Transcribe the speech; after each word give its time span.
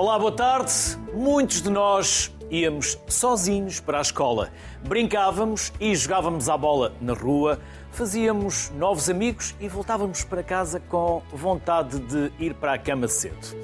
Olá, 0.00 0.18
boa 0.18 0.32
tarde. 0.32 0.72
Muitos 1.12 1.60
de 1.60 1.68
nós 1.68 2.34
íamos 2.50 2.98
sozinhos 3.06 3.80
para 3.80 3.98
a 3.98 4.00
escola. 4.00 4.48
Brincávamos 4.88 5.74
e 5.78 5.94
jogávamos 5.94 6.48
à 6.48 6.56
bola 6.56 6.94
na 7.02 7.12
rua, 7.12 7.60
fazíamos 7.90 8.70
novos 8.70 9.10
amigos 9.10 9.54
e 9.60 9.68
voltávamos 9.68 10.24
para 10.24 10.42
casa 10.42 10.80
com 10.80 11.20
vontade 11.30 11.98
de 11.98 12.32
ir 12.38 12.54
para 12.54 12.72
a 12.72 12.78
cama 12.78 13.08
cedo. 13.08 13.54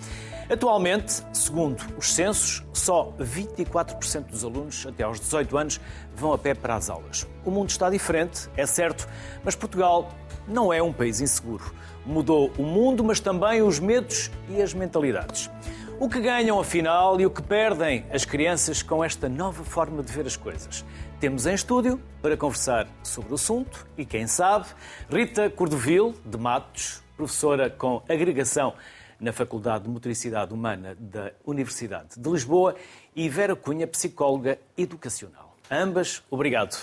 Atualmente, 0.50 1.24
segundo 1.32 1.82
os 1.96 2.12
censos, 2.12 2.62
só 2.70 3.14
24% 3.18 4.26
dos 4.26 4.44
alunos 4.44 4.86
até 4.86 5.04
aos 5.04 5.18
18 5.18 5.56
anos 5.56 5.80
vão 6.14 6.34
a 6.34 6.38
pé 6.38 6.52
para 6.52 6.74
as 6.74 6.90
aulas. 6.90 7.26
O 7.46 7.50
mundo 7.50 7.70
está 7.70 7.88
diferente, 7.88 8.50
é 8.58 8.66
certo, 8.66 9.08
mas 9.42 9.56
Portugal 9.56 10.10
não 10.46 10.70
é 10.70 10.82
um 10.82 10.92
país 10.92 11.22
inseguro. 11.22 11.72
Mudou 12.04 12.52
o 12.58 12.62
mundo, 12.62 13.02
mas 13.02 13.20
também 13.20 13.62
os 13.62 13.80
medos 13.80 14.30
e 14.50 14.60
as 14.60 14.74
mentalidades. 14.74 15.50
O 15.98 16.10
que 16.10 16.20
ganham, 16.20 16.60
afinal, 16.60 17.18
e 17.18 17.24
o 17.24 17.30
que 17.30 17.40
perdem 17.40 18.04
as 18.12 18.22
crianças 18.22 18.82
com 18.82 19.02
esta 19.02 19.30
nova 19.30 19.64
forma 19.64 20.02
de 20.02 20.12
ver 20.12 20.26
as 20.26 20.36
coisas? 20.36 20.84
Temos 21.18 21.46
em 21.46 21.54
estúdio, 21.54 21.98
para 22.20 22.36
conversar 22.36 22.86
sobre 23.02 23.32
o 23.32 23.34
assunto, 23.34 23.86
e 23.96 24.04
quem 24.04 24.26
sabe, 24.26 24.66
Rita 25.10 25.48
Cordovil, 25.48 26.14
de 26.22 26.36
Matos, 26.36 27.02
professora 27.16 27.70
com 27.70 28.02
agregação 28.10 28.74
na 29.18 29.32
Faculdade 29.32 29.84
de 29.84 29.90
Motricidade 29.90 30.52
Humana 30.52 30.94
da 31.00 31.32
Universidade 31.46 32.08
de 32.18 32.28
Lisboa, 32.28 32.76
e 33.14 33.26
Vera 33.30 33.56
Cunha, 33.56 33.86
psicóloga 33.86 34.58
educacional. 34.76 35.56
ambas, 35.70 36.22
obrigado 36.30 36.76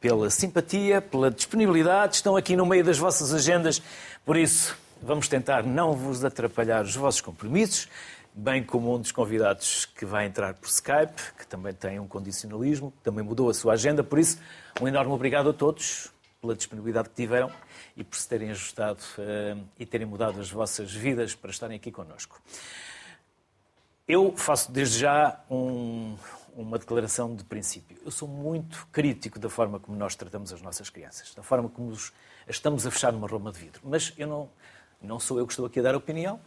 pela 0.00 0.30
simpatia, 0.30 1.00
pela 1.00 1.30
disponibilidade, 1.30 2.16
estão 2.16 2.36
aqui 2.36 2.56
no 2.56 2.66
meio 2.66 2.82
das 2.82 2.98
vossas 2.98 3.32
agendas, 3.32 3.80
por 4.26 4.36
isso 4.36 4.76
vamos 5.00 5.28
tentar 5.28 5.62
não 5.62 5.92
vos 5.92 6.24
atrapalhar 6.24 6.82
os 6.82 6.96
vossos 6.96 7.20
compromissos, 7.20 7.88
bem 8.38 8.62
como 8.62 8.94
um 8.94 9.00
dos 9.00 9.10
convidados 9.10 9.84
que 9.84 10.06
vai 10.06 10.24
entrar 10.24 10.54
por 10.54 10.68
Skype, 10.68 11.34
que 11.36 11.44
também 11.44 11.74
tem 11.74 11.98
um 11.98 12.06
condicionalismo, 12.06 12.92
também 13.02 13.24
mudou 13.24 13.50
a 13.50 13.54
sua 13.54 13.72
agenda, 13.72 14.04
por 14.04 14.16
isso 14.16 14.38
um 14.80 14.86
enorme 14.86 15.12
obrigado 15.12 15.50
a 15.50 15.52
todos 15.52 16.12
pela 16.40 16.54
disponibilidade 16.54 17.08
que 17.08 17.16
tiveram 17.16 17.50
e 17.96 18.04
por 18.04 18.16
se 18.16 18.28
terem 18.28 18.52
ajustado 18.52 19.00
uh, 19.18 19.60
e 19.76 19.84
terem 19.84 20.06
mudado 20.06 20.40
as 20.40 20.48
vossas 20.48 20.94
vidas 20.94 21.34
para 21.34 21.50
estarem 21.50 21.76
aqui 21.76 21.90
connosco. 21.90 22.40
Eu 24.06 24.32
faço 24.36 24.70
desde 24.70 25.00
já 25.00 25.40
um, 25.50 26.16
uma 26.54 26.78
declaração 26.78 27.34
de 27.34 27.42
princípio. 27.42 27.98
Eu 28.04 28.12
sou 28.12 28.28
muito 28.28 28.86
crítico 28.92 29.40
da 29.40 29.50
forma 29.50 29.80
como 29.80 29.98
nós 29.98 30.14
tratamos 30.14 30.52
as 30.52 30.62
nossas 30.62 30.88
crianças, 30.88 31.34
da 31.34 31.42
forma 31.42 31.68
como 31.68 31.88
os 31.88 32.12
estamos 32.48 32.86
a 32.86 32.90
fechar 32.92 33.12
numa 33.12 33.26
roma 33.26 33.50
de 33.50 33.58
vidro. 33.58 33.80
Mas 33.82 34.14
eu 34.16 34.28
não, 34.28 34.48
não 35.02 35.18
sou 35.18 35.40
eu 35.40 35.46
que 35.46 35.52
estou 35.52 35.66
aqui 35.66 35.80
a 35.80 35.82
dar 35.82 35.96
opinião. 35.96 36.40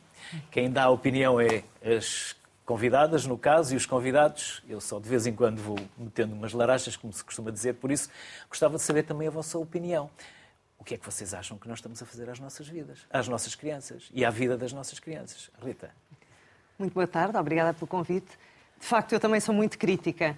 Quem 0.49 0.71
dá 0.71 0.83
a 0.83 0.89
opinião 0.89 1.39
é 1.39 1.63
as 1.83 2.35
convidadas, 2.65 3.25
no 3.25 3.37
caso, 3.37 3.73
e 3.73 3.77
os 3.77 3.85
convidados. 3.85 4.63
Eu 4.67 4.79
só 4.79 4.99
de 4.99 5.09
vez 5.09 5.27
em 5.27 5.33
quando 5.33 5.61
vou 5.61 5.77
metendo 5.97 6.33
umas 6.33 6.53
larachas, 6.53 6.95
como 6.95 7.11
se 7.11 7.23
costuma 7.23 7.51
dizer, 7.51 7.75
por 7.75 7.91
isso 7.91 8.09
gostava 8.49 8.77
de 8.77 8.83
saber 8.83 9.03
também 9.03 9.27
a 9.27 9.31
vossa 9.31 9.57
opinião. 9.57 10.09
O 10.79 10.83
que 10.83 10.95
é 10.95 10.97
que 10.97 11.05
vocês 11.05 11.33
acham 11.33 11.57
que 11.57 11.67
nós 11.67 11.77
estamos 11.77 12.01
a 12.01 12.05
fazer 12.05 12.29
às 12.29 12.39
nossas 12.39 12.67
vidas, 12.67 12.99
às 13.11 13.27
nossas 13.27 13.53
crianças 13.53 14.09
e 14.13 14.25
à 14.25 14.29
vida 14.29 14.57
das 14.57 14.73
nossas 14.73 14.99
crianças? 14.99 15.51
Rita. 15.63 15.91
Muito 16.79 16.93
boa 16.93 17.05
tarde, 17.05 17.37
obrigada 17.37 17.73
pelo 17.73 17.85
convite. 17.85 18.31
De 18.79 18.87
facto, 18.87 19.13
eu 19.13 19.19
também 19.19 19.39
sou 19.39 19.53
muito 19.53 19.77
crítica. 19.77 20.35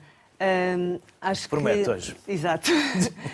Hum, 0.77 0.99
acho 1.21 1.47
Prometo 1.47 1.85
que... 1.85 1.89
hoje. 1.91 2.17
Exato. 2.27 2.71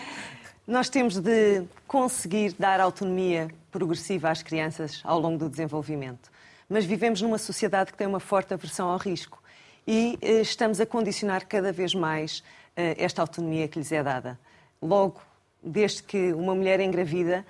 Nós 0.67 0.87
temos 0.87 1.17
de 1.17 1.63
conseguir 1.87 2.53
dar 2.59 2.79
autonomia 2.79 3.47
progressiva 3.71 4.29
às 4.29 4.43
crianças 4.43 5.01
ao 5.03 5.19
longo 5.19 5.39
do 5.39 5.49
desenvolvimento. 5.49 6.29
Mas 6.69 6.85
vivemos 6.85 7.19
numa 7.21 7.39
sociedade 7.39 7.91
que 7.91 7.97
tem 7.97 8.05
uma 8.05 8.19
forte 8.19 8.53
aversão 8.53 8.89
ao 8.89 8.97
risco 8.97 9.41
e 9.87 10.19
eh, 10.21 10.41
estamos 10.41 10.79
a 10.79 10.85
condicionar 10.85 11.47
cada 11.47 11.71
vez 11.71 11.95
mais 11.95 12.43
eh, 12.77 12.95
esta 12.99 13.23
autonomia 13.23 13.67
que 13.67 13.79
lhes 13.79 13.91
é 13.91 14.03
dada. 14.03 14.39
Logo, 14.79 15.19
desde 15.63 16.03
que 16.03 16.31
uma 16.31 16.53
mulher 16.53 16.79
engravida 16.79 17.43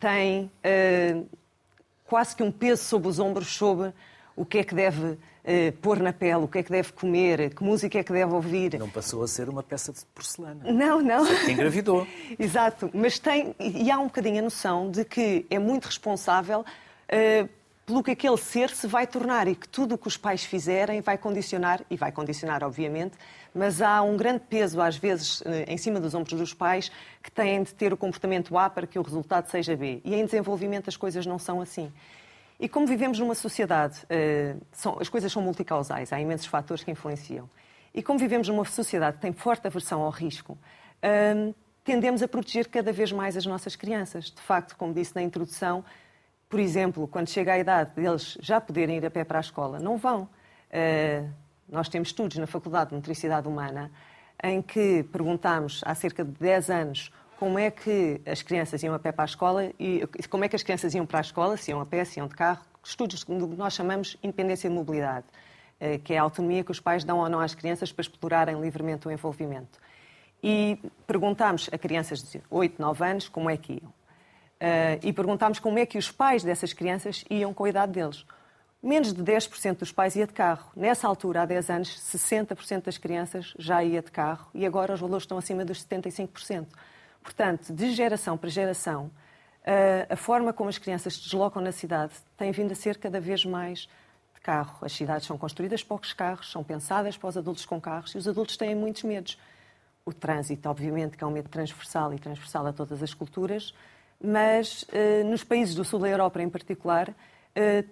tem 0.00 0.50
eh, 0.64 1.22
quase 2.04 2.34
que 2.34 2.42
um 2.42 2.50
peso 2.50 2.82
sobre 2.82 3.06
os 3.06 3.20
ombros 3.20 3.54
sobre 3.54 3.92
o 4.34 4.44
que 4.44 4.58
é 4.58 4.64
que 4.64 4.74
deve 4.74 5.16
pôr 5.82 6.00
na 6.00 6.10
pele, 6.10 6.36
o 6.36 6.48
que 6.48 6.58
é 6.58 6.62
que 6.62 6.70
deve 6.70 6.90
comer, 6.90 7.54
que 7.54 7.62
música 7.62 7.98
é 7.98 8.02
que 8.02 8.10
deve 8.10 8.32
ouvir. 8.32 8.78
Não 8.78 8.88
passou 8.88 9.22
a 9.22 9.28
ser 9.28 9.46
uma 9.46 9.62
peça 9.62 9.92
de 9.92 10.00
porcelana. 10.06 10.72
Não, 10.72 11.02
não. 11.02 11.26
Só 11.26 11.44
que 11.44 11.52
engravidou. 11.52 12.06
Exato, 12.40 12.90
mas 12.94 13.18
tem, 13.18 13.54
e 13.60 13.90
há 13.90 13.98
um 13.98 14.06
bocadinho 14.06 14.38
a 14.38 14.42
noção 14.42 14.90
de 14.90 15.04
que 15.04 15.44
é 15.50 15.58
muito 15.58 15.84
responsável 15.84 16.64
pelo 17.86 18.02
que 18.02 18.12
aquele 18.12 18.36
ser 18.36 18.70
se 18.70 18.86
vai 18.86 19.06
tornar 19.06 19.46
e 19.46 19.54
que 19.54 19.68
tudo 19.68 19.94
o 19.94 19.98
que 19.98 20.08
os 20.08 20.16
pais 20.16 20.44
fizerem 20.44 21.00
vai 21.00 21.18
condicionar, 21.18 21.82
e 21.90 21.96
vai 21.96 22.10
condicionar, 22.10 22.64
obviamente, 22.64 23.16
mas 23.54 23.82
há 23.82 24.00
um 24.02 24.16
grande 24.16 24.40
peso, 24.48 24.80
às 24.80 24.96
vezes, 24.96 25.42
eh, 25.44 25.66
em 25.68 25.76
cima 25.76 26.00
dos 26.00 26.14
ombros 26.14 26.38
dos 26.38 26.54
pais, 26.54 26.90
que 27.22 27.30
têm 27.30 27.62
de 27.62 27.74
ter 27.74 27.92
o 27.92 27.96
comportamento 27.96 28.56
A 28.56 28.70
para 28.70 28.86
que 28.86 28.98
o 28.98 29.02
resultado 29.02 29.48
seja 29.50 29.76
B. 29.76 30.00
E 30.04 30.14
em 30.14 30.24
desenvolvimento 30.24 30.88
as 30.88 30.96
coisas 30.96 31.26
não 31.26 31.38
são 31.38 31.60
assim. 31.60 31.92
E 32.58 32.68
como 32.68 32.86
vivemos 32.86 33.18
numa 33.18 33.34
sociedade, 33.34 33.98
são, 34.72 34.98
as 35.00 35.08
coisas 35.08 35.30
são 35.30 35.42
multicausais, 35.42 36.12
há 36.12 36.20
imensos 36.20 36.46
fatores 36.46 36.82
que 36.82 36.90
influenciam. 36.90 37.48
E 37.94 38.02
como 38.02 38.18
vivemos 38.18 38.48
numa 38.48 38.64
sociedade 38.64 39.16
que 39.16 39.22
tem 39.22 39.32
forte 39.32 39.66
aversão 39.66 40.02
ao 40.02 40.10
risco, 40.10 40.52
uh, 40.54 41.54
tendemos 41.84 42.22
a 42.22 42.28
proteger 42.28 42.68
cada 42.68 42.92
vez 42.92 43.12
mais 43.12 43.36
as 43.36 43.46
nossas 43.46 43.76
crianças. 43.76 44.24
De 44.30 44.40
facto, 44.40 44.76
como 44.76 44.92
disse 44.92 45.14
na 45.14 45.22
introdução, 45.22 45.84
por 46.48 46.60
exemplo, 46.60 47.08
quando 47.08 47.28
chega 47.28 47.52
a 47.52 47.58
idade 47.58 47.90
deles 47.94 48.38
já 48.40 48.60
poderem 48.60 48.96
ir 48.96 49.06
a 49.06 49.10
pé 49.10 49.24
para 49.24 49.38
a 49.38 49.40
escola, 49.40 49.78
não 49.78 49.96
vão. 49.96 50.22
Uh, 50.70 51.28
nós 51.68 51.88
temos 51.88 52.08
estudos 52.08 52.36
na 52.36 52.46
Faculdade 52.46 52.90
de 52.90 52.96
Motricidade 52.96 53.48
Humana 53.48 53.90
em 54.42 54.60
que 54.60 55.02
perguntámos 55.04 55.80
há 55.84 55.94
cerca 55.94 56.24
de 56.24 56.32
10 56.32 56.70
anos 56.70 57.12
como 57.38 57.58
é 57.58 57.70
que 57.70 58.20
as 58.26 58.42
crianças 58.42 58.82
iam 58.82 58.94
a 58.94 58.98
pé 58.98 59.12
para 59.12 59.24
a 59.24 59.26
escola 59.26 59.70
e 59.78 60.06
como 60.28 60.44
é 60.44 60.48
que 60.48 60.56
as 60.56 60.62
crianças 60.62 60.94
iam 60.94 61.06
para 61.06 61.18
a 61.18 61.20
escola, 61.20 61.56
se 61.56 61.70
iam 61.70 61.80
a 61.80 61.86
pé, 61.86 62.04
se 62.04 62.20
iam 62.20 62.28
de 62.28 62.34
carro, 62.34 62.64
estudos 62.82 63.24
que 63.24 63.32
nós 63.32 63.72
chamamos 63.72 64.16
independência 64.22 64.68
de 64.68 64.76
mobilidade, 64.76 65.26
eh, 65.80 65.98
que 65.98 66.14
é 66.14 66.18
a 66.18 66.22
autonomia 66.22 66.62
que 66.62 66.70
os 66.70 66.80
pais 66.80 67.04
dão 67.04 67.18
ou 67.18 67.28
não 67.28 67.40
às 67.40 67.54
crianças 67.54 67.92
para 67.92 68.02
explorarem 68.02 68.60
livremente 68.60 69.08
o 69.08 69.10
envolvimento. 69.10 69.78
E 70.42 70.78
perguntámos 71.06 71.68
a 71.72 71.78
crianças 71.78 72.22
de 72.22 72.40
8, 72.50 72.80
9 72.80 73.04
anos 73.04 73.28
como 73.28 73.48
é 73.48 73.56
que 73.56 73.74
iam. 73.74 73.92
Eh, 74.60 74.98
e 75.02 75.12
perguntámos 75.12 75.58
como 75.58 75.78
é 75.78 75.86
que 75.86 75.98
os 75.98 76.10
pais 76.10 76.42
dessas 76.42 76.72
crianças 76.72 77.24
iam 77.28 77.52
com 77.52 77.64
a 77.64 77.68
idade 77.68 77.92
deles. 77.92 78.24
Menos 78.82 79.12
de 79.12 79.22
10% 79.22 79.78
dos 79.78 79.92
pais 79.92 80.14
ia 80.14 80.26
de 80.26 80.32
carro. 80.32 80.70
Nessa 80.76 81.08
altura, 81.08 81.42
há 81.42 81.46
10 81.46 81.70
anos, 81.70 82.00
60% 82.00 82.84
das 82.84 82.98
crianças 82.98 83.54
já 83.58 83.82
ia 83.82 84.02
de 84.02 84.10
carro 84.10 84.48
e 84.54 84.66
agora 84.66 84.94
os 84.94 85.00
valores 85.00 85.24
estão 85.24 85.38
acima 85.38 85.64
dos 85.64 85.84
75%. 85.84 86.66
Portanto, 87.22 87.72
de 87.72 87.92
geração 87.92 88.36
para 88.36 88.50
geração, 88.50 89.10
a 90.10 90.16
forma 90.16 90.52
como 90.52 90.68
as 90.68 90.76
crianças 90.76 91.14
se 91.14 91.22
deslocam 91.22 91.62
na 91.62 91.72
cidade 91.72 92.12
tem 92.36 92.52
vindo 92.52 92.72
a 92.72 92.74
ser 92.74 92.98
cada 92.98 93.18
vez 93.18 93.46
mais 93.46 93.88
de 94.34 94.40
carro. 94.42 94.76
As 94.82 94.92
cidades 94.92 95.26
são 95.26 95.38
construídas 95.38 95.82
poucos 95.82 96.12
carros, 96.12 96.52
são 96.52 96.62
pensadas 96.62 97.16
para 97.16 97.30
os 97.30 97.36
adultos 97.38 97.64
com 97.64 97.80
carros 97.80 98.14
e 98.14 98.18
os 98.18 98.28
adultos 98.28 98.58
têm 98.58 98.74
muitos 98.74 99.02
medos. 99.04 99.38
O 100.04 100.12
trânsito, 100.12 100.68
obviamente, 100.68 101.16
que 101.16 101.24
é 101.24 101.26
um 101.26 101.30
medo 101.30 101.48
transversal 101.48 102.12
e 102.12 102.18
transversal 102.18 102.66
a 102.66 102.72
todas 102.74 103.02
as 103.02 103.14
culturas, 103.14 103.72
mas 104.22 104.86
nos 105.26 105.44
países 105.44 105.74
do 105.74 105.84
sul 105.84 106.00
da 106.00 106.08
Europa 106.08 106.42
em 106.42 106.48
particular, 106.48 107.14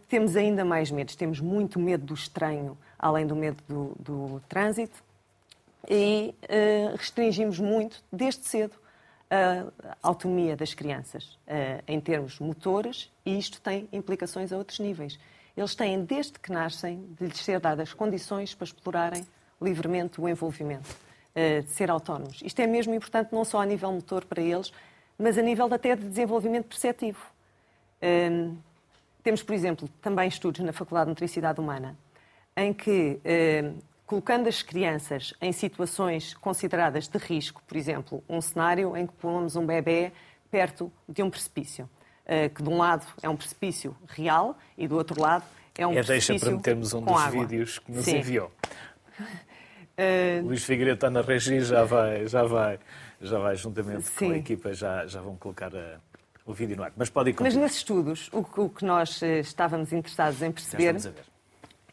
temos 0.08 0.36
ainda 0.36 0.64
mais 0.64 0.90
medos. 0.90 1.14
Temos 1.16 1.40
muito 1.40 1.78
medo 1.78 2.04
do 2.06 2.14
estranho, 2.14 2.76
além 2.98 3.26
do 3.26 3.36
medo 3.36 3.62
do, 3.68 3.92
do 3.98 4.42
trânsito, 4.48 5.02
e 5.88 6.34
restringimos 6.96 7.58
muito, 7.58 8.02
desde 8.12 8.44
cedo, 8.44 8.74
a 9.30 9.96
autonomia 10.02 10.54
das 10.54 10.74
crianças 10.74 11.38
em 11.88 11.98
termos 12.00 12.38
motores 12.38 13.10
e 13.24 13.38
isto 13.38 13.60
tem 13.62 13.88
implicações 13.92 14.52
a 14.52 14.58
outros 14.58 14.78
níveis. 14.78 15.18
Eles 15.56 15.74
têm, 15.74 16.04
desde 16.04 16.38
que 16.38 16.52
nascem, 16.52 17.06
de 17.18 17.26
lhes 17.26 17.38
ser 17.38 17.58
dadas 17.58 17.94
condições 17.94 18.54
para 18.54 18.64
explorarem 18.64 19.26
livremente 19.60 20.20
o 20.20 20.28
envolvimento, 20.28 20.94
de 21.34 21.70
ser 21.70 21.90
autónomos. 21.90 22.40
Isto 22.44 22.60
é 22.60 22.66
mesmo 22.66 22.94
importante 22.94 23.32
não 23.32 23.44
só 23.44 23.60
a 23.62 23.66
nível 23.66 23.90
motor 23.90 24.24
para 24.24 24.42
eles, 24.42 24.72
mas 25.18 25.38
a 25.38 25.42
nível 25.42 25.72
até 25.72 25.94
de 25.96 26.08
desenvolvimento 26.08 26.66
perceptivo. 26.66 27.20
Uh, 28.02 28.56
temos, 29.22 29.42
por 29.42 29.54
exemplo, 29.54 29.88
também 30.00 30.28
estudos 30.28 30.60
na 30.60 30.72
Faculdade 30.72 31.06
de 31.06 31.10
Nutricidade 31.10 31.60
Humana, 31.60 31.96
em 32.56 32.72
que 32.72 33.20
colocando 34.12 34.46
as 34.46 34.62
crianças 34.62 35.32
em 35.40 35.52
situações 35.52 36.34
consideradas 36.34 37.08
de 37.08 37.16
risco, 37.16 37.62
por 37.66 37.76
exemplo, 37.78 38.22
um 38.28 38.42
cenário 38.42 38.94
em 38.94 39.06
que 39.06 39.12
pomos 39.14 39.56
um 39.56 39.64
bebê 39.64 40.12
perto 40.50 40.92
de 41.08 41.22
um 41.22 41.30
precipício, 41.30 41.88
eh, 42.26 42.50
que 42.50 42.62
de 42.62 42.68
um 42.68 42.76
lado 42.76 43.06
é 43.22 43.28
um 43.30 43.34
precipício 43.34 43.96
real 44.06 44.54
e 44.76 44.86
do 44.86 44.96
outro 44.96 45.18
lado 45.18 45.44
é 45.74 45.86
um 45.86 45.92
é 45.92 46.02
precipício 46.02 46.32
deixa 46.34 46.44
para 46.44 46.54
metermos 46.54 46.92
um 46.92 47.00
dos 47.00 47.16
água. 47.16 47.40
vídeos 47.40 47.78
que 47.78 47.90
nos 47.90 48.04
Sim. 48.04 48.18
enviou. 48.18 48.52
Uh... 49.98 50.44
Luís 50.44 50.62
Figueiredo 50.62 50.96
está 50.96 51.08
na 51.08 51.22
regi, 51.22 51.60
já 51.62 51.82
vai, 51.84 52.28
já 52.28 52.44
vai, 52.44 52.78
já 53.22 53.38
vai 53.38 53.56
juntamente 53.56 54.02
Sim. 54.02 54.26
com 54.26 54.32
a 54.32 54.36
equipa, 54.36 54.74
já, 54.74 55.06
já 55.06 55.20
vão 55.20 55.36
colocar 55.36 55.74
a, 55.74 55.98
o 56.44 56.52
vídeo 56.52 56.76
no 56.76 56.82
ar. 56.82 56.92
Mas 56.96 57.08
pode 57.08 57.30
ir 57.30 57.36
Mas 57.40 57.54
nesses 57.54 57.78
estudos, 57.78 58.28
o, 58.32 58.40
o 58.60 58.68
que 58.68 58.84
nós 58.84 59.22
eh, 59.22 59.40
estávamos 59.40 59.92
interessados 59.92 60.42
em 60.42 60.50
perceber 60.50 60.96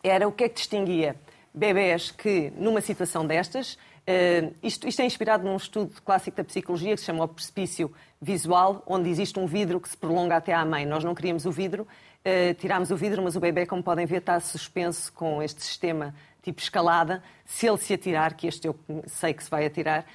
era 0.03 0.27
o 0.27 0.31
que 0.31 0.45
é 0.45 0.49
que 0.49 0.55
distinguia 0.55 1.15
bebés 1.53 2.11
que, 2.11 2.51
numa 2.55 2.81
situação 2.81 3.25
destas, 3.25 3.73
uh, 3.73 4.55
isto, 4.63 4.87
isto 4.87 5.01
é 5.01 5.05
inspirado 5.05 5.43
num 5.43 5.55
estudo 5.55 6.01
clássico 6.03 6.37
da 6.37 6.43
psicologia 6.43 6.93
que 6.93 6.99
se 6.99 7.05
chama 7.05 7.23
o 7.23 7.27
precipício 7.27 7.91
visual, 8.21 8.83
onde 8.85 9.09
existe 9.09 9.37
um 9.39 9.45
vidro 9.45 9.79
que 9.79 9.89
se 9.89 9.97
prolonga 9.97 10.37
até 10.37 10.53
à 10.53 10.63
mãe. 10.63 10.85
Nós 10.85 11.03
não 11.03 11.15
queríamos 11.15 11.45
o 11.45 11.51
vidro, 11.51 11.83
uh, 11.83 12.53
tirámos 12.55 12.91
o 12.91 12.95
vidro, 12.95 13.21
mas 13.23 13.35
o 13.35 13.39
bebê, 13.39 13.65
como 13.65 13.83
podem 13.83 14.05
ver, 14.05 14.17
está 14.17 14.39
suspenso 14.39 15.11
com 15.13 15.41
este 15.41 15.61
sistema 15.63 16.13
tipo 16.41 16.61
escalada. 16.61 17.21
Se 17.45 17.67
ele 17.67 17.77
se 17.77 17.93
atirar, 17.93 18.35
que 18.35 18.47
este 18.47 18.67
eu 18.67 18.75
sei 19.07 19.33
que 19.33 19.43
se 19.43 19.49
vai 19.49 19.65
atirar, 19.65 20.05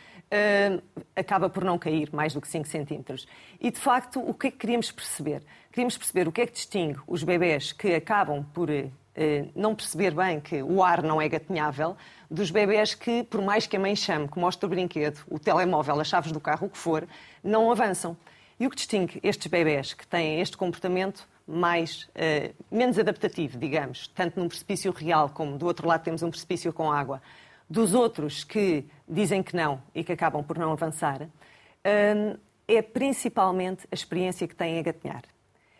acaba 1.15 1.49
por 1.49 1.65
não 1.65 1.79
cair 1.79 2.11
mais 2.13 2.35
do 2.35 2.41
que 2.41 2.49
5 2.49 2.67
centímetros. 2.67 3.27
E, 3.61 3.71
de 3.71 3.79
facto, 3.79 4.21
o 4.21 4.35
que 4.35 4.49
é 4.49 4.51
que 4.51 4.59
queríamos 4.59 4.91
perceber? 4.91 5.43
Queríamos 5.71 5.97
perceber 5.97 6.29
o 6.29 6.33
que 6.33 6.41
é 6.41 6.47
que 6.47 6.53
distingue 6.53 6.99
os 7.07 7.23
bebés 7.23 7.73
que 7.73 7.95
acabam 7.95 8.45
por 8.53 8.69
uh, 8.71 8.91
não 9.55 9.75
perceber 9.75 10.13
bem 10.13 10.41
que 10.41 10.63
o 10.63 10.83
ar 10.83 11.03
não 11.03 11.21
é 11.21 11.29
gatinhável 11.29 11.97
dos 12.31 12.51
bebés 12.51 12.95
que, 12.95 13.23
por 13.25 13.43
mais 13.43 13.67
que 13.67 13.77
a 13.77 13.81
mãe 13.81 13.95
chame, 13.95 14.29
que 14.29 14.39
mostre 14.39 14.67
o 14.67 14.69
brinquedo, 14.69 15.21
o 15.29 15.39
telemóvel, 15.39 16.01
as 16.01 16.09
chaves 16.09 16.33
do 16.33 16.41
carro, 16.41 16.67
o 16.67 16.71
que 16.71 16.79
for, 16.79 17.07
não 17.43 17.71
avançam. 17.71 18.17
E 18.59 18.67
o 18.67 18.71
que 18.71 18.77
distingue 18.77 19.21
estes 19.23 19.47
bebés 19.47 19.95
que 19.95 20.07
têm 20.07 20.41
este 20.41 20.57
comportamento 20.57 21.29
mais, 21.47 22.09
menos 22.71 22.99
adaptativo, 22.99 23.59
digamos, 23.59 24.09
tanto 24.09 24.41
num 24.41 24.49
precipício 24.49 24.91
real 24.93 25.29
como 25.29 25.59
do 25.59 25.67
outro 25.67 25.87
lado 25.87 26.03
temos 26.03 26.23
um 26.23 26.31
precipício 26.31 26.73
com 26.73 26.91
água, 26.91 27.21
dos 27.69 27.95
outros 27.95 28.45
que 28.45 28.85
dizem 29.09 29.43
que 29.43 29.57
não 29.57 29.83
e 29.95 30.05
que 30.05 30.13
acabam 30.13 30.43
por 30.43 30.59
não 30.59 30.73
avançar, 30.73 31.23
hum, 31.23 32.37
é 32.67 32.83
principalmente 32.83 33.87
a 33.91 33.95
experiência 33.95 34.47
que 34.49 34.55
têm 34.55 34.79
a 34.79 34.83
gatinhar. 34.83 35.23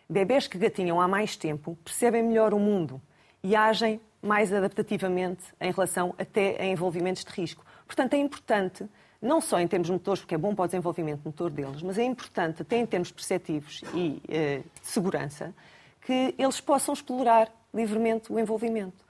Bebés 0.07 0.47
que 0.47 0.57
gatinham 0.57 1.01
há 1.01 1.07
mais 1.07 1.35
tempo 1.35 1.77
percebem 1.83 2.23
melhor 2.23 2.53
o 2.53 2.59
mundo 2.59 3.01
e 3.43 3.55
agem 3.55 3.99
mais 4.21 4.51
adaptativamente 4.51 5.43
em 5.61 5.71
relação 5.71 6.13
até 6.17 6.61
a 6.61 6.65
envolvimentos 6.65 7.23
de 7.23 7.31
risco. 7.31 7.63
Portanto, 7.85 8.13
é 8.13 8.17
importante, 8.17 8.85
não 9.21 9.39
só 9.39 9.59
em 9.59 9.67
termos 9.67 9.89
motores, 9.89 10.21
porque 10.21 10.35
é 10.35 10.37
bom 10.37 10.53
para 10.55 10.65
o 10.65 10.67
desenvolvimento 10.67 11.21
motor 11.25 11.51
deles, 11.51 11.81
mas 11.81 11.97
é 11.97 12.03
importante 12.03 12.61
até 12.61 12.77
em 12.77 12.85
termos 12.85 13.11
perceptivos 13.11 13.81
e 13.93 14.21
uh, 14.25 14.63
de 14.81 14.87
segurança, 14.87 15.53
que 16.01 16.33
eles 16.37 16.59
possam 16.59 16.93
explorar 16.93 17.51
livremente 17.73 18.31
o 18.31 18.39
envolvimento. 18.39 19.04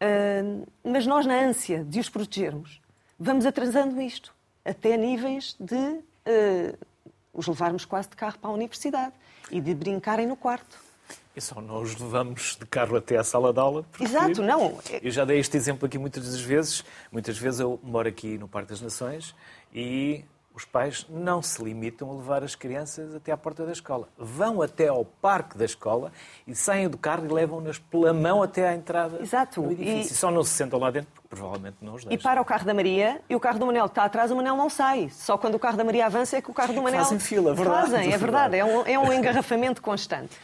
Uh, 0.00 0.66
mas 0.82 1.06
nós, 1.06 1.26
na 1.26 1.34
ânsia 1.34 1.84
de 1.84 2.00
os 2.00 2.08
protegermos, 2.08 2.80
vamos 3.18 3.44
atrasando 3.44 4.00
isto 4.00 4.34
até 4.64 4.96
níveis 4.96 5.56
de 5.60 5.74
uh, 5.74 6.78
os 7.32 7.46
levarmos 7.46 7.84
quase 7.84 8.08
de 8.08 8.16
carro 8.16 8.38
para 8.38 8.50
a 8.50 8.52
universidade 8.52 9.12
e 9.50 9.60
de 9.60 9.74
brincarem 9.74 10.26
no 10.26 10.36
quarto. 10.36 10.78
E 11.34 11.40
só 11.40 11.60
nós 11.60 11.96
levamos 11.96 12.56
de 12.58 12.66
carro 12.66 12.96
até 12.96 13.16
à 13.16 13.24
sala 13.24 13.52
de 13.52 13.60
aula. 13.60 13.84
Exato, 14.00 14.42
não. 14.42 14.78
Eu 15.00 15.10
já 15.10 15.24
dei 15.24 15.38
este 15.38 15.56
exemplo 15.56 15.86
aqui 15.86 15.96
muitas 15.96 16.24
das 16.24 16.40
vezes. 16.40 16.84
Muitas 17.10 17.38
vezes 17.38 17.60
eu 17.60 17.78
moro 17.82 18.08
aqui 18.08 18.36
no 18.36 18.48
Parque 18.48 18.70
das 18.70 18.80
Nações 18.80 19.34
e 19.72 20.24
os 20.54 20.64
pais 20.64 21.06
não 21.08 21.40
se 21.40 21.62
limitam 21.62 22.10
a 22.10 22.14
levar 22.14 22.42
as 22.42 22.54
crianças 22.54 23.14
até 23.14 23.30
à 23.32 23.36
porta 23.36 23.64
da 23.64 23.72
escola. 23.72 24.08
Vão 24.18 24.60
até 24.60 24.88
ao 24.88 25.04
parque 25.04 25.56
da 25.56 25.64
escola 25.64 26.12
e 26.46 26.54
saem 26.54 26.88
do 26.88 26.98
carro 26.98 27.24
e 27.24 27.28
levam-nas 27.28 27.78
pela 27.78 28.12
mão 28.12 28.42
até 28.42 28.68
à 28.68 28.74
entrada 28.74 29.22
Exato. 29.22 29.62
do 29.62 29.72
edifício. 29.72 30.12
E... 30.12 30.16
Só 30.16 30.30
não 30.30 30.42
se 30.42 30.50
sentam 30.50 30.78
lá 30.78 30.90
dentro 30.90 31.10
porque 31.14 31.28
provavelmente 31.28 31.76
não 31.80 31.94
os 31.94 32.04
deixam. 32.04 32.18
E 32.18 32.22
para 32.22 32.40
o 32.40 32.44
carro 32.44 32.64
da 32.64 32.74
Maria 32.74 33.20
e 33.28 33.36
o 33.36 33.40
carro 33.40 33.58
do 33.58 33.66
Manel 33.66 33.84
que 33.84 33.92
está 33.92 34.04
atrás, 34.04 34.30
o 34.30 34.36
Manel 34.36 34.56
não 34.56 34.68
sai. 34.68 35.08
Só 35.10 35.38
quando 35.38 35.54
o 35.54 35.58
carro 35.58 35.76
da 35.76 35.84
Maria 35.84 36.06
avança 36.06 36.36
é 36.36 36.42
que 36.42 36.50
o 36.50 36.54
carro 36.54 36.74
do 36.74 36.82
Manel... 36.82 37.04
Fazem 37.04 37.18
fila, 37.20 37.52
é 37.52 37.54
verdade. 37.54 37.90
Fazem, 37.90 38.12
é 38.12 38.18
verdade. 38.18 38.56
É 38.56 38.64
um, 38.64 38.86
é 38.86 38.98
um 38.98 39.12
engarrafamento 39.12 39.80
constante. 39.80 40.36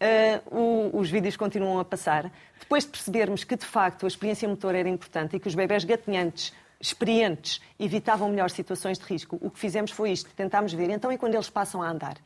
Uh, 0.00 0.90
o, 0.94 0.98
os 0.98 1.10
vídeos 1.10 1.36
continuam 1.36 1.78
a 1.78 1.84
passar. 1.84 2.32
Depois 2.58 2.84
de 2.84 2.90
percebermos 2.90 3.44
que, 3.44 3.54
de 3.54 3.66
facto, 3.66 4.06
a 4.06 4.08
experiência 4.08 4.48
motor 4.48 4.74
era 4.74 4.88
importante 4.88 5.36
e 5.36 5.40
que 5.40 5.46
os 5.46 5.54
bebés 5.54 5.84
gatinhantes 5.84 6.54
experientes 6.80 7.60
evitavam 7.78 8.28
melhor 8.28 8.50
situações 8.50 8.98
de 8.98 9.04
risco, 9.04 9.38
o 9.40 9.50
que 9.50 9.58
fizemos 9.58 9.90
foi 9.90 10.12
isto, 10.12 10.30
tentámos 10.34 10.72
ver. 10.72 10.90
Então, 10.90 11.12
e 11.12 11.18
quando 11.18 11.34
eles 11.34 11.50
passam 11.50 11.82
a 11.82 11.88
andar? 11.88 12.16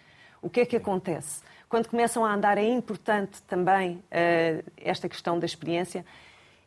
O 0.41 0.49
que 0.49 0.61
é 0.61 0.67
que 0.67 0.77
acontece? 0.77 1.43
Quando 1.69 1.89
começam 1.89 2.25
a 2.25 2.33
andar, 2.33 2.57
é 2.57 2.65
importante 2.65 3.43
também 3.43 3.97
uh, 3.97 4.73
esta 4.77 5.09
questão 5.09 5.39
da 5.39 5.47
experiência. 5.47 6.05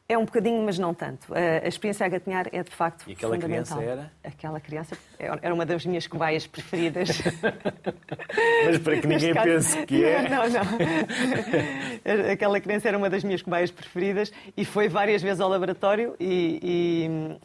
É 0.09 0.17
um 0.17 0.23
bocadinho, 0.23 0.63
mas 0.63 0.79
não 0.79 0.93
tanto. 0.93 1.33
A 1.33 1.67
experiência 1.67 2.05
a 2.05 2.09
gatinhar 2.09 2.47
é 2.53 2.63
de 2.63 2.71
facto 2.71 3.09
E 3.09 3.11
aquela 3.11 3.37
criança 3.37 3.83
era? 3.83 4.11
Aquela 4.23 4.59
criança 4.61 4.97
era 5.41 5.53
uma 5.53 5.65
das 5.65 5.85
minhas 5.85 6.07
cobaias 6.07 6.47
preferidas. 6.47 7.09
mas 8.65 8.77
para 8.79 9.01
que 9.01 9.07
ninguém 9.07 9.33
caso... 9.33 9.45
pense 9.45 9.85
que 9.85 10.05
é. 10.05 10.29
Não, 10.29 10.43
não. 10.49 12.31
Aquela 12.31 12.61
criança 12.61 12.87
era 12.87 12.97
uma 12.97 13.09
das 13.09 13.21
minhas 13.21 13.41
cobaias 13.41 13.69
preferidas 13.69 14.31
e 14.55 14.63
foi 14.63 14.87
várias 14.87 15.21
vezes 15.21 15.41
ao 15.41 15.49
laboratório 15.49 16.15
e, 16.21 16.59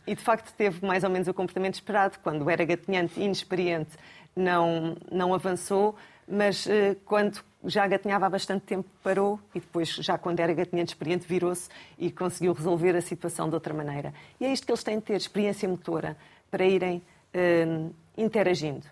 e, 0.07 0.13
e 0.13 0.15
de 0.15 0.23
facto 0.23 0.55
teve 0.55 0.87
mais 0.87 1.03
ou 1.03 1.11
menos 1.11 1.27
o 1.27 1.35
comportamento 1.35 1.75
esperado. 1.75 2.19
Quando 2.23 2.49
era 2.49 2.65
gatinhante, 2.65 3.21
inexperiente, 3.21 3.91
não, 4.37 4.97
não 5.11 5.35
avançou, 5.35 5.97
mas 6.27 6.67
uh, 6.67 6.97
quando 7.05 7.43
já 7.65 7.87
gatinhava 7.87 8.27
há 8.27 8.31
bastante 8.31 8.63
tempo, 8.65 8.89
parou 9.03 9.39
e 9.55 9.61
depois, 9.61 9.89
já 9.89 10.19
quando 10.19 10.41
era 10.41 10.53
gatinhante 10.53 10.93
experiente, 10.93 11.27
virou-se 11.27 11.69
e 11.99 12.11
conseguiu 12.11 12.53
resolver 12.53 12.97
a 12.97 13.01
situação 13.01 13.49
de 13.49 13.55
outra 13.55 13.73
maneira. 13.73 14.13
E 14.41 14.47
é 14.47 14.53
isto 14.53 14.67
que 14.67 14.73
eles 14.73 14.83
têm 14.83 14.99
de 14.99 15.05
ter, 15.05 15.17
experiência 15.17 15.69
motora, 15.69 16.17
para 16.51 16.65
irem 16.65 17.03
uh, 17.35 17.95
interagindo. 18.17 18.87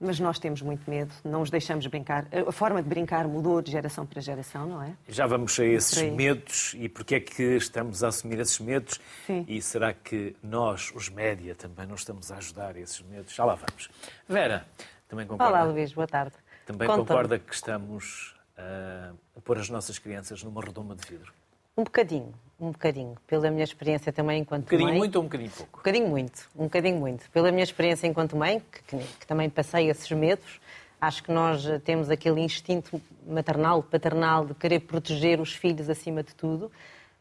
Mas 0.00 0.18
nós 0.18 0.38
temos 0.38 0.60
muito 0.60 0.90
medo, 0.90 1.14
não 1.24 1.40
os 1.40 1.50
deixamos 1.50 1.86
brincar. 1.86 2.26
A 2.46 2.52
forma 2.52 2.82
de 2.82 2.88
brincar 2.88 3.26
mudou 3.28 3.62
de 3.62 3.70
geração 3.70 4.04
para 4.04 4.20
geração, 4.20 4.66
não 4.66 4.82
é? 4.82 4.92
Já 5.08 5.26
vamos 5.26 5.58
a 5.58 5.64
esses 5.64 6.02
medos 6.12 6.74
e 6.76 6.88
porquê 6.88 7.14
é 7.14 7.20
que 7.20 7.42
estamos 7.56 8.02
a 8.02 8.08
assumir 8.08 8.38
esses 8.40 8.58
medos? 8.58 9.00
Sim. 9.24 9.46
E 9.48 9.62
será 9.62 9.94
que 9.94 10.36
nós, 10.42 10.92
os 10.94 11.08
média, 11.08 11.54
também 11.54 11.86
não 11.86 11.94
estamos 11.94 12.30
a 12.32 12.36
ajudar 12.36 12.74
a 12.74 12.80
esses 12.80 13.00
medos? 13.02 13.32
Já 13.32 13.44
lá 13.44 13.54
vamos. 13.54 13.88
Vera, 14.28 14.66
também 15.08 15.26
concorda? 15.26 15.50
Olá, 15.50 15.62
Luís, 15.62 15.92
boa 15.92 16.08
tarde. 16.08 16.34
Também 16.66 16.88
concorda 16.88 17.38
que 17.38 17.54
estamos 17.54 18.34
uh, 18.58 19.14
a 19.36 19.40
pôr 19.40 19.58
as 19.58 19.68
nossas 19.68 19.98
crianças 19.98 20.42
numa 20.42 20.62
redoma 20.62 20.94
de 20.96 21.06
vidro? 21.06 21.32
Um 21.76 21.84
bocadinho, 21.84 22.32
um 22.58 22.70
bocadinho. 22.70 23.16
Pela 23.26 23.50
minha 23.50 23.64
experiência 23.64 24.12
também 24.12 24.40
enquanto 24.42 24.62
mãe... 24.62 24.62
Um 24.62 24.78
bocadinho 24.78 24.88
mãe, 24.88 24.98
muito 24.98 25.16
ou 25.16 25.22
um 25.22 25.26
bocadinho 25.26 25.50
pouco? 25.50 25.72
Um 25.72 25.78
bocadinho 25.78 26.08
muito, 26.08 26.50
um 26.56 26.64
bocadinho 26.64 26.96
muito. 26.96 27.30
Pela 27.30 27.50
minha 27.50 27.64
experiência 27.64 28.06
enquanto 28.06 28.36
mãe, 28.36 28.60
que, 28.60 28.82
que, 28.82 28.98
que 29.20 29.26
também 29.26 29.50
passei 29.50 29.90
esses 29.90 30.10
medos, 30.12 30.60
acho 31.00 31.22
que 31.22 31.32
nós 31.32 31.64
temos 31.84 32.10
aquele 32.10 32.40
instinto 32.40 33.00
maternal, 33.26 33.82
paternal, 33.82 34.46
de 34.46 34.54
querer 34.54 34.80
proteger 34.80 35.40
os 35.40 35.52
filhos 35.52 35.90
acima 35.90 36.22
de 36.22 36.34
tudo, 36.34 36.70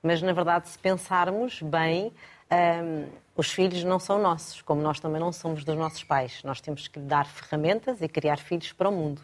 mas 0.02 0.22
na 0.22 0.34
verdade, 0.34 0.70
se 0.70 0.78
pensarmos 0.78 1.62
bem, 1.62 2.12
um, 2.52 3.08
os 3.36 3.52
filhos 3.52 3.84
não 3.84 4.00
são 4.00 4.22
nossos, 4.22 4.62
como 4.62 4.82
nós 4.82 5.00
também 5.00 5.20
não 5.20 5.32
somos 5.32 5.64
dos 5.64 5.76
nossos 5.76 6.04
pais. 6.04 6.42
Nós 6.44 6.62
temos 6.62 6.88
que 6.88 7.00
dar 7.00 7.26
ferramentas 7.26 8.02
e 8.02 8.08
criar 8.08 8.38
filhos 8.38 8.72
para 8.72 8.90
o 8.90 8.92
mundo. 8.92 9.22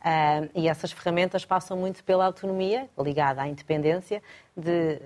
Uh, 0.00 0.50
e 0.54 0.68
essas 0.68 0.92
ferramentas 0.92 1.44
passam 1.44 1.76
muito 1.76 2.04
pela 2.04 2.26
autonomia, 2.26 2.90
ligada 2.98 3.40
à 3.40 3.48
independência, 3.48 4.22
de 4.56 5.00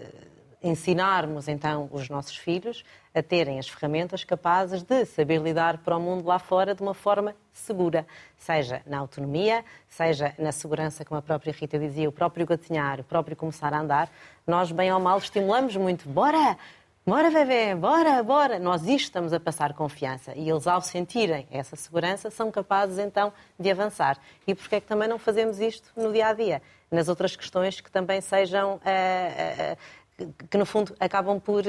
ensinarmos 0.63 1.47
então 1.47 1.89
os 1.93 2.09
nossos 2.09 2.37
filhos 2.37 2.85
a 3.15 3.23
terem 3.23 3.59
as 3.59 3.69
ferramentas 3.69 4.25
capazes 4.25 4.83
de 4.83 5.05
saber 5.05 5.41
lidar 5.41 5.79
para 5.79 5.97
o 5.97 6.01
mundo 6.01 6.27
lá 6.27 6.39
fora 6.39 6.75
de 6.75 6.83
uma 6.83 6.95
forma 6.95 7.35
segura, 7.53 8.07
seja 8.37 8.83
na 8.87 8.99
autonomia, 8.99 9.65
seja 9.89 10.35
na 10.39 10.53
segurança, 10.53 11.05
como 11.05 11.19
a 11.19 11.23
própria 11.23 11.53
Rita 11.53 11.79
dizia, 11.79 12.09
o 12.09 12.13
próprio 12.13 12.47
gatinhar, 12.47 13.01
o 13.01 13.05
próprio 13.05 13.37
começar 13.37 13.73
a 13.73 13.81
andar. 13.81 14.11
Nós, 14.47 14.71
bem 14.73 14.93
ou 14.93 15.01
mal, 15.01 15.19
estimulamos 15.19 15.77
muito. 15.77 16.09
Bora! 16.09 16.57
Bora, 17.09 17.31
bebê, 17.31 17.75
bora, 17.75 18.23
bora. 18.23 18.59
Nós 18.59 18.83
isto 18.83 19.05
estamos 19.07 19.33
a 19.33 19.41
passar 19.41 19.73
confiança. 19.73 20.35
E 20.37 20.51
eles, 20.51 20.67
ao 20.67 20.83
sentirem 20.83 21.49
essa 21.51 21.75
segurança, 21.75 22.31
são 22.31 22.51
capazes 22.51 22.99
então 22.99 23.33
de 23.59 23.71
avançar. 23.71 24.19
E 24.47 24.55
porquê 24.55 24.77
é 24.77 24.81
que 24.81 24.87
também 24.87 25.09
não 25.09 25.19
fazemos 25.19 25.59
isto 25.59 25.91
no 25.97 26.13
dia 26.13 26.27
a 26.27 26.35
dia? 26.35 26.61
Nas 26.91 27.09
outras 27.09 27.35
questões 27.35 27.81
que 27.81 27.91
também 27.91 28.21
sejam. 28.21 28.75
Uh, 28.75 29.73
uh, 29.73 30.33
que 30.51 30.59
no 30.59 30.67
fundo 30.67 30.95
acabam 31.01 31.41
por 31.41 31.63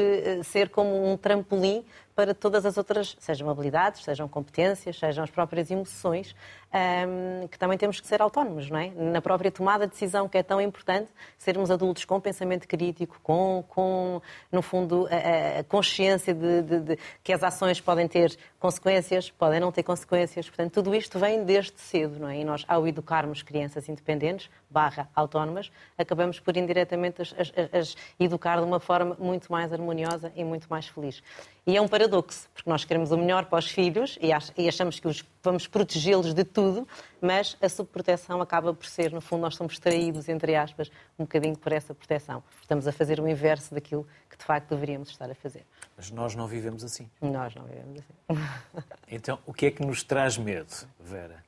ser 0.43 0.69
como 0.69 1.10
um 1.10 1.15
trampolim 1.15 1.86
para 2.20 2.34
todas 2.34 2.66
as 2.66 2.78
outras, 2.78 3.16
sejam 3.18 3.50
habilidades, 3.50 4.04
sejam 4.04 4.28
competências, 4.28 5.00
sejam 5.00 5.24
as 5.24 5.30
próprias 5.30 5.72
emoções, 5.72 6.36
um, 6.70 7.48
que 7.48 7.58
também 7.58 7.78
temos 7.78 8.02
que 8.02 8.06
ser 8.06 8.22
autónomos, 8.22 8.70
não 8.70 8.78
é? 8.78 8.90
Na 8.90 9.22
própria 9.22 9.50
tomada 9.50 9.88
de 9.88 9.94
decisão, 9.94 10.28
que 10.28 10.38
é 10.38 10.44
tão 10.44 10.60
importante, 10.60 11.10
sermos 11.38 11.72
adultos 11.72 12.04
com 12.04 12.20
pensamento 12.20 12.68
crítico, 12.68 13.18
com, 13.24 13.64
com 13.70 14.22
no 14.52 14.62
fundo, 14.62 15.08
a, 15.10 15.62
a 15.62 15.64
consciência 15.64 16.34
de, 16.34 16.62
de, 16.62 16.80
de, 16.82 17.00
que 17.24 17.32
as 17.32 17.42
ações 17.42 17.80
podem 17.80 18.06
ter 18.06 18.38
consequências, 18.60 19.32
podem 19.32 19.62
não 19.62 19.72
ter 19.72 19.84
consequências. 19.84 20.46
Portanto, 20.50 20.74
tudo 20.74 20.94
isto 20.94 21.18
vem 21.18 21.46
desde 21.46 21.80
cedo, 21.80 22.20
não 22.20 22.28
é? 22.28 22.40
E 22.40 22.44
nós, 22.44 22.66
ao 22.68 22.86
educarmos 22.86 23.42
crianças 23.44 23.88
independentes, 23.88 24.50
barra 24.70 25.10
autónomas, 25.16 25.72
acabamos 25.98 26.38
por 26.38 26.58
indiretamente 26.58 27.22
as, 27.22 27.34
as, 27.40 27.54
as 27.74 27.96
educar 28.20 28.58
de 28.58 28.66
uma 28.66 28.82
forma 28.82 29.16
muito 29.18 29.50
mais 29.50 29.72
harmoniosa 29.72 30.34
e 30.36 30.44
muito 30.44 30.68
mais 30.70 30.86
feliz. 30.86 31.24
E 31.66 31.78
é 31.78 31.82
um 31.82 31.88
paradoxo 31.88 32.09
paradoxo, 32.10 32.50
porque 32.54 32.70
nós 32.70 32.84
queremos 32.84 33.12
o 33.12 33.18
melhor 33.18 33.46
para 33.46 33.60
os 33.60 33.70
filhos 33.70 34.18
e 34.22 34.68
achamos 34.68 35.00
que 35.00 35.08
os 35.08 35.24
vamos 35.42 35.68
protegê-los 35.68 36.34
de 36.34 36.44
tudo, 36.44 36.88
mas 37.22 37.56
a 37.62 37.70
subproteção 37.70 38.42
acaba 38.42 38.74
por 38.74 38.86
ser, 38.86 39.12
no 39.13 39.22
fundo, 39.22 39.42
nós 39.42 39.56
somos 39.56 39.80
traídos, 39.80 40.28
entre 40.28 40.56
aspas, 40.56 40.92
um 41.18 41.24
bocadinho 41.24 41.58
por 41.58 41.72
essa 41.72 41.94
proteção. 41.94 42.44
Estamos 42.62 42.88
a 42.88 42.92
fazer 42.92 43.20
o 43.22 43.28
inverso 43.28 43.74
daquilo 43.74 44.06
que, 44.30 44.38
de 44.38 44.44
facto, 44.44 44.70
deveríamos 44.70 45.10
estar 45.10 45.30
a 45.30 45.36
fazer. 45.36 45.66
Mas 45.96 46.12
nós 46.12 46.36
não 46.36 46.48
vivemos 46.48 46.84
assim. 46.84 47.10
Nós 47.22 47.56
não 47.56 47.63
vivemos 47.63 48.00
assim. 48.00 48.13
Então, 49.12 49.39
o 49.46 49.54
que 49.54 49.68
é 49.68 49.72
que 49.72 49.84
nos 49.84 50.04
traz 50.04 50.38
medo, 50.38 50.72
Vera? 51.00 51.44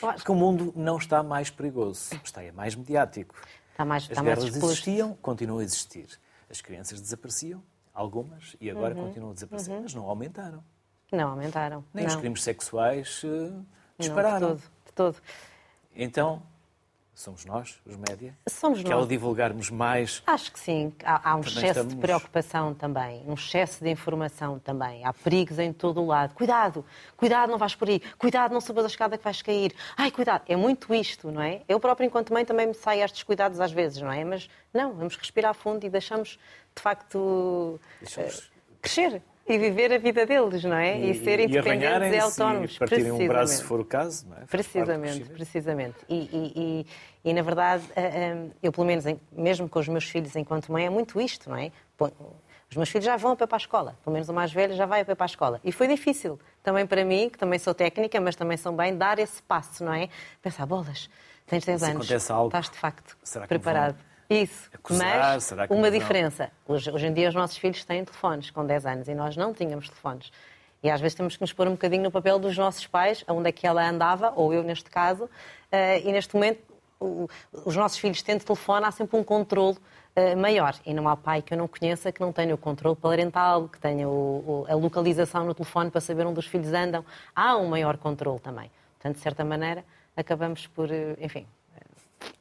Porque 0.00 0.30
o 0.30 0.34
mundo 0.34 0.72
não 0.74 0.98
está 0.98 1.22
mais 1.22 1.50
perigoso, 1.50 2.10
está 2.24 2.40
mais 2.52 2.74
mediático. 2.74 3.34
Está 3.70 3.84
mais, 3.84 4.04
As 4.04 4.10
está 4.10 4.22
guerras 4.22 4.44
mais 4.44 4.56
existiam, 4.56 5.14
continuam 5.22 5.60
a 5.60 5.62
existir. 5.64 6.08
As 6.50 6.60
crianças 6.60 7.00
desapareciam, 7.00 7.62
algumas, 7.96 8.54
e 8.60 8.70
agora 8.70 8.94
Uhum. 8.94 9.06
continuam 9.06 9.30
a 9.30 9.34
desaparecer, 9.34 9.80
mas 9.80 9.94
não 9.94 10.08
aumentaram. 10.08 10.62
Não 11.10 11.30
aumentaram. 11.30 11.84
Nem 11.94 12.04
não. 12.04 12.14
os 12.14 12.20
crimes 12.20 12.42
sexuais 12.42 13.22
eh, 13.24 13.28
Não, 13.28 13.66
dispararam. 13.98 14.54
de 14.54 14.62
todo, 14.62 14.70
de 14.86 14.92
todo. 14.92 15.16
Então, 15.94 16.42
somos 17.18 17.46
nós, 17.46 17.80
os 17.86 17.96
média, 17.96 18.36
Somos 18.46 18.80
que 18.82 18.84
nós. 18.90 18.92
ao 19.00 19.06
divulgarmos 19.06 19.70
mais 19.70 20.22
Acho 20.26 20.52
que 20.52 20.60
sim. 20.60 20.92
Há, 21.02 21.30
há 21.30 21.36
um 21.36 21.40
excesso 21.40 21.60
de 21.62 21.66
estamos- 21.70 21.94
preocupação 21.94 22.74
também, 22.74 23.22
um 23.26 23.32
excesso 23.32 23.82
de 23.82 23.90
informação 23.90 24.58
também. 24.58 25.02
Há 25.02 25.12
perigos 25.14 25.58
em 25.58 25.72
todo 25.72 26.02
o 26.02 26.06
lado. 26.06 26.34
Cuidado, 26.34 26.84
cuidado, 27.16 27.50
não 27.50 27.58
vais 27.58 27.74
por 27.74 27.88
aí. 27.88 28.00
Cuidado, 28.18 28.52
não 28.52 28.60
subas 28.60 28.84
a 28.84 28.88
escada 28.88 29.16
que 29.16 29.24
vais 29.24 29.40
cair. 29.40 29.74
Ai, 29.96 30.10
cuidado. 30.10 30.42
É 30.46 30.54
muito 30.54 30.94
isto, 30.94 31.32
não 31.32 31.40
é? 31.40 31.62
Eu 31.66 31.80
própria, 31.80 32.04
enquanto 32.06 32.32
mãe, 32.34 32.44
também 32.44 32.66
me 32.66 32.74
saio 32.74 33.02
estes 33.02 33.22
cuidados 33.22 33.58
às 33.60 33.72
vezes, 33.72 34.00
não 34.02 34.12
é? 34.12 34.22
Mas 34.22 34.48
não, 34.74 34.92
vamos 34.92 35.16
respirar 35.16 35.54
fundo 35.54 35.84
e 35.86 35.88
deixamos, 35.88 36.38
de 36.76 36.82
facto, 36.82 37.80
Deixamos- 38.00 38.38
eh, 38.38 38.76
crescer 38.82 39.22
e 39.48 39.58
viver 39.58 39.92
a 39.92 39.98
vida 39.98 40.26
deles, 40.26 40.64
não 40.64 40.76
é? 40.76 40.98
E, 40.98 41.14
serem 41.22 41.46
independentes 41.46 42.12
e 42.12 42.18
autónomos. 42.18 42.74
E 42.74 42.78
partirem 42.78 43.12
um 43.12 43.28
braço 43.28 43.54
se 43.58 43.62
for 43.64 43.78
o 43.80 43.84
caso, 43.84 44.26
não 44.28 44.36
é? 44.36 44.40
Precisamente, 44.46 45.24
precisamente. 45.30 45.96
E, 46.08 46.14
e- 46.16 46.52
e- 46.56 46.86
e, 47.30 47.32
na 47.34 47.42
verdade, 47.42 47.84
eh, 47.94 48.02
eh, 48.02 48.46
eu 48.62 48.72
pelo 48.72 48.86
menos, 48.86 49.04
mesmo 49.32 49.68
com 49.68 49.78
os 49.78 49.88
meus 49.88 50.04
filhos 50.04 50.34
enquanto 50.34 50.70
mãe, 50.72 50.86
é 50.86 50.90
muito 50.90 51.20
isto, 51.20 51.48
não 51.48 51.56
é? 51.56 51.70
Os 52.68 52.76
meus 52.76 52.88
filhos 52.88 53.04
já 53.04 53.16
vão 53.16 53.32
a 53.32 53.36
pé 53.36 53.46
para 53.46 53.56
a 53.56 53.58
escola, 53.58 53.96
pelo 54.02 54.12
menos 54.12 54.28
o 54.28 54.32
mais 54.34 54.52
velho 54.52 54.74
já 54.74 54.84
vai 54.86 55.02
a 55.02 55.04
pé 55.04 55.14
para 55.14 55.24
a 55.24 55.26
escola. 55.26 55.60
E 55.62 55.70
foi 55.70 55.86
difícil, 55.86 56.38
também 56.64 56.84
para 56.84 57.04
mim, 57.04 57.28
que 57.30 57.38
também 57.38 57.58
sou 57.60 57.72
técnica, 57.72 58.20
mas 58.20 58.34
também 58.34 58.56
sou 58.56 58.72
bem, 58.72 58.96
dar 58.96 59.18
esse 59.20 59.40
passo, 59.42 59.84
não 59.84 59.92
é? 59.92 60.08
Pensar, 60.42 60.66
bolas, 60.66 61.08
tens 61.46 61.64
10 61.64 61.80
Se 61.80 61.86
anos, 61.90 62.30
algo, 62.30 62.48
estás 62.48 62.68
de 62.68 62.76
facto 62.78 63.16
preparado. 63.48 63.94
vão 63.94 64.15
Isso, 64.28 64.68
acusar? 64.74 65.06
mas 65.18 65.44
uma 65.78 65.90
diferença. 65.90 66.50
Hoje, 66.66 66.90
hoje 66.90 67.06
em 67.06 67.12
dia 67.12 67.28
os 67.28 67.34
nossos 67.34 67.56
filhos 67.58 67.84
têm 67.84 68.04
telefones 68.04 68.50
com 68.50 68.64
10 68.66 68.86
anos 68.86 69.08
e 69.08 69.14
nós 69.14 69.36
não 69.36 69.52
tínhamos 69.54 69.88
telefones. 69.88 70.32
E 70.82 70.90
às 70.90 71.00
vezes 71.00 71.14
temos 71.14 71.36
que 71.36 71.42
nos 71.42 71.52
pôr 71.52 71.66
um 71.68 71.72
bocadinho 71.72 72.02
no 72.02 72.10
papel 72.10 72.38
dos 72.38 72.56
nossos 72.56 72.86
pais, 72.86 73.24
onde 73.28 73.48
é 73.48 73.52
que 73.52 73.66
ela 73.66 73.88
andava, 73.88 74.32
ou 74.36 74.52
eu 74.52 74.62
neste 74.62 74.90
caso, 74.90 75.28
eh, 75.70 76.00
e 76.00 76.12
neste 76.12 76.34
momento 76.34 76.60
o- 77.00 77.28
os 77.64 77.76
nossos 77.76 77.98
filhos 77.98 78.22
tendo 78.22 78.42
telefone, 78.44 78.84
há 78.86 78.90
sempre 78.90 79.16
um 79.16 79.24
controle 79.24 79.76
eh, 80.18 80.34
maior. 80.34 80.74
E 80.86 80.94
não 80.94 81.06
há 81.08 81.16
pai 81.16 81.42
que 81.42 81.52
eu 81.52 81.58
não 81.58 81.68
conheça 81.68 82.10
que 82.10 82.20
não 82.22 82.32
tenha 82.32 82.54
o 82.54 82.58
controle 82.58 82.96
parental, 82.96 83.68
que 83.68 83.78
tenha 83.78 84.08
o- 84.08 84.64
o- 84.64 84.66
a 84.66 84.74
localização 84.74 85.44
no 85.44 85.52
telefone 85.54 85.90
para 85.90 86.00
saber 86.00 86.26
onde 86.26 86.38
os 86.40 86.46
filhos 86.46 86.72
andam. 86.72 87.04
Há 87.34 87.54
um 87.58 87.68
maior 87.68 87.98
controle 87.98 88.40
também. 88.40 88.70
Portanto, 88.94 89.16
de 89.16 89.22
certa 89.22 89.44
maneira, 89.44 89.84
acabamos 90.16 90.66
por, 90.68 90.90
eh, 90.90 91.16
enfim, 91.20 91.46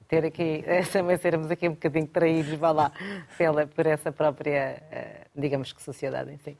ter 0.07 0.25
aqui, 0.25 0.63
também 0.91 1.17
sermos 1.17 1.49
aqui 1.51 1.67
um 1.67 1.73
bocadinho 1.73 2.07
traídos, 2.07 2.53
vá 2.53 2.71
lá, 2.71 2.91
pela, 3.37 3.67
por 3.67 3.85
essa 3.85 4.11
própria, 4.11 4.81
eh, 4.91 5.27
digamos 5.35 5.73
que, 5.73 5.81
sociedade 5.81 6.31
em 6.31 6.37
si. 6.37 6.57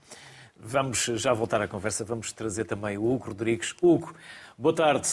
Vamos 0.57 1.05
já 1.05 1.33
voltar 1.33 1.61
à 1.61 1.67
conversa, 1.67 2.03
vamos 2.05 2.31
trazer 2.31 2.65
também 2.65 2.97
o 2.97 3.05
Hugo 3.05 3.27
Rodrigues. 3.27 3.75
Hugo, 3.81 4.15
boa 4.57 4.73
tarde. 4.73 5.07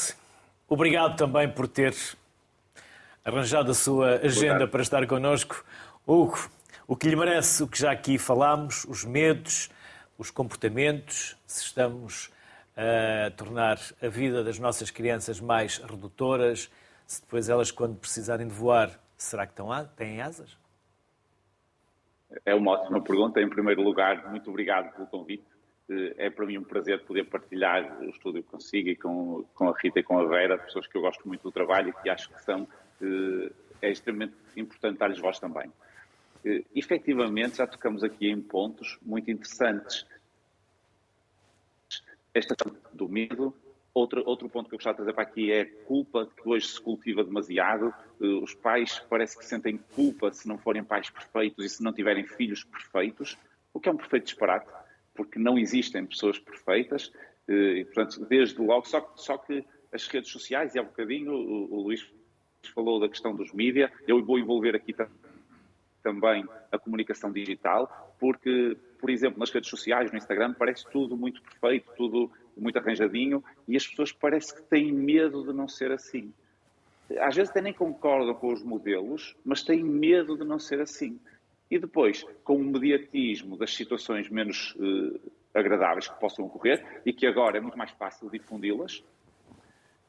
Obrigado 0.68 1.16
também 1.16 1.48
por 1.48 1.66
ter 1.66 1.94
arranjado 3.24 3.70
a 3.70 3.74
sua 3.74 4.20
agenda 4.22 4.66
para 4.66 4.82
estar 4.82 5.06
connosco. 5.06 5.64
Hugo, 6.06 6.48
o 6.86 6.96
que 6.96 7.08
lhe 7.08 7.16
merece, 7.16 7.62
o 7.62 7.68
que 7.68 7.78
já 7.78 7.90
aqui 7.90 8.18
falámos, 8.18 8.84
os 8.84 9.04
medos, 9.04 9.68
os 10.16 10.30
comportamentos, 10.30 11.36
se 11.46 11.64
estamos 11.64 12.30
a 12.76 13.30
tornar 13.32 13.78
a 14.02 14.08
vida 14.08 14.42
das 14.42 14.58
nossas 14.58 14.90
crianças 14.90 15.40
mais 15.40 15.78
redutoras, 15.78 16.70
se 17.06 17.20
depois 17.20 17.48
elas, 17.48 17.70
quando 17.70 17.96
precisarem 17.96 18.46
de 18.46 18.54
voar, 18.54 18.98
será 19.16 19.46
que 19.46 19.52
estão 19.52 19.68
têm 19.96 20.20
asas? 20.20 20.56
É 22.44 22.54
uma 22.54 22.72
ótima 22.72 23.02
pergunta. 23.02 23.40
Em 23.40 23.48
primeiro 23.48 23.82
lugar, 23.82 24.30
muito 24.30 24.48
obrigado 24.48 24.94
pelo 24.94 25.06
convite. 25.06 25.44
Eh, 25.90 26.14
É 26.16 26.30
para 26.30 26.46
mim 26.46 26.58
um 26.58 26.64
prazer 26.64 27.04
poder 27.04 27.24
partilhar 27.24 28.00
o 28.00 28.08
estúdio 28.08 28.42
consigo 28.44 28.88
e 28.88 28.96
com, 28.96 29.44
com 29.54 29.68
a 29.68 29.74
Rita 29.76 30.00
e 30.00 30.02
com 30.02 30.18
a 30.18 30.24
Vera, 30.24 30.58
pessoas 30.58 30.86
que 30.86 30.96
eu 30.96 31.02
gosto 31.02 31.26
muito 31.28 31.42
do 31.42 31.52
trabalho 31.52 31.90
e 31.90 31.92
que 32.02 32.08
acho 32.08 32.30
que 32.30 32.42
são, 32.42 32.66
eh, 33.02 33.52
é 33.82 33.90
extremamente 33.90 34.34
importante 34.56 34.98
dar-lhes 34.98 35.18
voz 35.18 35.38
também. 35.38 35.70
Eh, 36.44 36.64
Efetivamente, 36.74 37.58
já 37.58 37.66
tocamos 37.66 38.02
aqui 38.02 38.28
em 38.28 38.40
pontos 38.40 38.98
muito 39.02 39.30
interessantes. 39.30 40.06
Esta 42.34 42.56
questão 42.56 42.74
do 42.94 43.08
medo. 43.08 43.54
Outro, 43.94 44.22
outro 44.24 44.48
ponto 44.48 44.68
que 44.70 44.74
eu 44.74 44.78
gostava 44.78 44.94
de 44.94 44.96
trazer 45.02 45.12
para 45.12 45.22
aqui 45.24 45.52
é 45.52 45.60
a 45.62 45.84
culpa 45.84 46.26
que 46.26 46.48
hoje 46.48 46.66
se 46.66 46.80
cultiva 46.80 47.22
demasiado. 47.22 47.92
Eh, 48.20 48.26
Os 48.42 48.54
pais 48.54 48.98
parece 49.10 49.36
que 49.36 49.44
sentem 49.44 49.78
culpa 49.94 50.32
se 50.32 50.48
não 50.48 50.56
forem 50.56 50.82
pais 50.82 51.10
perfeitos 51.10 51.62
e 51.64 51.68
se 51.68 51.82
não 51.82 51.92
tiverem 51.92 52.24
filhos 52.26 52.64
perfeitos, 52.64 53.36
o 53.74 53.78
que 53.78 53.90
é 53.90 53.92
um 53.92 53.96
perfeito 53.96 54.24
disparate, 54.24 54.66
porque 55.14 55.38
não 55.38 55.58
existem 55.58 56.06
pessoas 56.06 56.38
perfeitas. 56.38 57.12
eh, 57.46 57.80
E, 57.80 57.84
portanto, 57.84 58.24
desde 58.24 58.58
logo, 58.62 58.86
só, 58.88 59.12
só 59.14 59.36
que 59.36 59.62
as 59.92 60.06
redes 60.08 60.30
sociais, 60.30 60.74
e 60.74 60.78
há 60.78 60.82
um 60.82 60.86
bocadinho 60.86 61.32
o, 61.32 61.74
o 61.74 61.82
Luís 61.82 62.10
falou 62.74 62.98
da 62.98 63.08
questão 63.10 63.34
dos 63.36 63.52
mídias, 63.52 63.90
eu 64.08 64.24
vou 64.24 64.38
envolver 64.38 64.74
aqui 64.74 64.94
também 66.02 66.46
a 66.70 66.78
comunicação 66.78 67.30
digital, 67.30 68.14
porque, 68.18 68.76
por 68.98 69.10
exemplo, 69.10 69.38
nas 69.38 69.50
redes 69.50 69.68
sociais, 69.68 70.10
no 70.10 70.16
Instagram, 70.16 70.54
parece 70.54 70.88
tudo 70.90 71.16
muito 71.16 71.42
perfeito, 71.42 71.90
tudo 71.96 72.30
muito 72.56 72.78
arranjadinho, 72.78 73.42
e 73.66 73.76
as 73.76 73.86
pessoas 73.86 74.12
parece 74.12 74.54
que 74.54 74.62
têm 74.62 74.92
medo 74.92 75.44
de 75.44 75.52
não 75.52 75.68
ser 75.68 75.90
assim. 75.92 76.32
Às 77.20 77.36
vezes 77.36 77.50
até 77.50 77.60
nem 77.60 77.72
concordam 77.72 78.34
com 78.34 78.52
os 78.52 78.62
modelos, 78.62 79.36
mas 79.44 79.62
têm 79.62 79.82
medo 79.82 80.36
de 80.36 80.44
não 80.44 80.58
ser 80.58 80.80
assim. 80.80 81.18
E 81.70 81.78
depois, 81.78 82.24
com 82.44 82.56
o 82.56 82.64
mediatismo 82.64 83.56
das 83.56 83.74
situações 83.74 84.28
menos 84.28 84.76
eh, 84.78 85.20
agradáveis 85.54 86.08
que 86.08 86.20
possam 86.20 86.44
ocorrer, 86.44 87.02
e 87.04 87.12
que 87.12 87.26
agora 87.26 87.58
é 87.58 87.60
muito 87.60 87.78
mais 87.78 87.90
fácil 87.92 88.30
difundi-las, 88.30 89.02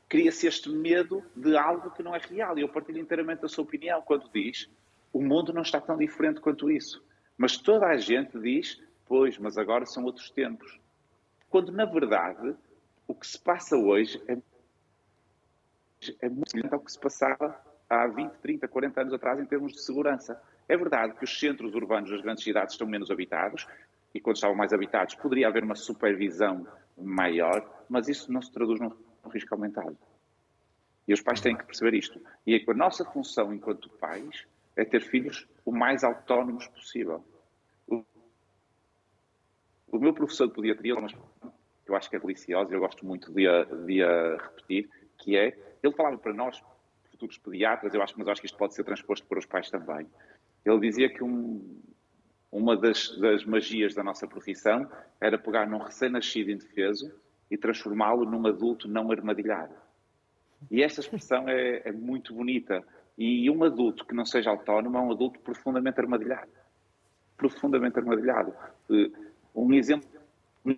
cria-se 0.07 0.47
este 0.47 0.69
medo 0.69 1.23
de 1.35 1.57
algo 1.57 1.91
que 1.91 2.03
não 2.03 2.15
é 2.15 2.19
real. 2.19 2.57
E 2.57 2.61
eu 2.61 2.69
partilho 2.69 2.99
inteiramente 2.99 3.41
da 3.41 3.47
sua 3.47 3.63
opinião 3.63 4.01
quando 4.01 4.29
diz 4.33 4.69
o 5.13 5.21
mundo 5.21 5.53
não 5.53 5.61
está 5.61 5.79
tão 5.79 5.95
diferente 5.95 6.41
quanto 6.41 6.71
isso. 6.71 7.03
Mas 7.37 7.55
toda 7.57 7.85
a 7.85 7.97
gente 7.97 8.37
diz, 8.39 8.81
pois, 9.07 9.37
mas 9.37 9.57
agora 9.57 9.85
são 9.85 10.03
outros 10.03 10.31
tempos. 10.31 10.79
Quando, 11.53 11.71
na 11.71 11.85
verdade, 11.85 12.55
o 13.07 13.13
que 13.13 13.27
se 13.27 13.39
passa 13.39 13.77
hoje 13.77 14.19
é, 14.27 14.35
é 16.19 16.27
muito 16.27 16.49
semelhante 16.49 16.73
ao 16.73 16.79
que 16.79 16.91
se 16.91 16.99
passava 16.99 17.55
há 17.87 18.07
20, 18.07 18.31
30, 18.39 18.67
40 18.67 19.01
anos 19.01 19.13
atrás 19.13 19.39
em 19.39 19.45
termos 19.45 19.71
de 19.71 19.79
segurança. 19.83 20.41
É 20.67 20.75
verdade 20.75 21.13
que 21.13 21.23
os 21.23 21.39
centros 21.39 21.75
urbanos 21.75 22.09
das 22.09 22.21
grandes 22.21 22.43
cidades 22.43 22.73
estão 22.73 22.87
menos 22.87 23.11
habitados, 23.11 23.67
e 24.15 24.19
quando 24.19 24.37
estavam 24.37 24.55
mais 24.55 24.73
habitados 24.73 25.13
poderia 25.13 25.47
haver 25.47 25.63
uma 25.63 25.75
supervisão 25.75 26.65
maior, 26.97 27.85
mas 27.87 28.07
isso 28.07 28.33
não 28.33 28.41
se 28.41 28.51
traduz 28.51 28.79
num 28.79 28.91
risco 29.31 29.53
aumentado. 29.53 29.95
E 31.07 31.13
os 31.13 31.21
pais 31.21 31.39
têm 31.39 31.55
que 31.55 31.65
perceber 31.65 31.93
isto. 31.93 32.19
E 32.47 32.65
a 32.67 32.73
nossa 32.73 33.05
função 33.05 33.53
enquanto 33.53 33.91
pais 33.91 34.47
é 34.75 34.83
ter 34.83 35.01
filhos 35.01 35.47
o 35.63 35.71
mais 35.71 36.03
autónomos 36.03 36.65
possível. 36.69 37.23
O, 39.93 39.99
meu 39.99 40.11
professor 40.11 40.47
de 40.47 40.53
pediatria, 40.53 40.95
expressão 40.95 41.13
que 41.85 41.91
eu 41.91 41.95
acho 41.95 42.09
que 42.09 42.15
é 42.15 42.19
deliciosa, 42.19 42.73
eu 42.73 42.79
gosto 42.79 43.05
muito 43.05 43.31
de 43.31 43.47
a, 43.47 43.63
de 43.63 44.01
a 44.01 44.37
repetir, 44.37 44.89
que 45.19 45.37
é, 45.37 45.55
ele 45.83 45.93
falava 45.93 46.17
para 46.17 46.33
nós, 46.33 46.59
futuros 47.11 47.37
pediatras, 47.37 47.93
eu 47.93 48.01
acho, 48.01 48.15
mas 48.17 48.25
eu 48.25 48.31
acho 48.31 48.41
que 48.41 48.47
isto 48.47 48.57
pode 48.57 48.73
ser 48.73 48.83
transposto 48.83 49.27
para 49.27 49.37
os 49.37 49.45
pais 49.45 49.69
também. 49.69 50.07
Ele 50.65 50.79
dizia 50.79 51.09
que 51.09 51.23
um, 51.23 51.79
uma 52.51 52.75
das, 52.75 53.15
das 53.19 53.45
magias 53.45 53.93
da 53.93 54.03
nossa 54.03 54.27
profissão 54.27 54.89
era 55.21 55.37
pegar 55.37 55.67
num 55.67 55.77
recém-nascido 55.77 56.49
indefeso 56.49 57.13
e 57.51 57.55
transformá-lo 57.55 58.25
num 58.25 58.47
adulto 58.47 58.87
não 58.87 59.11
armadilhado. 59.11 59.75
E 60.71 60.81
esta 60.81 61.01
expressão 61.01 61.47
é, 61.47 61.83
é, 61.85 61.91
muito 61.91 62.33
bonita. 62.33 62.83
E 63.15 63.47
um 63.47 63.63
adulto 63.63 64.05
que 64.05 64.15
não 64.15 64.25
seja 64.25 64.49
autónomo 64.49 64.97
é 64.97 65.01
um 65.01 65.11
adulto 65.11 65.39
profundamente 65.41 65.99
armadilhado. 65.99 66.49
Profundamente 67.37 67.99
armadilhado. 67.99 68.55
Um 69.55 69.73
exemplo, 69.73 70.09
um 70.65 70.75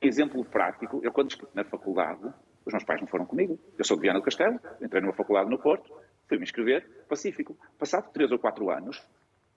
exemplo 0.00 0.44
prático, 0.44 1.00
eu 1.02 1.12
quando 1.12 1.30
estive 1.30 1.48
na 1.54 1.64
faculdade, 1.64 2.32
os 2.64 2.72
meus 2.72 2.84
pais 2.84 3.00
não 3.00 3.08
foram 3.08 3.26
comigo. 3.26 3.58
Eu 3.78 3.84
sou 3.84 3.96
de 3.96 4.02
Viana 4.02 4.18
do 4.18 4.24
Castelo, 4.24 4.60
entrei 4.80 5.00
numa 5.00 5.12
faculdade 5.12 5.48
no 5.48 5.58
Porto, 5.58 5.92
fui-me 6.28 6.44
inscrever, 6.44 6.88
pacífico. 7.08 7.56
Passado 7.78 8.10
três 8.12 8.30
ou 8.30 8.38
quatro 8.38 8.70
anos, 8.70 9.02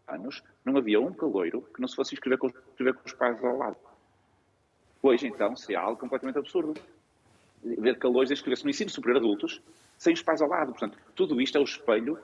anos, 0.08 0.44
não 0.66 0.78
havia 0.78 1.00
um 1.00 1.14
caloiro 1.14 1.62
que 1.74 1.82
não 1.82 1.88
se 1.88 1.96
fosse 1.96 2.14
inscrever 2.14 2.38
com, 2.38 2.48
inscrever 2.48 2.94
com 2.94 3.06
os 3.06 3.14
pais 3.14 3.44
ao 3.44 3.58
lado. 3.58 3.78
Hoje, 5.02 5.28
então, 5.28 5.56
seria 5.56 5.80
algo 5.80 6.00
completamente 6.00 6.38
absurdo. 6.38 6.74
Ver 7.64 7.98
calores 7.98 8.32
inscrever-se 8.32 8.64
no 8.64 8.70
ensino 8.70 8.90
superior 8.90 9.18
adultos 9.18 9.62
sem 9.98 10.14
os 10.14 10.22
pais 10.22 10.42
ao 10.42 10.50
lado. 10.50 10.72
Portanto, 10.72 10.98
tudo 11.16 11.42
isto 11.42 11.58
é 11.58 11.62
o 11.62 11.64
espelho 11.64 12.20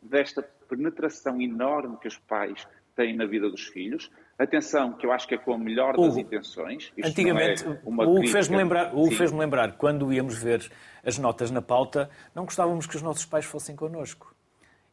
desta 0.00 0.42
penetração 0.42 1.40
enorme 1.40 1.96
que 1.98 2.08
os 2.08 2.18
pais 2.18 2.66
têm 2.94 3.16
na 3.16 3.26
vida 3.26 3.48
dos 3.50 3.66
filhos. 3.66 4.10
Atenção, 4.38 4.92
que 4.92 5.06
eu 5.06 5.12
acho 5.12 5.28
que 5.28 5.34
é 5.34 5.38
com 5.38 5.54
a 5.54 5.58
melhor 5.58 5.96
das 5.96 6.16
intenções. 6.16 6.92
Isto 6.96 7.08
antigamente, 7.08 7.64
é 7.64 7.70
o 7.86 8.20
que 8.20 8.28
fez-me 8.28 8.56
lembrar, 8.56 8.92
fez 9.16 9.32
lembrar, 9.32 9.72
quando 9.76 10.12
íamos 10.12 10.42
ver 10.42 10.70
as 11.04 11.18
notas 11.18 11.50
na 11.50 11.62
pauta, 11.62 12.10
não 12.34 12.44
gostávamos 12.44 12.86
que 12.86 12.96
os 12.96 13.02
nossos 13.02 13.24
pais 13.24 13.44
fossem 13.44 13.76
connosco. 13.76 14.34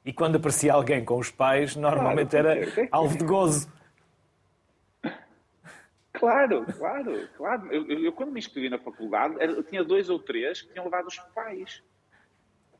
E 0.03 0.11
quando 0.11 0.35
aparecia 0.35 0.73
alguém 0.73 1.05
com 1.05 1.17
os 1.17 1.29
pais, 1.29 1.75
normalmente 1.75 2.31
claro, 2.31 2.47
era 2.47 2.87
alvo 2.91 3.17
de 3.17 3.23
gozo. 3.23 3.71
Claro, 6.13 6.65
claro, 6.77 7.29
claro. 7.35 7.71
Eu, 7.71 7.87
eu, 7.87 7.99
eu, 8.05 8.11
quando 8.11 8.31
me 8.31 8.39
inscrevi 8.39 8.69
na 8.69 8.77
faculdade, 8.77 9.35
eu 9.39 9.63
tinha 9.63 9.83
dois 9.83 10.09
ou 10.09 10.19
três 10.19 10.61
que 10.61 10.71
tinham 10.71 10.85
levado 10.85 11.07
os 11.07 11.17
pais. 11.33 11.83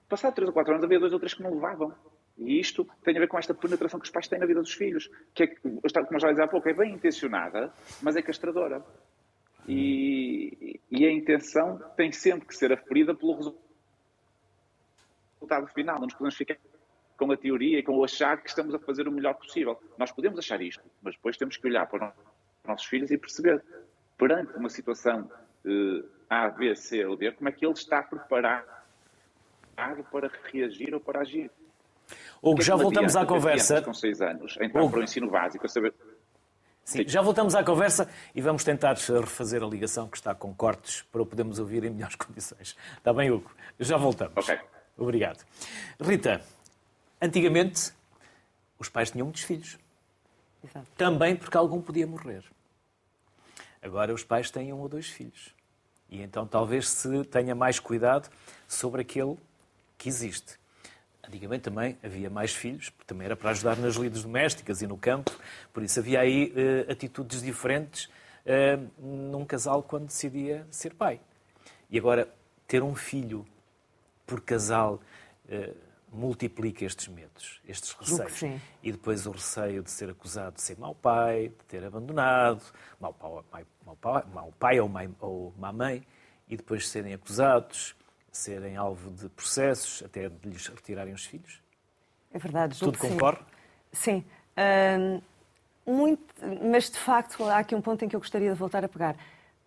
Passado 0.08 0.36
três 0.36 0.48
ou 0.48 0.54
quatro 0.54 0.74
anos, 0.74 0.84
havia 0.84 1.00
dois 1.00 1.14
ou 1.14 1.20
três 1.20 1.34
que 1.34 1.42
não 1.42 1.54
levavam. 1.54 1.94
E 2.38 2.60
isto 2.60 2.88
tem 3.04 3.16
a 3.16 3.20
ver 3.20 3.28
com 3.28 3.38
esta 3.38 3.54
penetração 3.54 4.00
que 4.00 4.06
os 4.06 4.12
pais 4.12 4.28
têm 4.28 4.40
na 4.40 4.46
vida 4.46 4.62
dos 4.62 4.74
filhos, 4.74 5.10
que 5.34 5.44
é, 5.44 5.48
como 5.48 5.80
eu 5.84 6.20
já 6.20 6.30
disse 6.30 6.42
há 6.42 6.48
pouco, 6.48 6.68
é 6.68 6.74
bem 6.74 6.94
intencionada, 6.94 7.74
mas 8.02 8.16
é 8.16 8.22
castradora. 8.22 8.84
E, 9.68 10.80
e 10.90 11.06
a 11.06 11.12
intenção 11.12 11.78
tem 11.96 12.12
sempre 12.12 12.48
que 12.48 12.56
ser 12.56 12.74
aferida 12.74 13.14
pelo 13.14 13.36
resultado 15.40 15.68
final. 15.68 15.96
Não 15.96 16.06
nos 16.06 16.14
podemos 16.14 16.36
ficar 16.36 16.58
com 17.18 17.32
a 17.32 17.38
teoria 17.38 17.80
e 17.80 17.84
com 17.84 17.96
o 17.98 18.04
achar 18.04 18.42
que 18.42 18.50
estamos 18.50 18.74
a 18.74 18.80
fazer 18.80 19.08
o 19.08 19.12
melhor 19.12 19.36
possível. 19.36 19.80
Nós 19.98 20.12
podemos 20.12 20.40
achar 20.40 20.60
isto, 20.62 20.84
mas 21.02 21.14
depois 21.16 21.38
temos 21.38 21.56
que 21.58 21.68
olhar 21.68 21.86
para 21.86 22.08
os 22.08 22.68
nossos 22.68 22.88
filhos 22.88 23.12
e 23.12 23.18
perceber, 23.18 23.64
perante 24.18 24.58
uma 24.58 24.70
situação 24.70 25.30
eh, 25.64 26.04
A, 26.28 26.50
B, 26.50 26.76
C 26.76 27.06
ou 27.06 27.16
D, 27.16 27.32
como 27.32 27.50
é 27.50 27.52
que 27.52 27.64
ele 27.64 27.74
está 27.74 28.02
preparado 28.02 28.66
para 30.12 30.32
reagir 30.52 30.94
ou 30.94 31.00
para 31.00 31.22
agir. 31.22 31.52
Hugo, 32.42 32.62
é 32.62 32.64
já 32.64 32.76
voltamos 32.76 33.16
à 33.16 33.26
conversa. 33.26 33.82
Com 33.82 33.94
seis 33.94 34.22
anos, 34.22 34.58
então 34.60 34.82
Hugo. 34.82 34.92
para 34.92 35.00
o 35.02 35.04
ensino 35.04 35.30
básico, 35.30 35.66
a 35.66 35.70
saber... 35.70 35.94
Sim, 36.84 37.08
já 37.08 37.22
voltamos 37.22 37.54
à 37.54 37.64
conversa 37.64 38.10
e 38.34 38.42
vamos 38.42 38.64
tentar 38.64 38.96
refazer 38.96 39.64
a 39.64 39.68
ligação 39.68 40.10
que 40.10 40.18
está 40.18 40.34
com 40.34 40.54
cortes 40.54 41.04
para 41.04 41.22
o 41.22 41.26
podermos 41.26 41.60
ouvir 41.60 41.84
em 41.84 41.92
melhores 41.92 42.16
condições. 42.18 42.76
Está 42.98 43.14
bem, 43.14 43.30
Hugo? 43.30 43.52
Já 43.80 43.98
voltamos. 43.98 44.34
Ok. 44.36 44.60
Obrigado. 44.98 45.46
Rita, 46.00 46.42
antigamente 47.22 47.94
os 48.80 48.90
pais 48.90 49.12
tinham 49.12 49.26
muitos 49.26 49.44
filhos. 49.44 49.78
Exato. 50.64 50.88
Também 50.98 51.36
porque 51.36 51.56
algum 51.56 51.82
podia 51.82 52.08
morrer. 52.08 52.44
Agora 53.82 54.14
os 54.14 54.24
pais 54.24 54.50
têm 54.50 54.74
um 54.74 54.80
ou 54.80 54.90
dois 54.90 55.08
filhos. 55.08 55.56
E 56.10 56.22
então 56.22 56.46
talvez 56.46 56.90
se 56.90 57.24
tenha 57.26 57.56
mais 57.56 57.80
cuidado 57.80 58.30
sobre 58.68 59.02
aquele 59.02 59.38
que 59.98 60.10
existe. 60.10 60.61
Antigamente 61.32 61.62
também 61.62 61.98
havia 62.04 62.30
mais 62.30 62.54
filhos, 62.54 62.90
porque 62.90 63.06
também 63.06 63.24
era 63.24 63.38
para 63.38 63.52
ajudar 63.52 63.78
nas 63.78 63.96
lides 63.96 64.22
domésticas 64.22 64.82
e 64.82 64.88
no 64.88 64.98
campo, 64.98 65.32
por 65.72 65.82
isso 65.82 65.98
havia 65.98 66.20
aí 66.20 66.52
uh, 66.52 66.92
atitudes 66.92 67.42
diferentes 67.42 68.10
uh, 68.46 68.92
num 69.00 69.46
casal 69.46 69.82
quando 69.82 70.08
decidia 70.08 70.68
ser 70.70 70.94
pai. 70.94 71.22
E 71.90 71.98
agora, 71.98 72.28
ter 72.68 72.84
um 72.84 72.94
filho 72.94 73.48
por 74.28 74.42
casal 74.42 75.00
uh, 75.46 75.78
multiplica 76.12 76.84
estes 76.84 77.08
medos, 77.08 77.62
estes 77.66 77.94
receios. 77.94 78.34
E 78.84 78.92
depois 78.92 79.26
o 79.26 79.32
receio 79.32 79.84
de 79.84 79.90
ser 79.90 80.10
acusado 80.10 80.56
de 80.56 80.62
ser 80.62 80.78
mau 80.78 80.94
pai, 80.94 81.48
de 81.48 81.66
ter 81.66 81.82
abandonado, 81.86 82.62
mau 83.00 83.14
pai, 83.14 83.66
mau 83.86 83.96
pai, 83.96 84.24
mau 84.34 84.52
pai 84.60 84.80
ou, 84.82 84.90
mãe, 84.90 85.16
ou 85.22 85.54
má 85.58 85.72
mãe, 85.72 86.06
e 86.50 86.58
depois 86.58 86.90
serem 86.90 87.14
acusados 87.14 87.96
serem 88.32 88.78
alvo 88.78 89.12
de 89.12 89.28
processos, 89.30 90.02
até 90.04 90.30
de 90.30 90.50
lhes 90.50 90.68
retirarem 90.68 91.14
os 91.14 91.26
filhos? 91.26 91.62
É 92.34 92.40
verdade. 92.40 92.80
Tudo 92.80 92.98
concorre? 92.98 93.40
Sim. 93.92 94.24
sim. 94.58 95.22
muito, 95.86 96.24
mas, 96.64 96.90
de 96.90 96.98
facto, 96.98 97.44
há 97.44 97.60
aqui 97.60 97.76
um 97.76 97.82
ponto 97.82 98.06
em 98.06 98.08
que 98.08 98.16
eu 98.16 98.20
gostaria 98.20 98.52
de 98.52 98.58
voltar 98.58 98.84
a 98.86 98.88
pegar. 98.88 99.16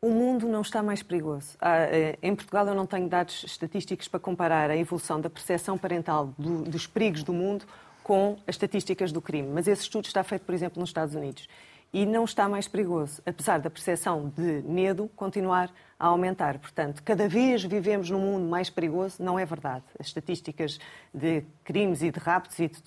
O 0.00 0.10
mundo 0.10 0.46
não 0.48 0.60
está 0.60 0.82
mais 0.82 1.02
perigoso. 1.02 1.56
Eh, 1.62 2.18
em 2.22 2.34
Portugal, 2.34 2.66
eu 2.68 2.74
não 2.74 2.84
tenho 2.84 3.08
dados 3.08 3.42
estatísticos 3.44 4.06
para 4.06 4.20
comparar 4.20 4.70
a 4.70 4.76
evolução 4.76 5.20
da 5.20 5.30
percepção 5.30 5.78
parental 5.78 6.34
do, 6.38 6.62
dos 6.62 6.86
perigos 6.86 7.22
do 7.22 7.32
mundo 7.32 7.64
com 8.02 8.36
as 8.46 8.54
estatísticas 8.54 9.10
do 9.12 9.22
crime. 9.22 9.48
Mas 9.48 9.66
esse 9.66 9.82
estudo 9.82 10.04
está 10.04 10.22
feito, 10.22 10.42
por 10.42 10.54
exemplo, 10.54 10.78
nos 10.78 10.90
Estados 10.90 11.14
Unidos 11.14 11.48
e 11.94 12.04
não 12.04 12.24
está 12.24 12.48
mais 12.48 12.66
perigoso, 12.66 13.22
apesar 13.24 13.60
da 13.60 13.70
percepção 13.70 14.28
de 14.36 14.62
medo 14.66 15.08
continuar 15.14 15.70
a 15.96 16.08
aumentar. 16.08 16.58
Portanto, 16.58 17.00
cada 17.04 17.28
vez 17.28 17.62
vivemos 17.62 18.10
num 18.10 18.18
mundo 18.18 18.48
mais 18.48 18.68
perigoso, 18.68 19.22
não 19.22 19.38
é 19.38 19.46
verdade. 19.46 19.84
As 19.96 20.08
estatísticas 20.08 20.80
de 21.14 21.44
crimes 21.62 22.02
e 22.02 22.10
de 22.10 22.18
raptos 22.18 22.58
e 22.58 22.66
de 22.66 22.82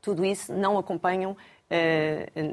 tudo 0.00 0.24
isso 0.24 0.50
não 0.50 0.78
acompanham 0.78 1.32
uh, 1.32 1.36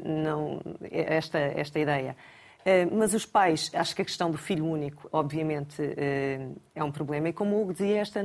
não, 0.04 0.60
esta, 0.90 1.38
esta 1.38 1.78
ideia. 1.78 2.14
Uh, 2.60 2.94
mas 2.94 3.14
os 3.14 3.24
pais, 3.24 3.70
acho 3.72 3.96
que 3.96 4.02
a 4.02 4.04
questão 4.04 4.30
do 4.30 4.36
filho 4.36 4.66
único, 4.66 5.08
obviamente, 5.10 5.80
uh, 5.80 6.56
é 6.74 6.84
um 6.84 6.92
problema. 6.92 7.30
E 7.30 7.32
como 7.32 7.56
o 7.56 7.62
Hugo 7.62 7.72
dizia, 7.72 8.00
esta 8.00 8.22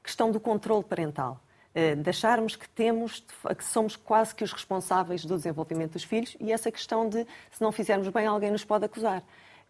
questão 0.00 0.30
do 0.30 0.38
controle 0.38 0.84
parental. 0.84 1.40
Eh, 1.78 1.94
de 1.94 2.08
acharmos 2.08 2.56
que 2.56 2.66
temos, 2.70 3.22
que 3.54 3.62
somos 3.62 3.96
quase 3.96 4.34
que 4.34 4.42
os 4.42 4.50
responsáveis 4.50 5.26
do 5.26 5.36
desenvolvimento 5.36 5.92
dos 5.92 6.04
filhos 6.04 6.34
e 6.40 6.50
essa 6.50 6.72
questão 6.72 7.06
de 7.06 7.26
se 7.50 7.60
não 7.60 7.70
fizermos 7.70 8.08
bem 8.08 8.26
alguém 8.26 8.50
nos 8.50 8.64
pode 8.64 8.86
acusar. 8.86 9.20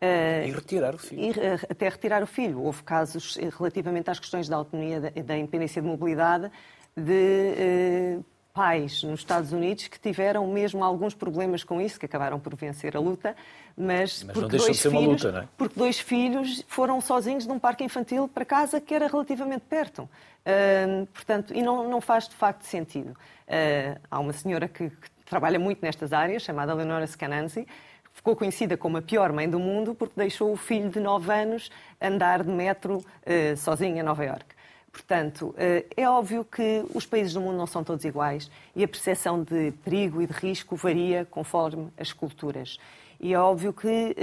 Uh, 0.00 0.46
e 0.46 0.52
retirar 0.52 0.94
o 0.94 0.98
filho. 0.98 1.20
E, 1.20 1.30
uh, 1.30 1.66
até 1.68 1.88
retirar 1.88 2.22
o 2.22 2.26
filho. 2.28 2.62
Houve 2.62 2.84
casos 2.84 3.36
relativamente 3.58 4.08
às 4.08 4.20
questões 4.20 4.48
da 4.48 4.54
autonomia, 4.54 5.00
da, 5.00 5.10
da 5.10 5.36
independência 5.36 5.82
de 5.82 5.88
mobilidade, 5.88 6.48
de 6.96 8.20
uh, 8.20 8.24
pais 8.56 9.02
nos 9.02 9.20
Estados 9.20 9.52
Unidos 9.52 9.86
que 9.86 10.00
tiveram 10.00 10.46
mesmo 10.46 10.82
alguns 10.82 11.12
problemas 11.12 11.62
com 11.62 11.78
isso, 11.78 12.00
que 12.00 12.06
acabaram 12.06 12.40
por 12.40 12.56
vencer 12.56 12.96
a 12.96 13.00
luta, 13.00 13.36
mas, 13.76 14.22
mas 14.22 14.32
porque, 14.32 14.56
dois 14.56 14.80
filhos, 14.80 15.22
luta, 15.22 15.40
é? 15.44 15.48
porque 15.58 15.78
dois 15.78 15.98
filhos 15.98 16.64
foram 16.66 16.98
sozinhos 17.02 17.46
num 17.46 17.58
parque 17.58 17.84
infantil 17.84 18.26
para 18.26 18.46
casa 18.46 18.80
que 18.80 18.94
era 18.94 19.08
relativamente 19.08 19.64
perto. 19.68 20.08
Uh, 20.46 21.04
portanto, 21.08 21.52
e 21.54 21.60
não, 21.60 21.86
não 21.86 22.00
faz 22.00 22.28
de 22.28 22.34
facto 22.34 22.62
sentido. 22.62 23.10
Uh, 23.10 24.00
há 24.10 24.18
uma 24.18 24.32
senhora 24.32 24.66
que, 24.66 24.88
que, 24.88 25.10
trabalha 25.26 25.58
muito 25.58 25.82
nestas 25.82 26.14
áreas, 26.14 26.42
chamada 26.42 26.72
Leonora 26.72 27.06
Scananzi, 27.06 27.66
ficou 28.14 28.34
conhecida 28.34 28.74
como 28.76 28.96
a 28.96 29.02
pior 29.02 29.32
mãe 29.32 29.50
do 29.50 29.58
mundo 29.58 29.94
porque 29.94 30.14
deixou 30.16 30.50
o 30.50 30.56
filho 30.56 30.88
de 30.88 31.00
9 31.00 31.30
anos 31.30 31.70
andar 32.00 32.42
de 32.42 32.50
metro 32.50 32.98
uh, 32.98 33.56
sozinho 33.58 33.98
em 33.98 34.02
Nova 34.02 34.24
Iorque. 34.24 34.55
Portanto, 34.96 35.54
é 35.94 36.08
óbvio 36.08 36.42
que 36.42 36.82
os 36.94 37.04
países 37.04 37.34
do 37.34 37.40
mundo 37.40 37.58
não 37.58 37.66
são 37.66 37.84
todos 37.84 38.02
iguais 38.04 38.50
e 38.74 38.82
a 38.82 38.88
percepção 38.88 39.42
de 39.42 39.70
perigo 39.84 40.22
e 40.22 40.26
de 40.26 40.32
risco 40.32 40.74
varia 40.74 41.26
conforme 41.26 41.92
as 41.98 42.14
culturas. 42.14 42.78
E 43.20 43.34
é 43.34 43.38
óbvio 43.38 43.74
que 43.74 44.16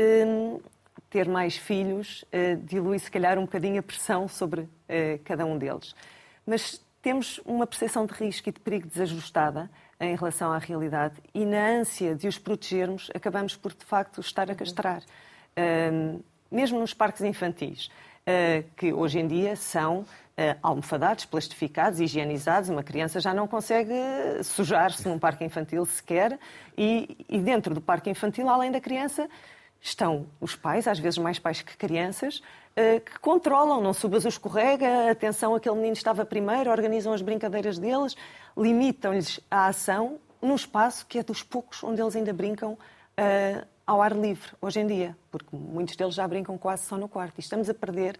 ter 1.12 1.30
mais 1.30 1.56
filhos 1.56 2.26
dilui, 2.64 2.98
se 2.98 3.12
calhar, 3.12 3.38
um 3.38 3.44
bocadinho 3.44 3.80
a 3.80 3.84
pressão 3.84 4.28
sobre 4.28 4.68
cada 5.24 5.46
um 5.46 5.60
deles 5.60 5.94
mas 6.46 6.82
temos 7.02 7.40
uma 7.46 7.66
percepção 7.66 8.06
de 8.06 8.14
risco 8.14 8.50
e 8.50 8.52
de 8.52 8.60
perigo 8.60 8.88
desajustada 8.88 9.70
em 10.00 10.16
relação 10.16 10.52
à 10.52 10.58
realidade 10.58 11.16
e 11.34 11.46
na 11.46 11.68
ânsia 11.68 12.16
de 12.16 12.28
os 12.28 12.38
protegermos 12.38 13.10
acabamos 13.14 13.56
por 13.56 13.74
de 13.74 13.86
facto 13.86 14.20
estar 14.22 14.50
a 14.50 14.56
castrar. 14.56 15.02
Uh, 15.58 16.24
mesmo 16.52 16.80
nos 16.80 16.94
parques 16.94 17.22
infantis, 17.22 17.88
uh, 17.88 17.92
que 18.78 18.94
hoje 18.94 19.20
em 19.20 19.28
dia 19.28 19.56
são 19.56 20.00
uh, 20.00 20.06
almofadados, 20.62 21.26
plastificados, 21.26 22.00
higienizados, 22.00 22.70
uma 22.70 22.84
criança 22.84 23.20
já 23.20 23.34
não 23.34 23.48
consegue 23.48 23.94
sujar-se 24.44 25.08
num 25.08 25.20
parque 25.20 25.44
infantil 25.44 25.86
sequer. 25.86 26.40
E, 26.78 27.26
e 27.30 27.40
dentro 27.40 27.74
do 27.74 27.82
parque 27.82 28.10
infantil, 28.10 28.50
além 28.50 28.72
da 28.72 28.80
criança, 28.80 29.30
estão 29.82 30.26
os 30.40 30.56
pais, 30.56 30.88
às 30.88 30.98
vezes 30.98 31.18
mais 31.18 31.38
pais 31.38 31.62
que 31.62 31.76
crianças, 31.76 32.42
eh, 32.76 33.02
que 33.02 33.20
controlam, 33.20 33.82
não 33.82 33.94
subas 33.94 34.24
o 34.24 34.30
escorrega, 34.30 35.12
atenção, 35.12 35.54
aquele 35.54 35.76
menino 35.76 35.94
estava 35.94 36.26
primeiro, 36.26 36.72
organizam 36.72 37.12
as 37.12 37.22
brincadeiras 37.22 37.78
deles, 37.78 38.16
limitam-lhes 38.58 39.42
a 39.52 39.68
ação 39.68 40.18
num 40.42 40.56
espaço 40.56 41.06
que 41.06 41.20
é 41.20 41.24
dos 41.24 41.44
poucos 41.44 41.84
onde 41.84 42.02
eles 42.02 42.16
ainda 42.16 42.32
brincam 42.32 42.74
uh, 42.74 43.68
ao 43.86 44.02
ar 44.02 44.14
livre, 44.14 44.50
hoje 44.62 44.80
em 44.80 44.88
dia, 44.88 45.16
porque 45.32 45.56
muitos 45.56 45.96
deles 45.96 46.16
já 46.16 46.28
brincam 46.28 46.58
quase 46.58 46.86
só 46.86 46.98
no 46.98 47.08
quarto. 47.08 47.38
E 47.38 47.42
estamos 47.42 47.70
a 47.70 47.74
perder 47.74 48.20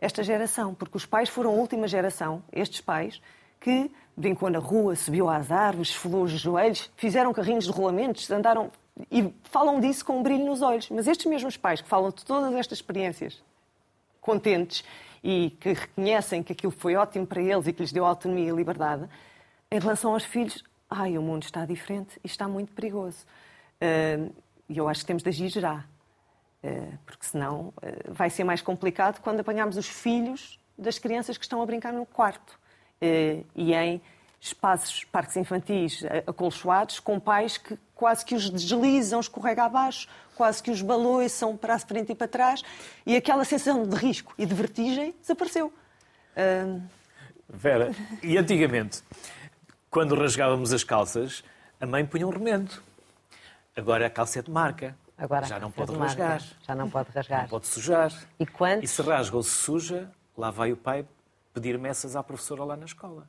esta 0.00 0.22
geração, 0.22 0.74
porque 0.74 0.96
os 0.96 1.06
pais 1.06 1.28
foram 1.28 1.50
a 1.50 1.54
última 1.54 1.86
geração, 1.86 2.42
estes 2.52 2.80
pais, 2.80 3.20
que 3.60 3.90
brincou 4.16 4.50
na 4.50 4.58
rua, 4.58 4.96
subiu 4.96 5.28
às 5.28 5.50
árvores, 5.50 5.90
esfolou 5.90 6.24
os 6.24 6.32
joelhos, 6.32 6.90
fizeram 6.96 7.32
carrinhos 7.32 7.64
de 7.64 7.70
rolamentos, 7.70 8.30
andaram 8.30 8.70
e 9.10 9.32
falam 9.44 9.80
disso 9.80 10.04
com 10.04 10.18
um 10.18 10.22
brilho 10.22 10.44
nos 10.44 10.62
olhos. 10.62 10.88
Mas 10.90 11.06
estes 11.06 11.26
mesmos 11.26 11.56
pais 11.56 11.80
que 11.80 11.88
falam 11.88 12.10
de 12.10 12.24
todas 12.24 12.52
estas 12.54 12.78
experiências 12.78 13.42
contentes 14.20 14.84
e 15.22 15.50
que 15.60 15.72
reconhecem 15.72 16.42
que 16.42 16.52
aquilo 16.52 16.72
foi 16.72 16.96
ótimo 16.96 17.26
para 17.26 17.40
eles 17.40 17.66
e 17.66 17.72
que 17.72 17.82
lhes 17.82 17.92
deu 17.92 18.04
autonomia 18.04 18.50
e 18.50 18.54
liberdade, 18.54 19.08
em 19.70 19.78
relação 19.78 20.14
aos 20.14 20.24
filhos, 20.24 20.64
ai, 20.88 21.16
o 21.16 21.22
mundo 21.22 21.44
está 21.44 21.64
diferente 21.64 22.18
e 22.24 22.26
está 22.26 22.48
muito 22.48 22.72
perigoso. 22.72 23.24
E 24.70 24.78
eu 24.78 24.88
acho 24.88 25.00
que 25.00 25.06
temos 25.06 25.24
de 25.24 25.28
agir 25.28 25.48
já. 25.48 25.84
Eh, 26.62 26.92
porque 27.04 27.26
senão 27.26 27.74
eh, 27.82 28.04
vai 28.08 28.30
ser 28.30 28.44
mais 28.44 28.62
complicado 28.62 29.20
quando 29.20 29.40
apanharmos 29.40 29.76
os 29.76 29.88
filhos 29.88 30.60
das 30.78 30.96
crianças 30.96 31.36
que 31.36 31.44
estão 31.44 31.60
a 31.60 31.66
brincar 31.66 31.92
no 31.92 32.06
quarto 32.06 32.58
e 33.54 33.74
em 33.74 34.00
espaços, 34.38 35.04
parques 35.04 35.36
infantis 35.36 36.02
acolchoados, 36.26 37.00
com 37.00 37.18
pais 37.18 37.56
que 37.56 37.78
quase 37.94 38.24
que 38.24 38.34
os 38.34 38.50
deslizam, 38.50 39.20
escorrega 39.20 39.64
abaixo, 39.64 40.06
quase 40.36 40.62
que 40.62 40.70
os 40.70 40.82
baloiçam 40.82 41.56
para 41.56 41.74
a 41.74 41.78
frente 41.78 42.12
e 42.12 42.14
para 42.14 42.28
trás, 42.28 42.62
e 43.06 43.16
aquela 43.16 43.44
sensação 43.44 43.86
de 43.86 43.96
risco 43.96 44.34
e 44.36 44.44
de 44.44 44.54
vertigem 44.54 45.14
desapareceu. 45.20 45.72
Vera, 47.48 47.94
e 48.22 48.36
antigamente, 48.36 49.02
quando 49.90 50.14
rasgávamos 50.14 50.72
as 50.74 50.84
calças, 50.84 51.42
a 51.80 51.86
mãe 51.86 52.04
punha 52.04 52.26
um 52.26 52.30
remendo. 52.30 52.82
Agora 53.80 54.06
a 54.06 54.10
calça 54.10 54.40
é 54.40 54.42
de 54.42 54.50
marca. 54.50 54.94
Agora 55.16 55.46
já 55.46 55.58
não 55.58 55.70
pode 55.70 55.96
rasgar. 55.96 56.42
Já 56.66 56.74
não 56.74 56.90
pode 56.90 57.10
rasgar. 57.12 57.42
Não 57.42 57.48
pode 57.48 57.66
sujar. 57.66 58.12
E, 58.38 58.44
quantos... 58.44 58.84
e 58.84 58.86
se 58.94 59.00
rasga 59.00 59.34
ou 59.38 59.42
se 59.42 59.52
suja, 59.52 60.10
lá 60.36 60.50
vai 60.50 60.70
o 60.70 60.76
pai 60.76 61.06
pedir 61.54 61.78
messas 61.78 62.14
à 62.14 62.22
professora 62.22 62.62
lá 62.62 62.76
na 62.76 62.84
escola. 62.84 63.26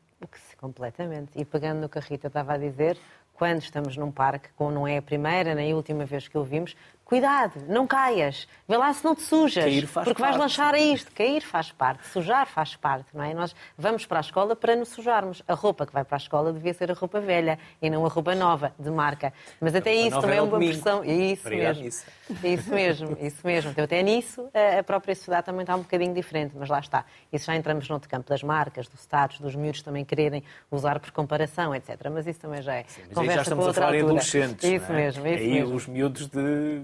Completamente. 0.58 1.32
E 1.36 1.46
pegando 1.46 1.80
no 1.80 1.88
que 1.88 1.98
a 1.98 2.02
Rita 2.02 2.28
estava 2.28 2.54
a 2.54 2.58
dizer, 2.58 2.98
quando 3.34 3.62
estamos 3.62 3.96
num 3.96 4.12
parque, 4.12 4.50
como 4.58 4.72
não 4.72 4.86
é 4.86 4.98
a 4.98 5.02
primeira 5.02 5.56
nem 5.56 5.72
a 5.72 5.76
última 5.76 6.04
vez 6.04 6.28
que 6.28 6.38
o 6.38 6.44
vimos, 6.44 6.76
Cuidado, 7.12 7.66
não 7.68 7.86
caias. 7.86 8.48
Vê 8.66 8.78
lá 8.78 8.94
se 8.94 9.04
não 9.04 9.14
te 9.14 9.22
sujas. 9.24 9.66
Cair 9.66 9.86
faz 9.86 10.06
porque 10.06 10.22
parte. 10.22 10.32
vais 10.32 10.42
lanchar 10.42 10.74
a 10.74 10.80
isto. 10.80 11.12
Cair 11.12 11.42
faz 11.42 11.70
parte, 11.70 12.08
sujar 12.08 12.48
faz 12.48 12.78
parte, 12.78 13.08
não 13.14 13.22
é? 13.22 13.34
Nós 13.34 13.54
vamos 13.78 14.06
para 14.06 14.20
a 14.20 14.22
escola 14.22 14.56
para 14.56 14.78
nos 14.78 14.88
sujarmos. 14.88 15.44
A 15.46 15.54
roupa 15.54 15.86
que 15.86 15.92
vai 15.92 16.06
para 16.06 16.16
a 16.16 16.18
escola 16.20 16.54
devia 16.54 16.74
ser 16.74 16.90
a 16.90 16.94
roupa 16.94 17.20
velha 17.20 17.60
e 17.82 17.90
não 17.90 18.06
a 18.06 18.08
roupa 18.08 18.34
nova, 18.34 18.74
de 18.80 18.90
marca. 18.90 19.34
Mas 19.60 19.76
até 19.76 19.94
isso 19.94 20.22
também 20.22 20.38
é 20.38 20.42
uma 20.42 20.58
pressão. 20.58 21.04
Isso 21.04 21.50
mesmo. 21.50 21.86
Isso 21.86 22.74
mesmo, 22.74 23.18
isso 23.20 23.46
mesmo. 23.46 23.72
Então, 23.72 23.84
até 23.84 24.02
nisso, 24.02 24.50
a 24.80 24.82
própria 24.82 25.14
sociedade 25.14 25.48
também 25.48 25.64
está 25.64 25.76
um 25.76 25.82
bocadinho 25.82 26.14
diferente, 26.14 26.54
mas 26.58 26.70
lá 26.70 26.80
está. 26.80 27.04
Isso 27.30 27.48
já 27.48 27.58
entramos 27.58 27.90
no 27.90 27.96
outro 27.96 28.10
campo 28.10 28.30
das 28.30 28.42
marcas, 28.42 28.88
do 28.88 28.96
status, 28.96 29.38
dos 29.42 29.54
miúdos 29.54 29.82
também 29.82 30.06
quererem 30.06 30.46
usar 30.72 30.98
por 31.02 31.12
comparação, 31.12 31.76
etc. 31.76 32.10
Mas 32.10 32.26
isso 32.26 32.40
também 32.40 32.62
já 32.62 32.76
é. 32.76 32.86
Sim, 32.88 33.02
mas 33.08 33.16
conversa 33.16 33.32
aí 33.32 33.36
já 33.36 33.42
estamos 33.42 33.68
a 33.68 33.74
falar 33.74 33.96
em 33.96 34.02
adolescentes. 34.02 34.64
Isso 34.64 34.92
é? 34.94 34.96
mesmo, 34.96 35.28
isso 35.28 35.44
aí 35.44 35.52
mesmo. 35.52 35.76
os 35.76 35.88
miúdos 35.88 36.28
de 36.28 36.82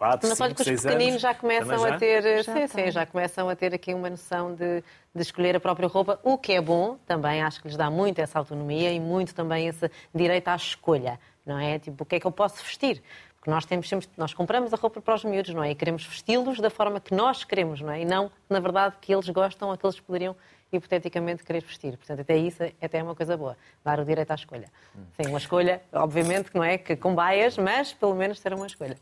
4, 0.00 0.26
Mas 0.26 0.40
olha 0.40 0.54
que 0.54 0.62
os 0.62 0.80
pequeninos 0.80 1.20
já 1.20 1.34
começam 1.34 1.84
a 1.84 1.98
ter, 1.98 2.42
já 2.42 2.54
sim, 2.54 2.66
sim, 2.66 2.90
já 2.90 3.04
começam 3.04 3.50
a 3.50 3.54
ter 3.54 3.74
aqui 3.74 3.92
uma 3.92 4.08
noção 4.08 4.54
de, 4.54 4.82
de 5.14 5.20
escolher 5.20 5.54
a 5.56 5.60
própria 5.60 5.86
roupa, 5.86 6.18
o 6.24 6.38
que 6.38 6.54
é 6.54 6.60
bom, 6.60 6.96
também 7.06 7.42
acho 7.42 7.60
que 7.60 7.68
lhes 7.68 7.76
dá 7.76 7.90
muito 7.90 8.18
essa 8.18 8.38
autonomia 8.38 8.90
e 8.90 8.98
muito 8.98 9.34
também 9.34 9.66
esse 9.66 9.90
direito 10.14 10.48
à 10.48 10.56
escolha, 10.56 11.20
não 11.44 11.58
é? 11.58 11.78
Tipo, 11.78 12.02
o 12.02 12.06
que 12.06 12.16
é 12.16 12.20
que 12.20 12.26
eu 12.26 12.32
posso 12.32 12.64
vestir? 12.64 13.02
Porque 13.36 13.50
nós 13.50 13.66
temos 13.66 13.90
sempre, 13.90 14.08
nós 14.16 14.32
compramos 14.32 14.72
a 14.72 14.76
roupa 14.78 15.02
para 15.02 15.14
os 15.16 15.22
miúdos, 15.22 15.52
não 15.52 15.62
é? 15.62 15.72
E 15.72 15.74
queremos 15.74 16.06
vesti-los 16.06 16.60
da 16.60 16.70
forma 16.70 16.98
que 16.98 17.14
nós 17.14 17.44
queremos, 17.44 17.82
não 17.82 17.92
é? 17.92 18.00
E 18.00 18.04
não, 18.06 18.30
na 18.48 18.58
verdade, 18.58 18.96
que 19.02 19.12
eles 19.12 19.28
gostam 19.28 19.68
ou 19.68 19.76
que 19.76 19.84
eles 19.84 20.00
poderiam 20.00 20.34
hipoteticamente 20.72 21.42
querer 21.42 21.62
vestir. 21.62 21.96
Portanto, 21.96 22.20
até 22.20 22.36
isso 22.36 22.62
até 22.80 22.98
é 22.98 23.02
uma 23.02 23.14
coisa 23.14 23.36
boa, 23.36 23.56
dar 23.84 23.98
o 24.00 24.04
direito 24.04 24.30
à 24.30 24.34
escolha. 24.34 24.68
Sim, 25.16 25.28
uma 25.28 25.38
escolha, 25.38 25.82
obviamente, 25.92 26.50
que 26.50 26.56
não 26.56 26.64
é 26.64 26.78
que 26.78 26.96
com 26.96 27.14
baias, 27.14 27.56
mas 27.58 27.92
pelo 27.92 28.14
menos 28.14 28.40
ter 28.40 28.52
uma 28.54 28.66
escolha. 28.66 28.96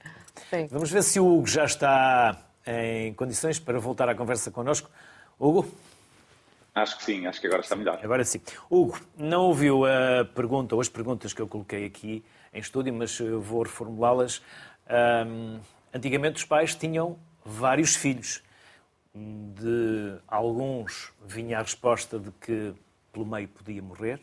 Sim. 0.50 0.66
Vamos 0.70 0.90
ver 0.90 1.02
se 1.02 1.20
o 1.20 1.26
Hugo 1.26 1.46
já 1.46 1.64
está 1.64 2.38
em 2.66 3.12
condições 3.14 3.58
para 3.58 3.78
voltar 3.78 4.08
à 4.08 4.14
conversa 4.14 4.50
connosco. 4.50 4.90
Hugo? 5.38 5.70
Acho 6.74 6.96
que 6.96 7.04
sim, 7.04 7.26
acho 7.26 7.40
que 7.40 7.46
agora 7.46 7.62
está 7.62 7.74
melhor. 7.74 7.98
Agora 8.02 8.24
sim. 8.24 8.40
Hugo, 8.70 9.00
não 9.16 9.42
ouviu 9.42 9.84
a 9.84 10.24
pergunta 10.24 10.74
ou 10.74 10.80
as 10.80 10.88
perguntas 10.88 11.32
que 11.32 11.42
eu 11.42 11.48
coloquei 11.48 11.84
aqui 11.84 12.24
em 12.52 12.60
estúdio, 12.60 12.94
mas 12.94 13.18
vou 13.18 13.62
reformulá-las. 13.62 14.42
Um, 15.26 15.58
antigamente 15.92 16.36
os 16.36 16.44
pais 16.44 16.74
tinham 16.74 17.18
vários 17.44 17.96
filhos 17.96 18.42
de 19.14 20.18
alguns 20.26 21.12
vinha 21.26 21.58
a 21.58 21.62
resposta 21.62 22.18
de 22.18 22.30
que 22.32 22.74
pelo 23.12 23.26
meio 23.26 23.48
podia 23.48 23.82
morrer 23.82 24.20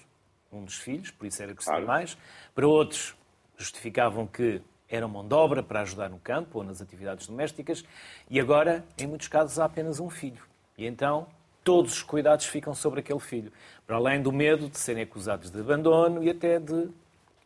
um 0.52 0.64
dos 0.64 0.76
filhos, 0.76 1.12
por 1.12 1.26
isso 1.26 1.42
era 1.42 1.54
que 1.54 1.64
se 1.64 1.70
claro. 1.70 1.86
mais. 1.86 2.18
Para 2.54 2.68
outros, 2.68 3.16
justificavam 3.58 4.26
que 4.26 4.62
era 4.88 5.08
mão 5.08 5.28
de 5.28 5.34
obra 5.34 5.64
para 5.64 5.82
ajudar 5.82 6.10
no 6.10 6.20
campo 6.20 6.60
ou 6.60 6.64
nas 6.64 6.82
atividades 6.82 7.28
domésticas. 7.28 7.84
E 8.30 8.40
agora, 8.40 8.86
em 8.98 9.08
muitos 9.08 9.28
casos, 9.28 9.60
há 9.60 9.66
apenas 9.66 10.00
um 10.00 10.10
filho. 10.10 10.44
E 10.78 10.86
então, 10.86 11.28
todos 11.64 11.94
os 11.94 12.04
cuidados 12.04 12.46
ficam 12.46 12.74
sobre 12.74 13.00
aquele 13.00 13.20
filho. 13.20 13.52
Para 13.86 13.98
além 13.98 14.22
do 14.22 14.32
medo 14.32 14.70
de 14.70 14.78
serem 14.78 15.04
acusados 15.04 15.50
de 15.50 15.60
abandono 15.60 16.24
e 16.24 16.30
até 16.30 16.60
de, 16.60 16.90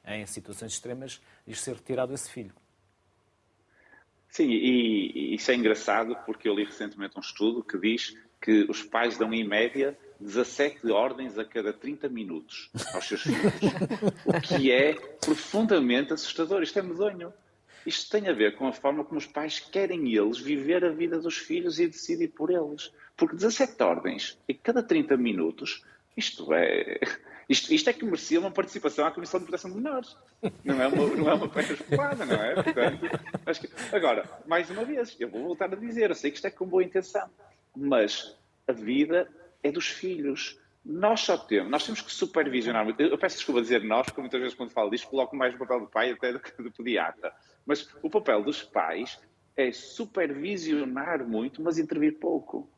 em 0.05 0.25
situações 0.25 0.73
extremas, 0.73 1.21
lhes 1.47 1.61
ser 1.61 1.75
retirado 1.75 2.13
esse 2.13 2.29
filho. 2.29 2.53
Sim, 4.29 4.49
e, 4.49 5.11
e 5.33 5.35
isso 5.35 5.51
é 5.51 5.55
engraçado 5.55 6.15
porque 6.25 6.47
eu 6.47 6.55
li 6.55 6.63
recentemente 6.63 7.17
um 7.17 7.21
estudo 7.21 7.63
que 7.63 7.77
diz 7.77 8.15
que 8.39 8.65
os 8.69 8.83
pais 8.83 9.17
dão 9.17 9.33
em 9.33 9.43
média 9.43 9.97
17 10.19 10.91
ordens 10.91 11.37
a 11.37 11.45
cada 11.45 11.73
30 11.73 12.09
minutos 12.09 12.69
aos 12.93 13.07
seus 13.07 13.21
filhos, 13.21 13.53
o 14.25 14.39
que 14.41 14.71
é 14.71 14.93
profundamente 14.93 16.13
assustador. 16.13 16.61
Isto 16.61 16.79
é 16.79 16.81
medonho. 16.81 17.33
Isto 17.85 18.11
tem 18.11 18.27
a 18.27 18.33
ver 18.33 18.55
com 18.55 18.67
a 18.67 18.73
forma 18.73 19.03
como 19.03 19.17
os 19.17 19.25
pais 19.25 19.59
querem 19.59 20.13
eles 20.13 20.37
viver 20.37 20.83
a 20.83 20.89
vida 20.89 21.19
dos 21.19 21.37
filhos 21.37 21.79
e 21.79 21.87
decidir 21.87 22.27
por 22.29 22.51
eles. 22.51 22.91
Porque 23.15 23.35
17 23.35 23.81
ordens 23.81 24.37
a 24.49 24.53
cada 24.53 24.83
30 24.83 25.15
minutos, 25.15 25.83
isto 26.15 26.53
é, 26.53 26.99
isto, 27.49 27.73
isto 27.73 27.89
é 27.89 27.93
que 27.93 28.05
merecia 28.05 28.39
uma 28.39 28.51
participação 28.51 29.05
à 29.07 29.11
Comissão 29.11 29.39
de 29.39 29.47
Proteção 29.47 29.71
de 29.71 29.77
Menores. 29.77 30.15
Não 30.63 30.79
é 30.79 30.87
uma, 30.87 31.07
não 31.15 31.29
é 31.29 31.33
uma 31.33 31.49
pedra 31.49 31.73
escopada, 31.73 32.23
não 32.23 32.35
é? 32.35 32.53
Portanto, 32.61 33.09
que... 33.59 33.95
Agora, 33.95 34.29
mais 34.45 34.69
uma 34.69 34.85
vez, 34.85 35.17
eu 35.19 35.27
vou 35.27 35.43
voltar 35.43 35.73
a 35.73 35.75
dizer, 35.75 36.11
eu 36.11 36.15
sei 36.15 36.29
que 36.29 36.37
isto 36.37 36.45
é 36.45 36.51
com 36.51 36.67
boa 36.67 36.83
intenção, 36.83 37.27
mas 37.75 38.37
a 38.67 38.71
vida 38.71 39.27
é 39.63 39.71
dos 39.71 39.87
filhos. 39.87 40.59
Nós 40.85 41.21
só 41.21 41.37
temos, 41.37 41.71
nós 41.71 41.83
temos 41.83 42.01
que 42.01 42.11
supervisionar. 42.11 42.87
Eu 42.99 43.17
peço 43.17 43.37
desculpa 43.37 43.61
dizer 43.61 43.83
nós, 43.83 44.05
porque 44.05 44.21
muitas 44.21 44.39
vezes 44.39 44.55
quando 44.55 44.69
falo 44.69 44.91
disto 44.91 45.07
coloco 45.07 45.35
mais 45.35 45.55
o 45.55 45.57
papel 45.57 45.79
do 45.81 45.87
pai 45.87 46.11
até 46.11 46.31
do 46.31 46.39
que 46.39 46.51
do 46.61 46.71
pediatra. 46.71 47.33
Mas 47.65 47.89
o 48.03 48.09
papel 48.11 48.43
dos 48.43 48.61
pais 48.61 49.19
é 49.57 49.71
supervisionar 49.71 51.27
muito, 51.27 51.63
mas 51.63 51.79
intervir 51.79 52.19
pouco. 52.19 52.69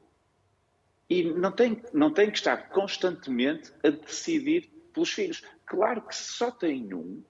E 1.11 1.25
não 1.25 1.51
tem, 1.51 1.83
não 1.91 2.09
tem 2.09 2.31
que 2.31 2.37
estar 2.37 2.69
constantemente 2.69 3.69
a 3.83 3.89
decidir 3.89 4.69
pelos 4.93 5.11
filhos. 5.11 5.43
Claro 5.65 6.01
que 6.03 6.15
se 6.15 6.31
só 6.31 6.49
tem 6.49 6.93
um, 6.93 7.21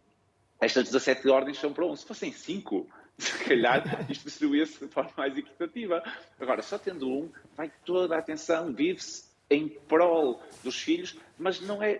estas 0.62 0.84
17 0.84 1.28
ordens 1.28 1.58
são 1.58 1.74
para 1.74 1.88
um. 1.88 1.96
Se 1.96 2.06
fossem 2.06 2.32
cinco, 2.32 2.88
se 3.18 3.44
calhar 3.44 4.06
isto 4.08 4.26
distribuía-se 4.26 4.86
de 4.86 4.92
forma 4.92 5.12
mais 5.18 5.36
equitativa. 5.36 6.04
Agora, 6.40 6.62
só 6.62 6.78
tendo 6.78 7.10
um, 7.10 7.32
vai 7.58 7.72
toda 7.84 8.16
a 8.16 8.20
atenção, 8.20 8.72
vive-se 8.72 9.24
em 9.50 9.68
prol 9.68 10.40
dos 10.64 10.80
filhos, 10.80 11.18
mas 11.40 11.60
não 11.60 11.82
é. 11.82 12.00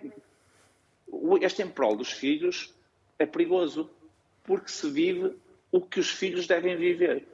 Este 1.40 1.62
em 1.62 1.68
prol 1.68 1.96
dos 1.96 2.12
filhos 2.12 2.72
é 3.18 3.26
perigoso, 3.26 3.90
porque 4.44 4.68
se 4.68 4.88
vive 4.88 5.36
o 5.72 5.80
que 5.80 5.98
os 5.98 6.10
filhos 6.10 6.46
devem 6.46 6.76
viver. 6.76 7.26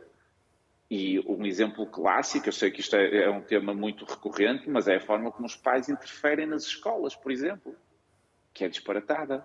E 0.91 1.21
um 1.27 1.45
exemplo 1.45 1.87
clássico, 1.87 2.49
eu 2.49 2.53
sei 2.53 2.71
que 2.71 2.81
isto 2.81 2.97
é, 2.97 3.25
é, 3.25 3.31
um 3.31 3.43
tema 3.43 3.75
muito 3.75 4.07
recorrente, 4.07 4.71
mas 4.71 4.89
é 4.89 4.97
a 4.97 5.01
forma 5.01 5.31
como 5.31 5.47
os 5.47 5.55
pais 5.55 5.89
interferem 5.89 6.47
nas 6.47 6.65
escolas, 6.65 7.15
por 7.15 7.31
exemplo, 7.31 7.77
que 8.55 8.65
é 8.65 8.69
disparatada. 8.69 9.45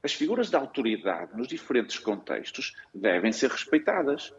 As 0.00 0.12
figuras 0.12 0.50
de 0.50 0.56
autoridade 0.56 1.36
nos 1.36 1.48
diferentes 1.48 1.98
contextos 1.98 2.76
devem 2.94 3.32
ser 3.32 3.50
respeitadas. 3.50 4.32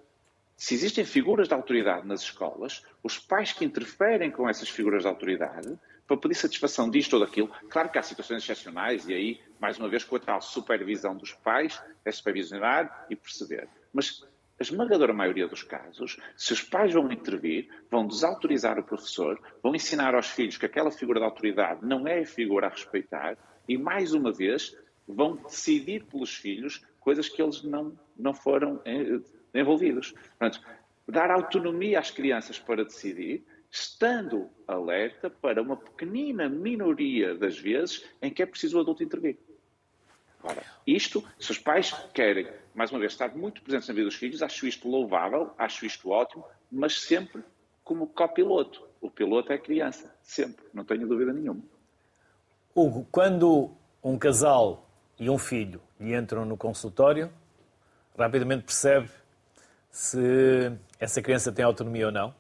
Se 0.56 0.74
existem 0.74 1.04
figuras 1.04 1.50
de 1.50 1.54
autoridade 1.54 2.08
nas 2.08 2.22
escolas, 2.22 2.86
os 3.04 3.20
pais 3.20 3.52
que 3.52 3.66
interferem 3.66 4.32
com 4.32 4.48
essas 4.48 4.70
figuras 4.70 5.04
de 5.04 5.10
autoridade 5.10 5.78
para 6.08 6.18
pedir 6.18 6.36
satisfação 6.36 6.90
disto 6.90 7.14
ou 7.14 7.20
daquilo, 7.20 7.52
claro 7.70 7.90
que 7.90 8.00
há 8.00 8.02
situações 8.02 8.44
excepcionais 8.44 9.08
e 9.08 9.14
aí, 9.14 9.42
mais 9.60 9.78
uma 9.78 9.90
vez, 9.90 10.06
com 10.06 10.16
a 10.16 10.20
tal 10.20 10.42
supervisão 10.42 11.16
dos 11.16 11.34
pais, 11.34 11.82
é 12.06 12.12
supervisionar 12.12 13.06
e 13.10 13.16
perceber. 13.16 13.68
Mas 13.94 14.26
a 14.60 14.64
esmagadora 14.64 15.14
maioria 15.14 15.48
dos 15.48 15.64
casos, 15.64 16.18
se 16.36 16.52
os 16.52 16.62
pais 16.62 16.94
vão 16.94 17.10
intervir, 17.12 17.70
vão 17.90 18.06
desautorizar 18.06 18.78
o 18.78 18.84
professor, 18.84 19.40
vão 19.64 19.74
ensinar 19.74 20.14
aos 20.14 20.28
filhos 20.28 20.58
que 20.58 20.66
aquela 20.66 20.92
figura 20.92 21.20
de 21.20 21.26
autoridade 21.26 21.86
não 21.86 22.06
é 22.06 22.20
a 22.20 22.26
figura 22.26 22.68
a 22.68 22.70
respeitar 22.70 23.38
e, 23.68 23.78
mais 23.78 24.14
uma 24.14 24.34
vez, 24.34 24.78
vão 25.08 25.38
decidir 25.38 26.04
pelos 26.06 26.36
filhos 26.36 26.86
coisas 27.00 27.30
que 27.30 27.42
eles 27.42 27.64
não, 27.64 27.98
não 28.18 28.34
foram 28.34 28.82
eh, 28.84 29.20
envolvidos. 29.54 30.12
Portanto, 30.12 30.62
dar 31.08 31.32
autonomia 31.32 31.98
às 31.98 32.12
crianças 32.12 32.60
para 32.60 32.84
decidir, 32.84 33.46
estando 33.72 34.50
alerta 34.68 35.30
para 35.30 35.62
uma 35.62 35.78
pequenina 35.78 36.50
minoria 36.50 37.34
das 37.34 37.58
vezes 37.58 38.06
em 38.22 38.30
que 38.30 38.44
é 38.44 38.46
preciso 38.46 38.78
o 38.78 38.82
adulto 38.82 39.04
intervir. 39.04 39.38
Ora, 40.44 40.64
isto, 40.88 41.24
se 41.40 41.52
os 41.52 41.58
pais 41.58 41.94
querem, 42.14 42.48
mais 42.74 42.92
uma 42.92 43.00
vez, 43.00 43.12
estar 43.12 43.36
muito 43.36 43.62
presentes 43.62 43.88
na 43.88 43.94
vida 43.94 44.06
dos 44.06 44.16
filhos, 44.16 44.42
acho 44.42 44.66
isto 44.66 44.88
louvável, 44.88 45.52
acho 45.58 45.86
isto 45.86 46.10
ótimo, 46.10 46.46
mas 46.72 47.02
sempre 47.02 47.44
como 47.84 48.08
copiloto. 48.08 48.88
O 49.02 49.10
piloto 49.10 49.52
é 49.52 49.56
a 49.56 49.60
criança, 49.60 50.14
sempre, 50.22 50.66
não 50.74 50.84
tenho 50.84 51.08
dúvida 51.08 51.34
nenhuma. 51.34 51.62
Hugo, 52.76 53.08
quando 53.12 53.72
um 54.04 54.18
casal 54.18 54.90
e 55.18 55.30
um 55.30 55.38
filho 55.38 55.82
lhe 56.00 56.16
entram 56.16 56.46
no 56.46 56.56
consultório, 56.56 57.32
rapidamente 58.18 58.64
percebe 58.64 59.10
se 59.92 60.72
essa 61.00 61.22
criança 61.22 61.52
tem 61.52 61.66
autonomia 61.66 62.08
ou 62.08 62.12
não? 62.12 62.34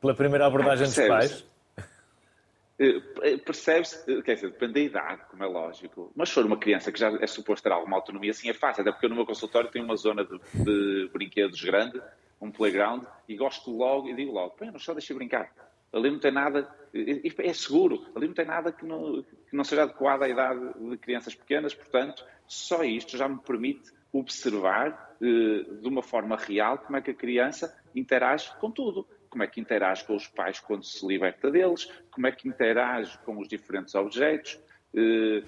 Pela 0.00 0.14
primeira 0.14 0.46
abordagem 0.46 0.84
ah, 0.84 0.88
dos 0.88 1.08
pais? 1.08 1.44
Eh, 2.78 3.38
percebe-se, 3.38 4.10
eh, 4.10 4.22
quer 4.22 4.34
dizer, 4.34 4.50
depende 4.50 4.74
da 4.74 4.80
idade, 4.80 5.22
como 5.30 5.42
é 5.42 5.46
lógico. 5.46 6.12
Mas 6.14 6.28
se 6.28 6.34
for 6.34 6.44
uma 6.44 6.58
criança 6.58 6.92
que 6.92 7.00
já 7.00 7.10
é 7.20 7.26
suposto 7.26 7.62
ter 7.62 7.72
alguma 7.72 7.96
autonomia, 7.96 8.30
assim 8.30 8.50
é 8.50 8.54
fácil. 8.54 8.82
Até 8.82 8.92
porque 8.92 9.08
no 9.08 9.14
meu 9.14 9.24
consultório 9.24 9.70
tenho 9.70 9.84
uma 9.84 9.96
zona 9.96 10.24
de, 10.24 10.38
de 10.54 11.10
brinquedos 11.12 11.62
grande, 11.62 12.00
um 12.40 12.50
playground, 12.50 13.04
e 13.26 13.34
gosto 13.34 13.74
logo, 13.74 14.08
e 14.08 14.14
digo 14.14 14.32
logo, 14.32 14.50
põe 14.56 14.70
não 14.70 14.78
só 14.78 14.92
deixa 14.92 15.14
brincar. 15.14 15.50
Ali 15.92 16.10
não 16.10 16.18
tem 16.18 16.32
nada, 16.32 16.68
é 16.92 17.52
seguro, 17.54 18.06
ali 18.14 18.26
não 18.26 18.34
tem 18.34 18.44
nada 18.44 18.70
que 18.70 18.84
não, 18.84 19.22
que 19.22 19.56
não 19.56 19.64
seja 19.64 19.84
adequado 19.84 20.24
à 20.24 20.28
idade 20.28 20.60
de 20.78 20.98
crianças 20.98 21.34
pequenas, 21.34 21.74
portanto, 21.74 22.22
só 22.46 22.84
isto 22.84 23.16
já 23.16 23.26
me 23.26 23.38
permite 23.38 23.90
observar 24.12 25.16
eh, 25.22 25.64
de 25.80 25.88
uma 25.88 26.02
forma 26.02 26.36
real 26.36 26.78
como 26.78 26.98
é 26.98 27.00
que 27.00 27.10
a 27.10 27.14
criança 27.14 27.74
interage 27.94 28.50
com 28.60 28.70
tudo 28.70 29.06
como 29.36 29.44
é 29.44 29.46
que 29.46 29.60
interage 29.60 30.02
com 30.02 30.16
os 30.16 30.26
pais 30.26 30.58
quando 30.58 30.82
se 30.82 31.06
liberta 31.06 31.50
deles, 31.50 31.92
como 32.10 32.26
é 32.26 32.32
que 32.32 32.48
interage 32.48 33.18
com 33.18 33.38
os 33.38 33.46
diferentes 33.46 33.94
objetos. 33.94 34.58
Eh, 34.94 35.42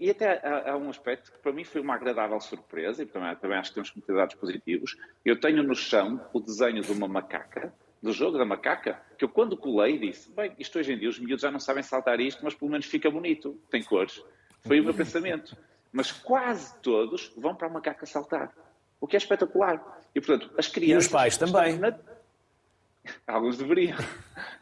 e 0.00 0.10
até 0.10 0.40
há, 0.68 0.76
um 0.76 0.90
aspecto 0.90 1.30
que 1.30 1.38
para 1.38 1.52
mim 1.52 1.62
foi 1.62 1.80
uma 1.80 1.94
agradável 1.94 2.40
surpresa, 2.40 3.04
e 3.04 3.06
também, 3.06 3.36
também 3.36 3.56
acho 3.56 3.70
que 3.70 3.74
temos 3.76 3.90
que 3.90 4.00
ter 4.00 4.12
dados 4.12 4.34
positivos. 4.34 4.96
Eu 5.24 5.38
tenho 5.38 5.62
no 5.62 5.76
chão 5.76 6.20
o 6.32 6.40
desenho 6.40 6.82
de 6.82 6.90
uma 6.90 7.06
macaca, 7.06 7.72
do 8.02 8.12
jogo 8.12 8.36
da 8.36 8.44
macaca, 8.44 9.00
que 9.16 9.24
eu 9.24 9.28
quando 9.28 9.56
colei 9.56 9.96
disse, 9.96 10.28
bem, 10.32 10.52
isto 10.58 10.76
hoje 10.76 10.92
em 10.92 10.98
dia 10.98 11.08
os 11.08 11.20
miúdos 11.20 11.42
já 11.42 11.52
não 11.52 11.60
sabem 11.60 11.84
saltar 11.84 12.18
isto, 12.18 12.44
mas 12.44 12.52
pelo 12.52 12.72
menos 12.72 12.86
fica 12.86 13.08
bonito, 13.08 13.56
tem 13.70 13.80
cores. 13.80 14.20
Foi 14.66 14.80
o 14.80 14.84
meu 14.84 14.92
pensamento. 14.92 15.56
Mas 15.92 16.10
quase 16.10 16.74
todos 16.80 17.32
vão 17.36 17.54
para 17.54 17.68
a 17.68 17.70
macaca 17.70 18.04
saltar, 18.06 18.52
o 19.00 19.06
que 19.06 19.14
é 19.14 19.18
espetacular. 19.18 20.00
E, 20.12 20.20
portanto, 20.20 20.52
as 20.58 20.66
crianças... 20.66 21.04
E 21.04 21.06
os 21.06 21.12
pais 21.12 21.36
também. 21.36 21.78
Na... 21.78 21.96
Alguns 23.26 23.58
deveriam. 23.58 23.98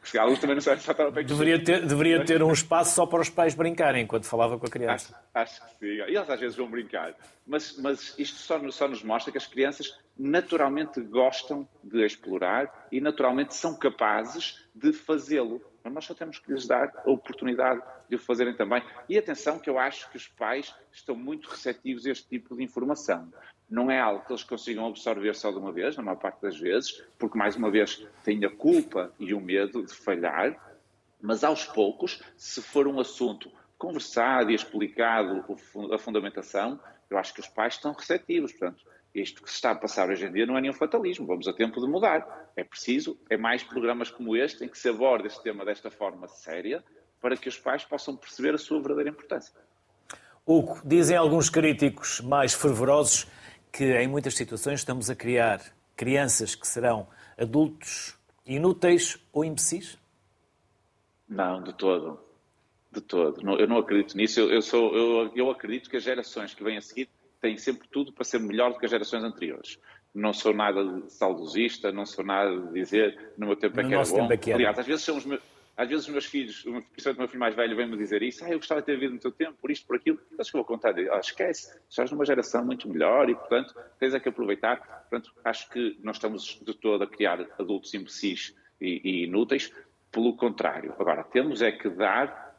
Porque 0.00 0.18
alguns 0.18 0.40
também 0.40 0.56
não 0.56 0.60
sabem 0.60 0.80
saltar 0.80 1.06
ao 1.06 1.12
pé 1.12 1.22
Deveria 1.22 1.62
ter, 1.62 1.86
deveria 1.86 2.24
ter 2.24 2.42
um 2.42 2.52
espaço 2.52 2.94
só 2.94 3.06
para 3.06 3.20
os 3.20 3.30
pais 3.30 3.54
brincarem 3.54 4.02
enquanto 4.02 4.24
falava 4.24 4.58
com 4.58 4.66
a 4.66 4.70
criança. 4.70 5.14
Acho, 5.32 5.62
acho 5.62 5.78
que 5.78 5.78
sim. 5.78 5.86
E 5.86 6.16
eles 6.16 6.28
às 6.28 6.40
vezes 6.40 6.56
vão 6.56 6.68
brincar. 6.68 7.14
Mas, 7.46 7.78
mas 7.78 8.14
isto 8.18 8.38
só, 8.38 8.58
só 8.70 8.88
nos 8.88 9.02
mostra 9.02 9.30
que 9.30 9.38
as 9.38 9.46
crianças 9.46 9.96
naturalmente 10.18 11.00
gostam 11.00 11.68
de 11.82 12.04
explorar 12.04 12.86
e 12.90 13.00
naturalmente 13.00 13.54
são 13.54 13.76
capazes 13.76 14.66
de 14.74 14.92
fazê-lo. 14.92 15.62
Mas 15.84 15.92
nós 15.92 16.04
só 16.04 16.14
temos 16.14 16.38
que 16.38 16.52
lhes 16.52 16.66
dar 16.66 16.92
a 17.04 17.10
oportunidade 17.10 17.80
de 18.08 18.16
o 18.16 18.18
fazerem 18.18 18.54
também. 18.54 18.82
E 19.08 19.16
atenção 19.16 19.58
que 19.58 19.70
eu 19.70 19.78
acho 19.78 20.10
que 20.10 20.16
os 20.16 20.28
pais 20.28 20.74
estão 20.92 21.16
muito 21.16 21.48
receptivos 21.48 22.06
a 22.06 22.10
este 22.10 22.28
tipo 22.28 22.56
de 22.56 22.62
informação 22.62 23.32
não 23.72 23.90
é 23.90 23.98
algo 23.98 24.22
que 24.26 24.30
eles 24.30 24.44
consigam 24.44 24.86
absorver 24.86 25.34
só 25.34 25.50
de 25.50 25.56
uma 25.56 25.72
vez, 25.72 25.96
na 25.96 26.02
maior 26.02 26.18
parte 26.18 26.42
das 26.42 26.58
vezes, 26.58 27.02
porque, 27.18 27.38
mais 27.38 27.56
uma 27.56 27.70
vez, 27.70 28.06
têm 28.22 28.44
a 28.44 28.50
culpa 28.50 29.10
e 29.18 29.32
o 29.32 29.40
medo 29.40 29.82
de 29.82 29.94
falhar, 29.94 30.54
mas 31.18 31.42
aos 31.42 31.64
poucos, 31.64 32.22
se 32.36 32.60
for 32.60 32.86
um 32.86 33.00
assunto 33.00 33.50
conversado 33.78 34.50
e 34.50 34.54
explicado 34.54 35.42
a 35.90 35.98
fundamentação, 35.98 36.78
eu 37.08 37.16
acho 37.16 37.32
que 37.32 37.40
os 37.40 37.48
pais 37.48 37.74
estão 37.74 37.94
receptivos. 37.94 38.52
Portanto, 38.52 38.84
isto 39.14 39.42
que 39.42 39.48
se 39.48 39.54
está 39.56 39.70
a 39.70 39.74
passar 39.74 40.10
hoje 40.10 40.26
em 40.26 40.32
dia 40.32 40.44
não 40.44 40.58
é 40.58 40.60
nenhum 40.60 40.74
fatalismo, 40.74 41.26
vamos 41.26 41.48
a 41.48 41.52
tempo 41.54 41.80
de 41.80 41.86
mudar. 41.86 42.50
É 42.54 42.62
preciso, 42.62 43.18
é 43.30 43.38
mais 43.38 43.62
programas 43.62 44.10
como 44.10 44.36
este 44.36 44.64
em 44.64 44.68
que 44.68 44.78
se 44.78 44.90
aborda 44.90 45.26
este 45.26 45.42
tema 45.42 45.64
desta 45.64 45.90
forma 45.90 46.28
séria 46.28 46.84
para 47.22 47.38
que 47.38 47.48
os 47.48 47.56
pais 47.56 47.84
possam 47.84 48.16
perceber 48.16 48.54
a 48.54 48.58
sua 48.58 48.80
verdadeira 48.80 49.08
importância. 49.08 49.54
Hugo, 50.44 50.80
dizem 50.84 51.16
alguns 51.16 51.48
críticos 51.48 52.20
mais 52.20 52.52
fervorosos 52.52 53.26
que 53.72 53.84
em 53.84 54.06
muitas 54.06 54.34
situações 54.34 54.80
estamos 54.80 55.08
a 55.08 55.16
criar 55.16 55.60
crianças 55.96 56.54
que 56.54 56.66
serão 56.68 57.06
adultos 57.38 58.16
inúteis 58.46 59.18
ou 59.32 59.44
imbecis? 59.44 59.98
Não, 61.28 61.62
de 61.62 61.72
todo. 61.72 62.20
De 62.90 63.00
todo. 63.00 63.40
eu 63.58 63.66
não 63.66 63.78
acredito 63.78 64.14
nisso. 64.16 64.40
Eu, 64.40 64.52
eu, 64.52 64.60
sou, 64.60 64.94
eu, 64.94 65.32
eu 65.34 65.50
acredito 65.50 65.88
que 65.88 65.96
as 65.96 66.02
gerações 66.02 66.52
que 66.52 66.62
vêm 66.62 66.76
a 66.76 66.82
seguir 66.82 67.08
têm 67.40 67.56
sempre 67.56 67.88
tudo 67.88 68.12
para 68.12 68.24
ser 68.24 68.38
melhor 68.38 68.72
do 68.72 68.78
que 68.78 68.84
as 68.84 68.90
gerações 68.90 69.24
anteriores. 69.24 69.78
Não 70.14 70.34
sou 70.34 70.52
nada 70.52 71.08
saudosista, 71.08 71.90
não 71.90 72.04
sou 72.04 72.22
nada 72.22 72.54
de 72.54 72.72
dizer 72.74 73.32
no 73.38 73.46
meu 73.46 73.56
tempo 73.56 73.80
é 73.80 73.84
que 73.84 73.94
era 73.94 74.04
bom. 74.04 74.30
É 74.30 74.36
que 74.36 74.50
era. 74.50 74.58
Aliás, 74.58 74.78
às 74.78 74.86
vezes 74.86 75.02
são 75.02 75.16
os 75.16 75.24
meus 75.24 75.40
às 75.82 75.88
vezes 75.88 76.06
os 76.06 76.12
meus 76.12 76.26
filhos, 76.26 76.62
principalmente 76.62 77.16
o 77.16 77.18
meu 77.18 77.28
filho 77.28 77.40
mais 77.40 77.56
velho, 77.56 77.76
vem-me 77.76 77.96
dizer 77.96 78.22
isso, 78.22 78.44
ah, 78.44 78.50
eu 78.50 78.58
gostava 78.58 78.80
de 78.80 78.86
ter 78.86 78.94
vivido 78.94 79.14
no 79.14 79.18
teu 79.18 79.32
tempo, 79.32 79.58
por 79.60 79.68
isto, 79.68 79.84
por 79.84 79.96
aquilo. 79.96 80.18
Acho 80.38 80.52
que 80.52 80.56
vou 80.56 80.64
contar, 80.64 80.94
ah, 80.96 81.18
esquece, 81.18 81.76
estás 81.90 82.10
numa 82.12 82.24
geração 82.24 82.64
muito 82.64 82.88
melhor 82.88 83.28
e, 83.28 83.34
portanto, 83.34 83.74
tens 83.98 84.14
é 84.14 84.20
que 84.20 84.28
aproveitar. 84.28 84.76
Portanto, 85.10 85.32
acho 85.44 85.68
que 85.70 85.98
não 86.00 86.12
estamos 86.12 86.60
de 86.62 86.72
todo 86.74 87.02
a 87.02 87.06
criar 87.06 87.40
adultos 87.58 87.92
imbecis 87.94 88.54
e, 88.80 89.00
e 89.02 89.24
inúteis, 89.24 89.72
pelo 90.12 90.36
contrário. 90.36 90.94
Agora, 91.00 91.24
temos 91.24 91.60
é 91.60 91.72
que 91.72 91.88
dar 91.88 92.56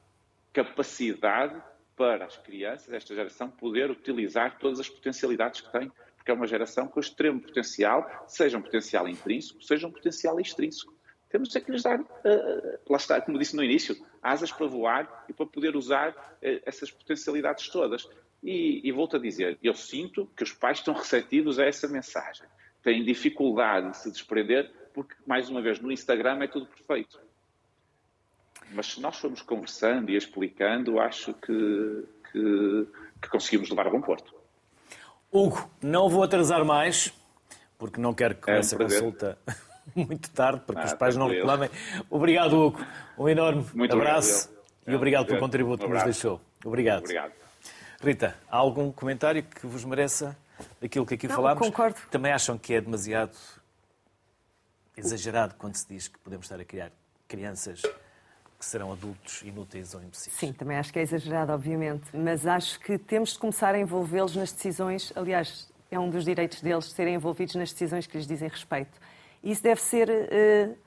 capacidade 0.51 1.61
para 1.95 2.25
as 2.25 2.35
crianças 2.37 2.89
desta 2.89 3.15
geração 3.15 3.49
poder 3.49 3.89
utilizar 3.89 4.57
todas 4.59 4.81
as 4.81 4.89
potencialidades 4.89 5.61
que 5.61 5.71
têm, 5.71 5.89
porque 6.17 6.29
é 6.29 6.33
uma 6.33 6.47
geração 6.47 6.87
com 6.87 6.99
extremo 6.99 7.39
potencial, 7.39 8.25
seja 8.27 8.57
um 8.57 8.61
potencial 8.61 9.07
intrínseco, 9.07 9.63
seja 9.63 9.87
um 9.87 9.91
potencial 9.91 10.37
extrínseco 10.41 10.92
temos 11.33 11.55
é 11.55 11.59
que 11.59 11.71
lhes 11.71 11.81
dar, 11.81 11.99
uh, 11.99 12.79
lá 12.87 12.97
está, 12.97 13.19
como 13.19 13.39
disse 13.39 13.55
no 13.55 13.63
início, 13.63 13.97
asas 14.21 14.51
para 14.51 14.67
voar 14.67 15.25
e 15.27 15.33
para 15.33 15.47
poder 15.47 15.75
usar 15.75 16.11
uh, 16.11 16.61
essas 16.63 16.91
potencialidades 16.91 17.69
todas. 17.69 18.07
E, 18.43 18.87
e 18.87 18.91
volto 18.91 19.15
a 19.15 19.19
dizer, 19.19 19.57
eu 19.63 19.73
sinto 19.73 20.29
que 20.37 20.43
os 20.43 20.53
pais 20.53 20.77
estão 20.77 20.93
receptivos 20.93 21.57
a 21.57 21.65
essa 21.65 21.87
mensagem. 21.87 22.45
Têm 22.83 23.03
dificuldade 23.03 23.89
de 23.89 23.97
se 23.97 24.11
desprender, 24.11 24.71
porque, 24.93 25.15
mais 25.25 25.49
uma 25.49 25.59
vez, 25.59 25.79
no 25.79 25.91
Instagram 25.91 26.43
é 26.43 26.47
tudo 26.47 26.67
perfeito. 26.67 27.19
Mas 28.71 28.93
se 28.93 29.01
nós 29.01 29.17
formos 29.17 29.41
conversando 29.41 30.11
e 30.11 30.15
explicando, 30.15 30.99
acho 30.99 31.33
que, 31.33 32.05
que, 32.31 32.87
que 33.19 33.27
conseguimos 33.27 33.71
levar 33.71 33.87
a 33.87 33.89
bom 33.89 34.01
porto. 34.01 34.35
Hugo, 35.31 35.67
não 35.81 36.07
vou 36.07 36.21
atrasar 36.21 36.63
mais, 36.63 37.11
porque 37.79 37.99
não 37.99 38.13
quero 38.13 38.35
que 38.35 38.41
comece 38.41 38.75
é 38.75 38.77
um 38.77 38.81
a 38.81 38.83
consulta 38.83 39.39
muito 39.95 40.29
tarde, 40.31 40.61
porque 40.65 40.81
ah, 40.81 40.85
os 40.85 40.93
pais 40.93 41.15
não 41.15 41.27
reclamem. 41.27 41.69
Obrigado, 42.09 42.53
Hugo. 42.59 42.85
Um 43.17 43.29
enorme 43.29 43.65
muito 43.73 43.95
abraço 43.95 44.49
obrigado. 44.49 44.93
e 44.93 44.95
obrigado 44.95 45.25
pelo 45.27 45.39
contributo 45.39 45.85
um 45.85 45.87
que 45.87 45.93
nos 45.93 46.03
deixou. 46.03 46.41
Obrigado. 46.63 47.03
obrigado. 47.03 47.31
Rita, 48.01 48.35
há 48.49 48.57
algum 48.57 48.91
comentário 48.91 49.43
que 49.43 49.65
vos 49.65 49.85
mereça 49.85 50.37
daquilo 50.81 51.05
que 51.05 51.13
aqui 51.13 51.27
não, 51.27 51.35
falámos? 51.35 51.65
Concordo. 51.65 51.99
Também 52.11 52.31
acham 52.31 52.57
que 52.57 52.73
é 52.73 52.81
demasiado 52.81 53.37
exagerado 54.95 55.55
quando 55.57 55.75
se 55.75 55.87
diz 55.87 56.07
que 56.07 56.19
podemos 56.19 56.45
estar 56.45 56.59
a 56.59 56.65
criar 56.65 56.91
crianças 57.27 57.81
que 58.63 58.65
serão 58.65 58.91
adultos 58.91 59.41
inúteis 59.41 59.93
ou 59.93 60.01
imbecis? 60.01 60.31
Sim, 60.33 60.53
também 60.53 60.77
acho 60.77 60.93
que 60.93 60.99
é 60.99 61.01
exagerado, 61.01 61.51
obviamente, 61.51 62.05
mas 62.13 62.47
acho 62.47 62.79
que 62.79 62.97
temos 62.97 63.33
de 63.33 63.39
começar 63.39 63.75
a 63.75 63.79
envolvê-los 63.79 64.35
nas 64.35 64.51
decisões. 64.51 65.11
Aliás, 65.15 65.71
é 65.91 65.99
um 65.99 66.09
dos 66.09 66.25
direitos 66.25 66.61
deles 66.61 66.85
serem 66.85 67.15
envolvidos 67.15 67.55
nas 67.55 67.71
decisões 67.71 68.07
que 68.07 68.17
lhes 68.17 68.25
dizem 68.25 68.47
respeito. 68.47 68.91
Isso 69.43 69.61
deve 69.61 69.81
ser 69.81 70.09
uh, 70.09 70.77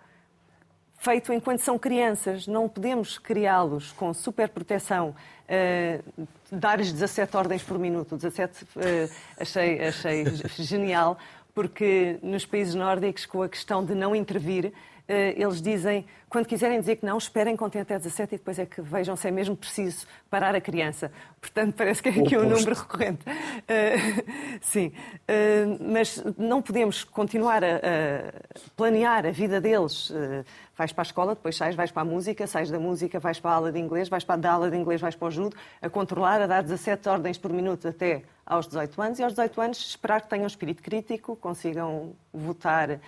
feito 0.99 1.33
enquanto 1.33 1.61
são 1.61 1.79
crianças. 1.79 2.47
Não 2.47 2.69
podemos 2.69 3.19
criá-los 3.19 3.93
com 3.93 4.15
super 4.15 4.49
proteção, 4.49 5.15
uh, 5.45 6.27
dar-lhes 6.51 6.93
17 6.93 7.37
ordens 7.37 7.63
por 7.63 7.79
minuto. 7.79 8.17
17 8.17 8.65
uh, 8.65 8.69
eh, 8.77 9.09
achei, 9.39 9.81
achei 9.81 10.25
genial, 10.59 11.19
porque 11.55 12.19
nos 12.23 12.47
países 12.47 12.75
nórdicos, 12.75 13.27
com 13.27 13.43
a 13.43 13.49
questão 13.49 13.85
de 13.85 13.95
não 13.95 14.17
intervir, 14.17 14.73
eles 15.09 15.63
dizem, 15.63 16.05
quando 16.29 16.47
quiserem 16.47 16.81
dizer 16.81 16.97
que 16.97 17.07
não, 17.07 17.17
esperem 17.17 17.57
com 17.57 17.65
até 17.65 17.85
17 17.85 18.35
e 18.35 18.39
depois 18.39 18.59
é 18.59 18.67
que 18.67 18.83
vejam 18.83 19.15
se 19.15 19.29
é 19.29 19.31
mesmo 19.31 19.57
preciso 19.57 20.07
parar 20.29 20.55
a 20.55 20.61
criança. 20.61 21.11
Portanto, 21.41 21.75
parece 21.79 22.03
que 22.03 22.09
é 22.09 22.13
aqui 22.13 22.37
um 22.37 22.49
número 22.49 22.75
recorrente. 22.75 23.25
Uh, 23.27 24.59
sim, 24.61 24.89
uh, 24.89 25.93
mas 25.93 26.23
não 26.37 26.61
podemos 26.61 27.05
continuar 27.05 27.63
a, 27.63 27.77
a, 27.77 28.71
planear 28.77 29.27
a 29.27 29.31
vida 29.31 29.61
deles. 29.61 30.11
Uh, 30.11 30.45
vais 30.77 30.93
para 30.93 31.03
a 31.03 31.07
escola, 31.07 31.35
depois 31.35 31.57
sais, 31.57 31.75
vais 31.75 31.91
para 31.91 32.03
a 32.03 32.05
música, 32.05 32.47
sais 32.47 32.71
da 32.71 32.79
música, 32.79 33.19
vais 33.19 33.41
para 33.41 33.53
a 33.53 33.55
aula 33.55 33.73
de 33.73 33.79
inglês, 33.79 34.09
vais 34.09 34.25
para 34.25 34.49
a 34.49 34.53
aula 34.53 34.71
de 34.71 34.77
inglês, 34.77 35.01
vais 35.01 35.15
para 35.15 35.29
o 35.29 35.31
judo, 35.31 35.57
a 35.81 35.89
controlar, 35.89 36.43
a 36.43 36.47
dar 36.47 36.63
17 36.63 37.09
ordens 37.09 37.39
por 37.39 37.53
minuto 37.53 37.89
até 37.89 38.25
aos 38.47 38.67
18 38.69 39.03
anos 39.03 39.19
e 39.19 39.25
aos 39.25 39.33
18 39.33 39.61
anos 39.61 39.79
esperar 39.79 40.21
que 40.21 40.29
tenham 40.29 40.47
espírito 40.47 40.81
crítico, 40.81 41.35
consigam 41.37 42.15
votar 42.33 42.91
uh, 42.93 42.99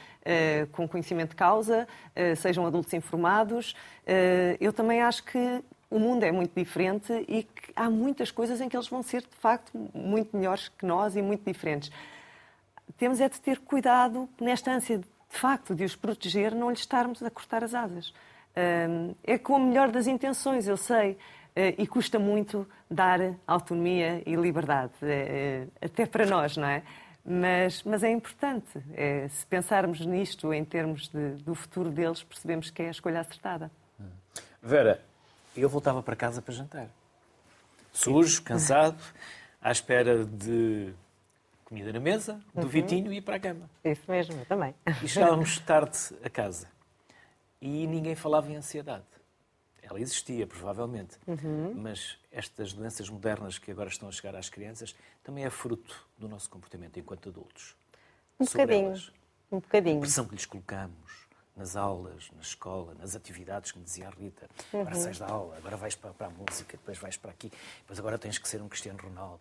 com 0.72 0.88
conhecimento 0.88 1.31
de 1.31 1.37
causa, 1.37 1.87
uh, 1.87 2.37
sejam 2.37 2.66
adultos 2.66 2.92
informados. 2.92 3.72
Uh, 4.03 4.59
eu 4.61 4.72
também 4.72 5.01
acho 5.01 5.22
que 5.22 5.62
o 5.88 5.98
mundo 5.98 6.24
é 6.24 6.33
muito 6.33 6.53
diferente 6.55 7.12
e 7.29 7.44
que 7.44 7.72
há 7.77 7.88
muitas 7.88 8.33
coisas 8.33 8.61
em 8.61 8.68
que 8.68 8.77
eles 8.77 8.88
vão 8.88 9.03
ser, 9.03 9.22
de 9.22 9.37
facto, 9.40 9.70
muito 9.94 10.37
melhores 10.37 10.68
que 10.68 10.85
nós 10.85 11.14
e 11.14 11.22
muito 11.22 11.44
diferentes. 11.44 11.90
Temos 12.98 13.20
é 13.20 13.29
de 13.29 13.40
ter 13.40 13.61
cuidado 13.61 14.29
nesta 14.40 14.72
ânsia, 14.72 14.98
de, 14.98 15.05
de 15.05 15.38
facto, 15.38 15.74
de 15.74 15.85
os 15.85 15.94
proteger, 15.94 16.55
não 16.55 16.68
lhes 16.68 16.81
estarmos 16.81 17.22
a 17.22 17.31
cortar 17.31 17.62
as 17.62 17.74
asas. 17.74 18.12
É 19.22 19.38
com 19.38 19.55
a 19.55 19.59
melhor 19.61 19.88
das 19.88 20.09
intenções, 20.09 20.66
eu 20.66 20.77
sei, 20.77 21.11
eh, 21.12 21.16
e 21.79 21.87
custa 21.87 22.18
muito 22.18 22.66
dar 22.90 23.21
autonomia 23.47 24.23
e 24.25 24.37
liberdade, 24.37 24.92
eh, 25.03 25.66
até 25.81 26.07
para 26.07 26.25
nós, 26.27 26.57
não 26.57 26.68
é? 26.68 26.83
Mas, 27.25 27.83
mas 27.83 28.03
é 28.03 28.11
importante. 28.11 28.83
É, 28.94 29.29
se 29.29 29.44
pensarmos 29.44 30.01
nisto 30.01 30.53
em 30.55 30.64
termos 30.64 31.09
de, 31.09 31.33
do 31.42 31.55
futuro 31.55 31.90
deles, 31.90 32.23
percebemos 32.23 32.71
que 32.71 32.83
é 32.83 32.88
a 32.88 32.90
escolha 32.90 33.21
acertada. 33.21 33.71
Vera, 34.62 35.03
eu 35.57 35.68
voltava 35.68 36.03
para 36.03 36.16
casa 36.16 36.40
para 36.40 36.55
jantar. 36.55 36.88
Sujo, 37.92 38.42
cansado, 38.44 39.03
à 39.61 39.71
espera 39.71 40.25
de 40.25 40.92
comida 41.64 41.92
na 41.92 42.01
mesa, 42.01 42.40
do 42.55 42.62
uhum. 42.62 42.68
Vitinho 42.68 43.12
e 43.12 43.18
ir 43.18 43.21
para 43.21 43.37
a 43.37 43.40
cama. 43.40 43.68
Isso 43.85 44.11
mesmo, 44.11 44.35
eu 44.38 44.47
também. 44.47 44.75
E 45.03 45.09
chegávamos 45.09 45.59
tarde 45.59 45.99
a 46.25 46.31
casa. 46.31 46.66
E 47.61 47.87
ninguém 47.87 48.14
falava 48.14 48.51
em 48.51 48.57
ansiedade. 48.57 49.05
Ela 49.88 50.01
existia, 50.01 50.46
provavelmente. 50.46 51.16
Uhum. 51.27 51.74
Mas 51.74 52.18
estas 52.31 52.72
doenças 52.72 53.09
modernas 53.09 53.59
que 53.59 53.70
agora 53.70 53.88
estão 53.88 54.09
a 54.09 54.12
chegar 54.12 54.37
às 54.37 54.48
crianças 54.48 54.94
também 55.22 55.44
é 55.44 55.51
fruto 55.51 56.07
do 56.18 56.29
nosso 56.29 56.51
comportamento 56.51 56.98
enquanto 56.98 57.29
adultos. 57.29 57.74
Um 58.38 58.44
bocadinho. 58.44 58.87
Elas. 58.88 59.12
Um 59.51 59.61
bocadinho. 59.61 59.96
A 59.96 60.01
pressão 60.01 60.27
que 60.27 60.35
lhes 60.35 60.44
colocamos 60.44 61.29
nas 61.57 61.74
aulas, 61.74 62.31
na 62.37 62.42
escola, 62.42 62.94
nas 62.94 63.16
atividades, 63.16 63.72
que 63.72 63.79
me 63.79 63.85
dizia 63.85 64.07
a 64.07 64.11
Rita. 64.11 64.48
Uhum. 64.72 64.83
Agora 64.83 64.94
sais 64.94 65.18
da 65.18 65.27
aula, 65.27 65.57
agora 65.57 65.77
vais 65.77 65.96
para, 65.96 66.12
para, 66.12 66.29
a 66.29 66.31
música, 66.31 66.77
depois 66.77 66.96
vais 66.98 67.16
para 67.16 67.33
aqui, 67.33 67.51
depois 67.81 67.98
agora 67.98 68.16
tens 68.16 68.38
que 68.38 68.48
ser 68.48 68.62
um 68.62 68.68
Cristiano 68.68 68.98
Ronaldo. 69.03 69.40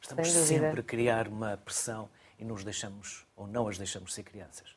Estamos 0.00 0.30
sempre 0.30 0.80
a 0.80 0.82
criar 0.82 1.28
uma 1.28 1.56
pressão 1.58 2.08
e 2.38 2.44
nos 2.44 2.64
deixamos, 2.64 3.26
ou 3.36 3.46
não 3.46 3.68
as 3.68 3.76
deixamos 3.76 4.14
ser 4.14 4.22
crianças. 4.22 4.76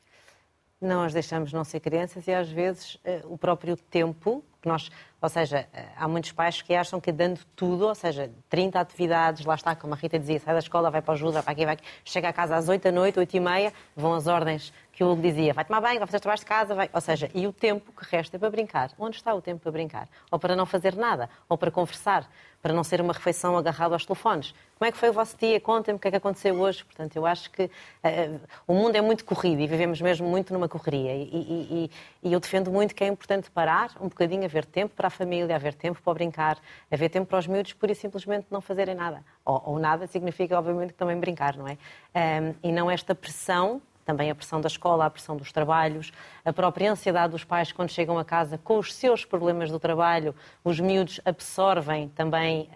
Não 0.80 1.02
as 1.02 1.12
deixamos 1.12 1.52
não 1.52 1.64
ser 1.64 1.80
crianças 1.80 2.26
e 2.26 2.32
às 2.32 2.50
vezes 2.50 2.98
eh, 3.04 3.22
o 3.24 3.38
próprio 3.38 3.76
tempo 3.76 4.44
que 4.62 4.68
nós 4.68 4.90
ou 5.22 5.28
seja, 5.28 5.68
há 5.96 6.08
muitos 6.08 6.32
pais 6.32 6.60
que 6.60 6.74
acham 6.74 7.00
que 7.00 7.12
dando 7.12 7.38
tudo, 7.54 7.86
ou 7.86 7.94
seja, 7.94 8.28
30 8.50 8.80
atividades, 8.80 9.46
lá 9.46 9.54
está, 9.54 9.76
como 9.76 9.94
a 9.94 9.96
Rita 9.96 10.18
dizia, 10.18 10.40
sai 10.40 10.52
da 10.52 10.58
escola, 10.58 10.90
vai 10.90 11.00
para 11.00 11.12
a 11.12 11.14
ajuda, 11.14 11.40
vai 11.40 11.54
aqui, 11.54 11.64
vai 11.64 11.74
aqui, 11.74 11.84
chega 12.04 12.28
a 12.28 12.32
casa 12.32 12.56
às 12.56 12.68
8 12.68 12.82
da 12.82 12.90
noite, 12.90 13.20
8 13.20 13.36
e 13.36 13.38
meia, 13.38 13.72
vão 13.94 14.14
as 14.14 14.26
ordens 14.26 14.72
que 14.92 15.04
o 15.04 15.12
Hugo 15.12 15.22
dizia, 15.22 15.54
vai 15.54 15.64
tomar 15.64 15.80
banho, 15.80 16.00
vai 16.00 16.08
fazer 16.08 16.18
trabalho 16.18 16.40
de 16.40 16.44
casa, 16.44 16.74
vai... 16.74 16.90
ou 16.92 17.00
seja, 17.00 17.30
e 17.32 17.46
o 17.46 17.52
tempo 17.52 17.92
que 17.92 18.04
resta 18.10 18.36
é 18.36 18.38
para 18.38 18.50
brincar. 18.50 18.90
Onde 18.98 19.16
está 19.16 19.32
o 19.32 19.40
tempo 19.40 19.62
para 19.62 19.70
brincar? 19.70 20.08
Ou 20.28 20.40
para 20.40 20.56
não 20.56 20.66
fazer 20.66 20.96
nada, 20.96 21.30
ou 21.48 21.56
para 21.56 21.70
conversar, 21.70 22.28
para 22.60 22.74
não 22.74 22.84
ser 22.84 23.00
uma 23.00 23.12
refeição 23.12 23.56
agarrada 23.56 23.94
aos 23.94 24.04
telefones. 24.04 24.54
Como 24.78 24.88
é 24.88 24.92
que 24.92 24.98
foi 24.98 25.08
o 25.08 25.12
vosso 25.12 25.36
dia? 25.36 25.58
Contem-me 25.60 25.96
o 25.96 26.00
que 26.00 26.08
é 26.08 26.10
que 26.10 26.16
aconteceu 26.16 26.60
hoje. 26.60 26.84
Portanto, 26.84 27.16
eu 27.16 27.24
acho 27.24 27.50
que 27.50 27.64
uh, 27.64 28.40
o 28.66 28.74
mundo 28.74 28.94
é 28.94 29.00
muito 29.00 29.24
corrido 29.24 29.60
e 29.62 29.66
vivemos 29.66 30.00
mesmo 30.00 30.28
muito 30.28 30.52
numa 30.52 30.68
correria. 30.68 31.14
E, 31.14 31.22
e, 31.22 31.90
e, 32.24 32.28
e 32.28 32.32
eu 32.32 32.38
defendo 32.38 32.70
muito 32.70 32.94
que 32.94 33.02
é 33.02 33.06
importante 33.06 33.50
parar 33.50 33.92
um 34.00 34.08
bocadinho, 34.08 34.44
haver 34.52 34.66
tempo 34.66 34.94
para 34.94 35.08
a 35.08 35.10
família, 35.10 35.56
haver 35.56 35.74
tempo 35.74 36.00
para 36.02 36.12
brincar, 36.12 36.58
haver 36.90 37.08
tempo 37.08 37.26
para 37.26 37.38
os 37.38 37.46
miúdos, 37.46 37.72
pura 37.72 37.92
e 37.92 37.94
simplesmente 37.94 38.46
não 38.50 38.60
fazerem 38.60 38.94
nada. 38.94 39.24
Ou, 39.44 39.62
ou 39.64 39.78
nada 39.78 40.06
significa, 40.06 40.58
obviamente, 40.58 40.92
também 40.92 41.18
brincar, 41.18 41.56
não 41.56 41.66
é? 41.66 41.78
Um, 42.14 42.54
e 42.62 42.70
não 42.70 42.90
esta 42.90 43.14
pressão 43.14 43.80
também 44.04 44.30
a 44.30 44.34
pressão 44.34 44.60
da 44.60 44.66
escola, 44.66 45.06
a 45.06 45.10
pressão 45.10 45.36
dos 45.36 45.52
trabalhos, 45.52 46.12
a 46.44 46.52
própria 46.52 46.90
ansiedade 46.90 47.30
dos 47.30 47.44
pais 47.44 47.70
quando 47.70 47.88
chegam 47.88 48.18
a 48.18 48.24
casa 48.24 48.58
com 48.58 48.76
os 48.76 48.92
seus 48.92 49.24
problemas 49.24 49.70
do 49.70 49.78
trabalho, 49.78 50.34
os 50.64 50.80
miúdos 50.80 51.20
absorvem 51.24 52.08
também, 52.08 52.68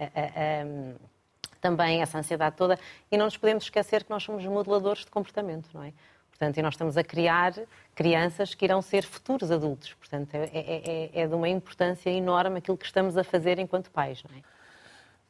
também 1.60 2.00
essa 2.00 2.16
ansiedade 2.16 2.54
toda 2.54 2.78
e 3.10 3.16
não 3.16 3.24
nos 3.24 3.36
podemos 3.36 3.64
esquecer 3.64 4.04
que 4.04 4.10
nós 4.10 4.22
somos 4.22 4.46
modeladores 4.46 5.04
de 5.04 5.10
comportamento, 5.10 5.68
não 5.74 5.82
é? 5.82 5.92
Portanto, 6.36 6.58
e 6.58 6.62
nós 6.62 6.74
estamos 6.74 6.98
a 6.98 7.02
criar 7.02 7.54
crianças 7.94 8.54
que 8.54 8.66
irão 8.66 8.82
ser 8.82 9.04
futuros 9.04 9.50
adultos. 9.50 9.94
Portanto, 9.94 10.34
é, 10.34 10.50
é, 10.52 11.10
é, 11.14 11.22
é 11.22 11.26
de 11.26 11.34
uma 11.34 11.48
importância 11.48 12.10
enorme 12.10 12.58
aquilo 12.58 12.76
que 12.76 12.84
estamos 12.84 13.16
a 13.16 13.24
fazer 13.24 13.58
enquanto 13.58 13.90
pais. 13.90 14.22
Não 14.22 14.36
é? 14.36 14.42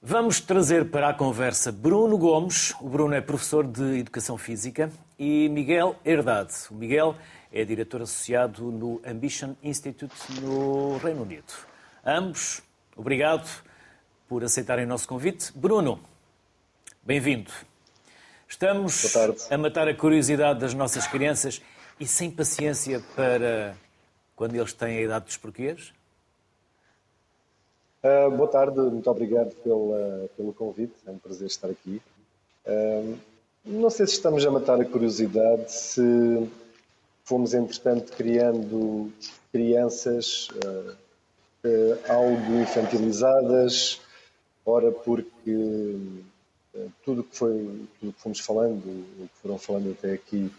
Vamos 0.02 0.40
trazer 0.40 0.90
para 0.90 1.08
a 1.08 1.14
conversa 1.14 1.70
Bruno 1.70 2.18
Gomes. 2.18 2.74
O 2.80 2.88
Bruno 2.88 3.14
é 3.14 3.20
professor 3.20 3.64
de 3.64 4.00
Educação 4.00 4.36
Física 4.36 4.90
e 5.16 5.48
Miguel 5.48 5.94
Herdade. 6.04 6.54
O 6.72 6.74
Miguel 6.74 7.14
é 7.52 7.64
diretor 7.64 8.02
associado 8.02 8.64
no 8.72 9.00
Ambition 9.06 9.54
Institute 9.62 10.12
no 10.40 10.98
Reino 10.98 11.22
Unido. 11.22 11.52
Ambos, 12.04 12.62
obrigado 12.96 13.48
por 14.28 14.42
aceitarem 14.42 14.84
o 14.84 14.88
nosso 14.88 15.06
convite. 15.06 15.52
Bruno, 15.54 16.00
bem-vindo. 17.04 17.52
Estamos 18.48 19.14
a 19.50 19.58
matar 19.58 19.88
a 19.88 19.94
curiosidade 19.94 20.60
das 20.60 20.72
nossas 20.72 21.06
crianças 21.06 21.60
e 21.98 22.06
sem 22.06 22.30
paciência 22.30 23.02
para 23.14 23.76
quando 24.36 24.54
eles 24.54 24.72
têm 24.72 24.98
a 24.98 25.02
idade 25.02 25.24
dos 25.26 25.36
porquês? 25.36 25.92
Uh, 28.02 28.30
boa 28.30 28.48
tarde, 28.48 28.78
muito 28.78 29.10
obrigado 29.10 29.52
pela, 29.56 30.28
pelo 30.36 30.52
convite, 30.52 30.94
é 31.06 31.10
um 31.10 31.18
prazer 31.18 31.48
estar 31.48 31.68
aqui. 31.68 32.00
Uh, 32.64 33.18
não 33.64 33.90
sei 33.90 34.06
se 34.06 34.12
estamos 34.12 34.46
a 34.46 34.50
matar 34.50 34.80
a 34.80 34.84
curiosidade, 34.84 35.72
se 35.72 36.48
fomos, 37.24 37.52
entretanto, 37.52 38.12
criando 38.12 39.12
crianças 39.50 40.48
uh, 40.50 40.96
algo 42.08 42.60
infantilizadas, 42.60 44.00
ora 44.64 44.92
porque 44.92 45.96
tudo 47.04 47.24
que 47.24 47.36
foi, 47.36 47.86
tudo 48.00 48.12
que 48.12 48.20
fomos 48.20 48.40
falando, 48.40 48.84
o 48.84 49.28
que 49.28 49.38
foram 49.42 49.58
falando 49.58 49.92
até 49.92 50.12
aqui, 50.12 50.50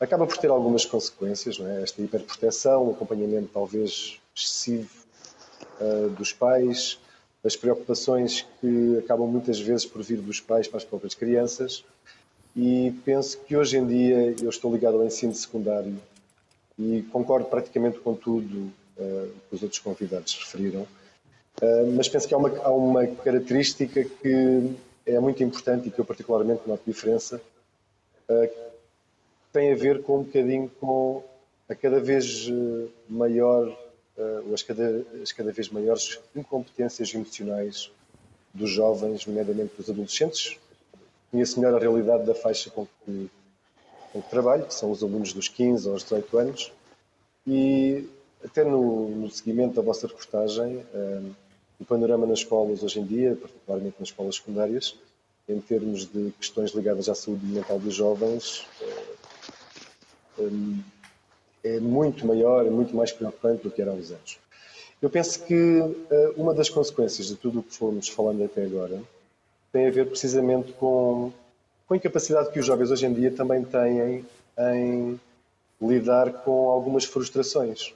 acaba 0.00 0.26
por 0.26 0.38
ter 0.38 0.48
algumas 0.48 0.84
consequências, 0.84 1.58
não 1.58 1.66
é? 1.66 1.82
Esta 1.82 2.00
hiperproteção, 2.00 2.88
o 2.88 2.90
acompanhamento 2.92 3.50
talvez 3.52 4.18
excessivo 4.34 4.88
uh, 5.80 6.08
dos 6.10 6.32
pais, 6.32 6.98
as 7.44 7.54
preocupações 7.54 8.46
que 8.60 8.98
acabam 8.98 9.28
muitas 9.28 9.60
vezes 9.60 9.84
por 9.84 10.02
vir 10.02 10.18
dos 10.20 10.40
pais 10.40 10.66
para 10.66 10.78
as 10.78 10.84
próprias 10.84 11.14
crianças. 11.14 11.84
E 12.56 12.92
penso 13.04 13.38
que 13.40 13.56
hoje 13.56 13.76
em 13.76 13.86
dia 13.86 14.34
eu 14.42 14.48
estou 14.48 14.72
ligado 14.72 14.96
ao 14.96 15.06
ensino 15.06 15.34
secundário 15.34 15.96
e 16.78 17.02
concordo 17.12 17.46
praticamente 17.46 17.98
com 18.00 18.14
tudo 18.14 18.72
uh, 18.96 19.32
que 19.48 19.54
os 19.54 19.62
outros 19.62 19.80
convidados 19.80 20.34
referiram. 20.34 20.82
Uh, 21.62 21.92
mas 21.94 22.08
penso 22.08 22.26
que 22.26 22.34
há 22.34 22.38
uma, 22.38 22.48
há 22.58 22.70
uma 22.70 23.06
característica 23.06 24.04
que 24.04 24.74
é 25.14 25.20
muito 25.20 25.42
importante 25.42 25.88
e 25.88 25.90
que 25.90 25.98
eu 25.98 26.04
particularmente 26.04 26.62
noto 26.66 26.82
diferença, 26.86 27.40
uh, 28.28 28.70
tem 29.52 29.72
a 29.72 29.76
ver 29.76 30.02
com 30.02 30.18
um 30.18 30.22
bocadinho 30.22 30.70
com 30.80 31.24
a 31.68 31.74
cada 31.74 32.00
vez 32.00 32.48
eh, 32.48 32.88
maior, 33.08 33.68
uh, 33.68 34.48
ou 34.48 34.54
as 34.54 34.62
cada, 34.62 35.04
as 35.22 35.30
cada 35.30 35.52
vez 35.52 35.68
maiores 35.68 36.18
incompetências 36.34 37.14
emocionais 37.14 37.92
dos 38.52 38.70
jovens, 38.70 39.24
nomeadamente 39.24 39.74
dos 39.76 39.88
adolescentes. 39.88 40.58
Conheço 41.30 41.60
melhor 41.60 41.76
a 41.76 41.78
realidade 41.78 42.24
da 42.26 42.34
faixa 42.34 42.70
com 42.70 42.86
que, 42.86 43.30
com 44.12 44.20
que 44.20 44.30
trabalho, 44.30 44.66
que 44.66 44.74
são 44.74 44.90
os 44.90 45.02
alunos 45.02 45.32
dos 45.32 45.48
15 45.48 45.88
aos 45.88 46.02
18 46.02 46.38
anos, 46.38 46.72
e 47.46 48.08
até 48.44 48.64
no, 48.64 49.08
no 49.08 49.30
seguimento 49.30 49.74
da 49.74 49.82
vossa 49.82 50.08
reportagem, 50.08 50.84
o 51.80 51.84
panorama 51.84 52.26
nas 52.26 52.40
escolas 52.40 52.82
hoje 52.82 53.00
em 53.00 53.06
dia, 53.06 53.36
particularmente 53.40 53.96
nas 53.98 54.08
escolas 54.08 54.36
secundárias, 54.36 54.94
em 55.48 55.58
termos 55.60 56.06
de 56.06 56.30
questões 56.38 56.72
ligadas 56.72 57.08
à 57.08 57.14
saúde 57.14 57.44
mental 57.46 57.78
dos 57.78 57.94
jovens, 57.94 58.66
eh, 60.38 60.44
é 61.64 61.80
muito 61.80 62.26
maior, 62.26 62.66
é 62.66 62.70
muito 62.70 62.94
mais 62.94 63.10
preocupante 63.10 63.62
do 63.62 63.70
que 63.70 63.80
era 63.80 63.90
há 63.90 63.94
uns 63.94 64.10
anos. 64.10 64.38
Eu 65.00 65.08
penso 65.08 65.42
que 65.44 65.54
eh, 66.10 66.32
uma 66.36 66.52
das 66.52 66.68
consequências 66.68 67.28
de 67.28 67.36
tudo 67.36 67.60
o 67.60 67.62
que 67.62 67.74
fomos 67.74 68.08
falando 68.08 68.44
até 68.44 68.64
agora 68.64 69.00
tem 69.72 69.86
a 69.86 69.90
ver 69.90 70.06
precisamente 70.06 70.72
com, 70.74 71.32
com 71.88 71.94
a 71.94 71.96
incapacidade 71.96 72.50
que 72.50 72.60
os 72.60 72.66
jovens 72.66 72.90
hoje 72.90 73.06
em 73.06 73.14
dia 73.14 73.30
também 73.30 73.64
têm 73.64 74.26
em 74.58 75.20
lidar 75.80 76.42
com 76.42 76.68
algumas 76.70 77.04
frustrações 77.04 77.94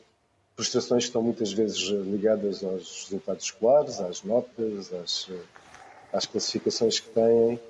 frustrações 0.57 1.05
que 1.05 1.09
estão 1.09 1.23
muitas 1.23 1.53
vezes 1.53 1.81
ligadas 1.81 2.63
aos 2.63 3.05
resultados 3.05 3.45
escolares, 3.45 4.01
às 4.01 4.23
notas, 4.23 4.93
às, 4.93 5.29
às 6.13 6.27
classificações 6.27 7.01
que 7.01 7.09
têm. 7.11 7.61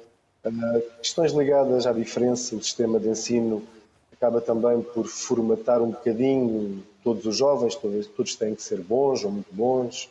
Uh, 0.44 0.82
questões 1.00 1.32
ligadas 1.32 1.86
à 1.86 1.92
diferença, 1.92 2.54
o 2.54 2.62
sistema 2.62 3.00
de 3.00 3.08
ensino 3.08 3.66
acaba 4.12 4.40
também 4.40 4.82
por 4.82 5.06
formatar 5.06 5.80
um 5.80 5.90
bocadinho 5.90 6.84
todos 7.02 7.24
os 7.24 7.36
jovens, 7.36 7.74
todos, 7.74 8.06
todos 8.08 8.36
têm 8.36 8.54
que 8.54 8.62
ser 8.62 8.80
bons 8.80 9.24
ou 9.24 9.30
muito 9.30 9.52
bons, 9.52 10.10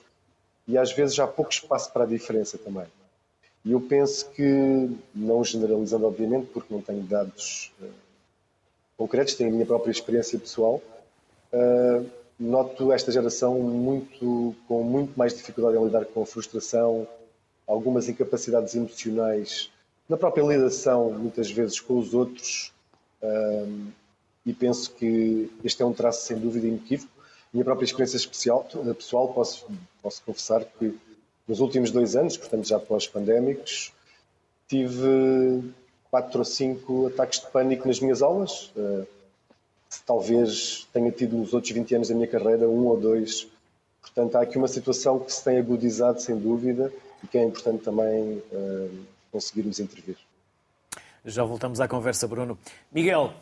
e 0.68 0.78
às 0.78 0.92
vezes 0.92 1.20
há 1.20 1.28
pouco 1.28 1.52
espaço 1.52 1.92
para 1.92 2.04
a 2.04 2.08
diferença 2.08 2.58
também. 2.58 2.86
E 3.64 3.72
eu 3.72 3.80
penso 3.80 4.30
que, 4.32 4.90
não 5.16 5.44
generalizando 5.44 6.06
obviamente, 6.06 6.48
porque 6.48 6.74
não 6.74 6.82
tenho 6.82 7.04
dados 7.04 7.72
uh, 7.82 7.90
concretos, 8.98 9.36
tenho 9.36 9.52
a 9.52 9.54
minha 9.54 9.66
própria 9.66 9.92
experiência 9.92 10.38
pessoal, 10.40 10.82
uh, 11.54 12.23
noto 12.44 12.92
esta 12.92 13.12
geração 13.12 13.60
muito, 13.60 14.56
com 14.68 14.84
muito 14.84 15.18
mais 15.18 15.34
dificuldade 15.34 15.78
em 15.78 15.84
lidar 15.84 16.06
com 16.06 16.22
a 16.22 16.26
frustração, 16.26 17.08
algumas 17.66 18.10
incapacidades 18.10 18.76
emocionais 18.76 19.72
na 20.08 20.18
própria 20.18 20.44
lidação, 20.44 21.12
muitas 21.12 21.50
vezes, 21.50 21.80
com 21.80 21.98
os 21.98 22.14
outros. 22.14 22.74
Um, 23.22 23.88
e 24.46 24.54
penso 24.54 24.92
que 24.92 25.50
este 25.64 25.82
é 25.82 25.86
um 25.86 25.94
traço, 25.94 26.26
sem 26.26 26.38
dúvida, 26.38 26.68
inequívoco. 26.68 27.12
Minha 27.54 27.64
própria 27.64 27.86
experiência 27.86 28.18
especial, 28.18 28.68
pessoal, 28.98 29.34
posso, 29.34 29.66
posso 30.02 30.22
confessar 30.24 30.66
que 30.66 31.00
nos 31.48 31.62
últimos 31.62 31.92
dois 31.92 32.16
anos, 32.16 32.36
portanto 32.36 32.68
já 32.68 32.80
pós-pandémicos, 32.80 33.94
tive 34.68 35.64
quatro 36.10 36.40
ou 36.40 36.46
cinco 36.46 37.08
ataques 37.08 37.40
de 37.40 37.48
pânico 37.48 37.88
nas 37.88 38.00
minhas 38.00 38.22
aulas. 38.22 38.72
Uh, 38.76 39.08
talvez 40.06 40.88
tenha 40.94 41.12
tido 41.12 41.38
nos 41.38 41.54
outros 41.54 41.72
20 41.72 41.96
anos 41.96 42.10
da 42.10 42.16
minha 42.16 42.28
carreira 42.28 42.68
um 42.68 42.88
ou 42.88 43.00
dois. 43.00 43.48
Portanto, 44.02 44.36
há 44.36 44.42
aqui 44.42 44.58
uma 44.58 44.68
situação 44.68 45.20
que 45.20 45.32
se 45.32 45.44
tem 45.44 45.58
agudizado, 45.58 46.22
sem 46.22 46.38
dúvida, 46.38 46.92
e 47.24 47.28
que 47.28 47.38
é 47.38 47.44
importante 47.44 47.84
também 47.84 48.42
uh, 48.52 49.06
conseguirmos 49.32 49.80
intervir. 49.80 50.18
Já 51.26 51.44
voltamos 51.44 51.80
à 51.80 51.88
conversa, 51.88 52.28
Bruno. 52.28 52.58
Miguel, 52.92 53.34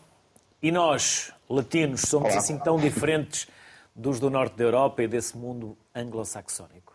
e 0.61 0.71
nós, 0.71 1.33
latinos, 1.49 2.01
somos 2.01 2.29
Olá. 2.29 2.37
assim 2.37 2.57
tão 2.59 2.77
diferentes 2.77 3.47
dos 3.95 4.19
do 4.19 4.29
norte 4.29 4.55
da 4.55 4.63
Europa 4.63 5.01
e 5.01 5.07
desse 5.07 5.35
mundo 5.35 5.75
anglo-saxónico? 5.93 6.93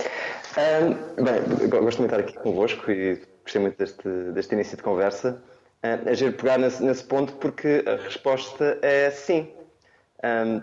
Um, 0.00 1.24
bem, 1.24 1.68
gosto 1.68 1.98
muito 1.98 1.98
de 1.98 2.04
estar 2.04 2.20
aqui 2.20 2.34
convosco 2.34 2.90
e 2.90 3.20
gostei 3.42 3.60
muito 3.60 3.76
deste, 3.76 4.08
deste 4.32 4.54
início 4.54 4.76
de 4.76 4.82
conversa. 4.82 5.42
Um, 5.84 6.08
é 6.08 6.14
giro 6.14 6.32
pegar 6.34 6.58
nesse, 6.58 6.82
nesse, 6.82 7.02
ponto 7.02 7.32
porque 7.34 7.82
a 7.86 7.96
resposta 7.96 8.78
é 8.82 9.10
sim. 9.10 9.52
Um, 10.22 10.62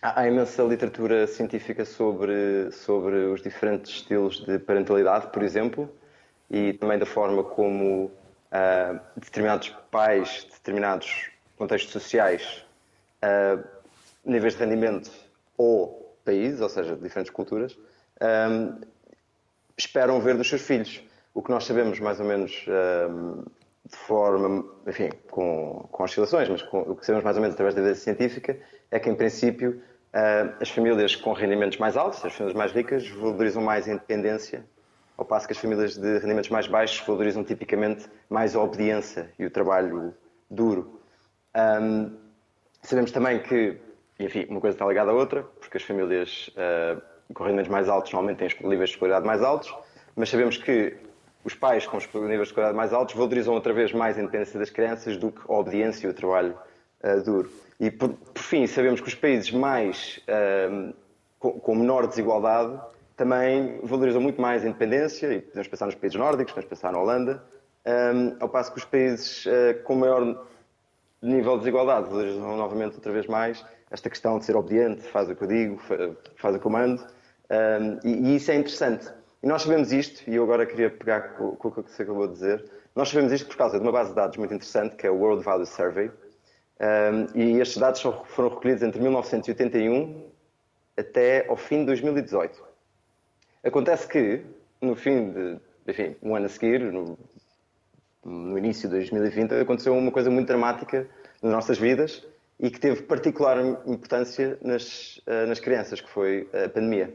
há, 0.00 0.20
há 0.20 0.28
imensa 0.28 0.62
literatura 0.62 1.26
científica 1.26 1.84
sobre, 1.84 2.70
sobre 2.70 3.16
os 3.16 3.42
diferentes 3.42 3.90
estilos 3.90 4.44
de 4.44 4.58
parentalidade, 4.60 5.28
por 5.32 5.42
exemplo, 5.42 5.92
e 6.48 6.72
também 6.74 6.98
da 6.98 7.06
forma 7.06 7.42
como 7.42 8.04
uh, 8.04 9.00
determinados 9.16 9.70
pais, 9.90 10.46
determinados 10.52 11.30
contextos 11.56 11.92
sociais, 11.92 12.64
uh, 13.24 13.62
níveis 14.24 14.54
de 14.54 14.60
rendimento 14.64 15.10
ou 15.56 16.16
países, 16.24 16.60
ou 16.60 16.68
seja, 16.68 16.96
diferentes 16.96 17.32
culturas, 17.32 17.76
um, 18.20 18.80
esperam 19.76 20.20
ver 20.20 20.36
dos 20.36 20.48
seus 20.48 20.62
filhos. 20.62 21.02
O 21.34 21.42
que 21.42 21.50
nós 21.50 21.64
sabemos, 21.64 21.98
mais 22.00 22.20
ou 22.20 22.26
menos, 22.26 22.64
um, 22.68 23.44
de 23.90 23.96
forma, 23.96 24.64
enfim, 24.86 25.10
com, 25.30 25.88
com 25.90 26.04
oscilações, 26.04 26.48
mas 26.48 26.62
com, 26.62 26.80
o 26.80 26.96
que 26.96 27.04
sabemos 27.04 27.24
mais 27.24 27.36
ou 27.36 27.42
menos 27.42 27.54
através 27.54 27.74
da 27.74 27.80
evidência 27.80 28.04
científica, 28.04 28.58
é 28.90 28.98
que, 28.98 29.10
em 29.10 29.14
princípio, 29.14 29.82
uh, 30.14 30.54
as 30.60 30.70
famílias 30.70 31.16
com 31.16 31.32
rendimentos 31.32 31.78
mais 31.78 31.96
altos, 31.96 32.24
as 32.24 32.32
famílias 32.32 32.56
mais 32.56 32.72
ricas, 32.72 33.08
valorizam 33.08 33.62
mais 33.62 33.88
a 33.88 33.92
independência, 33.92 34.64
ao 35.16 35.24
passo 35.24 35.46
que 35.46 35.52
as 35.52 35.58
famílias 35.58 35.96
de 35.96 36.18
rendimentos 36.18 36.50
mais 36.50 36.66
baixos 36.66 37.04
valorizam 37.06 37.44
tipicamente 37.44 38.06
mais 38.28 38.56
a 38.56 38.60
obediência 38.60 39.30
e 39.38 39.44
o 39.44 39.50
trabalho 39.50 40.14
duro. 40.50 41.00
Um, 41.54 42.16
sabemos 42.82 43.10
também 43.10 43.42
que 43.42 43.78
enfim, 44.20 44.46
uma 44.50 44.60
coisa 44.60 44.74
está 44.74 44.86
ligada 44.86 45.10
à 45.10 45.14
outra, 45.14 45.42
porque 45.58 45.78
as 45.78 45.82
famílias 45.82 46.50
uh, 46.50 47.00
com 47.32 47.42
rendimentos 47.42 47.70
mais 47.70 47.88
altos 47.88 48.12
normalmente 48.12 48.38
têm 48.38 48.68
níveis 48.68 48.90
de 48.90 48.94
escolaridade 48.94 49.26
mais 49.26 49.42
altos, 49.42 49.74
mas 50.14 50.28
sabemos 50.28 50.56
que 50.58 50.96
os 51.44 51.54
pais 51.54 51.86
com 51.86 51.96
os 51.96 52.06
níveis 52.06 52.38
de 52.38 52.42
escolaridade 52.42 52.76
mais 52.76 52.92
altos 52.92 53.14
valorizam 53.14 53.54
outra 53.54 53.72
vez 53.72 53.92
mais 53.92 54.18
a 54.18 54.20
independência 54.20 54.58
das 54.58 54.70
crianças 54.70 55.16
do 55.16 55.32
que 55.32 55.40
a 55.48 55.54
obediência 55.54 56.06
e 56.06 56.10
o 56.10 56.14
trabalho 56.14 56.54
uh, 57.02 57.22
duro. 57.22 57.50
E, 57.78 57.90
por, 57.90 58.10
por, 58.10 58.42
fim, 58.42 58.66
sabemos 58.66 59.00
que 59.00 59.08
os 59.08 59.14
países 59.14 59.50
mais 59.50 60.20
uh, 60.28 60.94
com, 61.38 61.52
com, 61.52 61.74
menor 61.74 62.06
desigualdade 62.06 62.78
também 63.16 63.80
valorizam 63.82 64.20
muito 64.20 64.40
mais 64.40 64.64
a 64.64 64.68
independência, 64.68 65.32
e 65.32 65.40
podemos 65.40 65.68
pensar 65.68 65.86
nos 65.86 65.94
países 65.94 66.18
nórdicos, 66.18 66.52
podemos 66.52 66.68
pensar 66.68 66.92
na 66.92 66.98
Holanda, 66.98 67.42
um, 67.86 68.36
ao 68.40 68.48
passo 68.48 68.72
que 68.72 68.78
os 68.78 68.84
países 68.84 69.46
uh, 69.46 69.82
com 69.84 69.94
maior 69.94 70.46
nível 71.22 71.52
de 71.54 71.60
desigualdade 71.60 72.08
valorizam 72.08 72.56
novamente 72.56 72.94
outra 72.94 73.12
vez 73.12 73.26
mais 73.26 73.64
esta 73.90 74.08
questão 74.08 74.38
de 74.38 74.44
ser 74.44 74.56
obediente, 74.56 75.02
faz 75.02 75.28
o 75.28 75.34
que 75.34 75.42
eu 75.42 75.48
digo, 75.48 75.80
faz 76.36 76.54
o 76.54 76.58
que 76.58 76.66
eu 76.66 76.70
mando, 76.70 77.02
um, 77.50 77.98
e, 78.08 78.30
e, 78.30 78.36
isso 78.36 78.50
é 78.50 78.54
interessante. 78.54 79.06
E 79.42 79.46
nós 79.46 79.62
sabemos 79.62 79.92
isto, 79.92 80.28
e 80.28 80.34
eu 80.34 80.44
agora 80.44 80.66
queria 80.66 80.90
pegar 80.90 81.34
com, 81.36 81.56
o 81.58 81.72
que 81.72 81.90
você 81.90 82.02
acabou 82.02 82.26
de 82.26 82.34
dizer, 82.34 82.64
nós 82.94 83.08
sabemos 83.08 83.32
isto 83.32 83.48
por 83.48 83.56
causa 83.56 83.78
de 83.78 83.82
uma 83.82 83.92
base 83.92 84.10
de 84.10 84.16
dados 84.16 84.36
muito 84.36 84.52
interessante, 84.52 84.96
que 84.96 85.06
é 85.06 85.10
o 85.10 85.16
World 85.16 85.42
Value 85.42 85.66
Survey, 85.66 86.10
um, 86.10 87.38
e 87.38 87.60
estes 87.60 87.78
dados 87.78 88.00
foram 88.00 88.50
recolhidos 88.50 88.82
entre 88.82 89.00
1981 89.00 90.30
até 90.96 91.46
ao 91.48 91.56
fim 91.56 91.80
de 91.80 91.86
2018. 91.86 92.62
Acontece 93.64 94.06
que, 94.06 94.44
no 94.80 94.94
fim 94.94 95.30
de, 95.32 95.58
enfim, 95.86 96.16
um 96.22 96.34
ano 96.34 96.46
a 96.46 96.48
seguir, 96.48 96.80
no, 96.92 97.18
no 98.24 98.58
início 98.58 98.88
de 98.88 98.96
2020, 98.96 99.54
aconteceu 99.54 99.96
uma 99.96 100.10
coisa 100.10 100.30
muito 100.30 100.48
dramática 100.48 101.08
nas 101.42 101.52
nossas 101.52 101.78
vidas, 101.78 102.26
e 102.58 102.70
que 102.70 102.78
teve 102.78 103.02
particular 103.02 103.58
importância 103.86 104.58
nas, 104.60 105.20
eh, 105.26 105.46
nas 105.46 105.58
crianças, 105.58 106.00
que 106.00 106.10
foi 106.10 106.46
a 106.52 106.68
pandemia. 106.68 107.12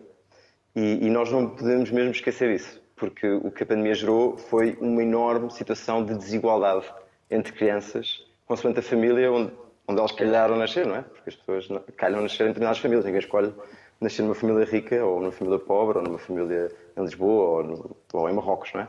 E, 0.76 1.06
e, 1.06 1.10
nós 1.10 1.32
não 1.32 1.50
podemos 1.50 1.90
mesmo 1.90 2.12
esquecer 2.12 2.52
isso, 2.52 2.82
porque 2.96 3.28
o 3.28 3.50
que 3.50 3.64
a 3.64 3.66
pandemia 3.66 3.96
gerou 3.96 4.38
foi 4.38 4.78
uma 4.82 5.02
enorme 5.02 5.50
situação 5.52 6.04
de 6.04 6.16
desigualdade 6.16 6.86
entre 7.32 7.54
crianças, 7.54 8.26
consoante 8.46 8.80
a 8.80 8.82
família 8.82 9.32
onde, 9.32 9.54
onde 9.88 10.00
elas 10.00 10.12
calharam 10.12 10.58
nascer, 10.58 10.86
não 10.86 10.98
é? 10.98 11.02
Porque 11.02 11.30
as 11.30 11.36
pessoas 11.36 11.68
calham 11.96 12.22
nascer 12.22 12.44
em 12.44 12.48
determinadas 12.48 12.80
famílias, 12.80 13.06
ninguém 13.06 13.20
escolhe 13.20 13.54
nascer 14.02 14.24
numa 14.24 14.36
família 14.36 14.66
rica, 14.66 15.04
ou 15.04 15.22
numa 15.22 15.32
família 15.32 15.60
pobre, 15.60 15.98
ou 16.00 16.04
numa 16.04 16.20
família 16.20 16.70
em 16.98 17.02
Lisboa, 17.02 17.58
ou, 17.58 17.64
no, 17.64 17.96
ou 18.12 18.30
em 18.30 18.34
Marrocos, 18.34 18.74
não 18.74 18.82
é? 18.82 18.88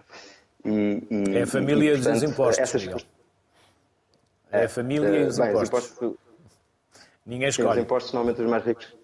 E, 0.64 1.06
e, 1.08 1.36
é 1.38 1.42
a 1.42 1.46
família 1.46 1.92
e, 1.92 1.94
portanto, 1.94 2.14
dos 2.14 2.22
impostos, 2.24 2.58
essas... 2.58 3.06
É 4.50 4.64
a 4.64 4.68
família 4.68 5.08
e 5.08 5.26
os 5.26 5.38
bem, 5.38 5.50
impostos. 5.50 5.90
Os 5.90 5.96
impostos 5.96 6.26
Ninguém 7.26 7.48
escolhe. 7.48 7.70
Os 7.70 7.78
impostos 7.78 8.12
normalmente 8.12 8.42
os 8.42 8.48
mais 8.48 8.64
ricos. 8.64 8.94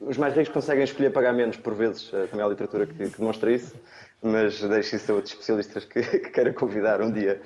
Os 0.00 0.16
mais 0.16 0.34
ricos 0.34 0.52
conseguem 0.52 0.84
escolher 0.84 1.10
pagar 1.10 1.32
menos 1.32 1.56
por 1.56 1.74
vezes, 1.74 2.08
eh, 2.14 2.26
também 2.28 2.44
há 2.44 2.48
literatura 2.48 2.86
que, 2.86 3.10
que 3.10 3.18
demonstra 3.18 3.50
isso, 3.50 3.74
mas 4.22 4.60
deixo 4.60 4.94
isso 4.94 5.10
a 5.10 5.14
outros 5.16 5.32
especialistas 5.32 5.84
que, 5.84 6.00
que 6.20 6.30
queiram 6.30 6.52
convidar 6.52 7.00
um 7.02 7.10
dia. 7.10 7.40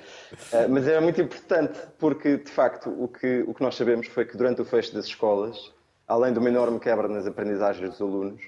Uh, 0.51 0.69
mas 0.69 0.87
é 0.87 0.99
muito 0.99 1.19
importante 1.19 1.79
porque, 1.97 2.37
de 2.37 2.51
facto, 2.51 2.89
o 2.89 3.07
que, 3.07 3.43
o 3.47 3.53
que 3.55 3.61
nós 3.61 3.75
sabemos 3.75 4.07
foi 4.07 4.25
que 4.25 4.37
durante 4.37 4.61
o 4.61 4.65
fecho 4.65 4.93
das 4.93 5.05
escolas, 5.05 5.73
além 6.07 6.31
de 6.31 6.37
uma 6.37 6.49
enorme 6.49 6.79
quebra 6.79 7.07
nas 7.07 7.25
aprendizagens 7.25 7.89
dos 7.89 8.01
alunos, 8.01 8.41
um, 8.43 8.47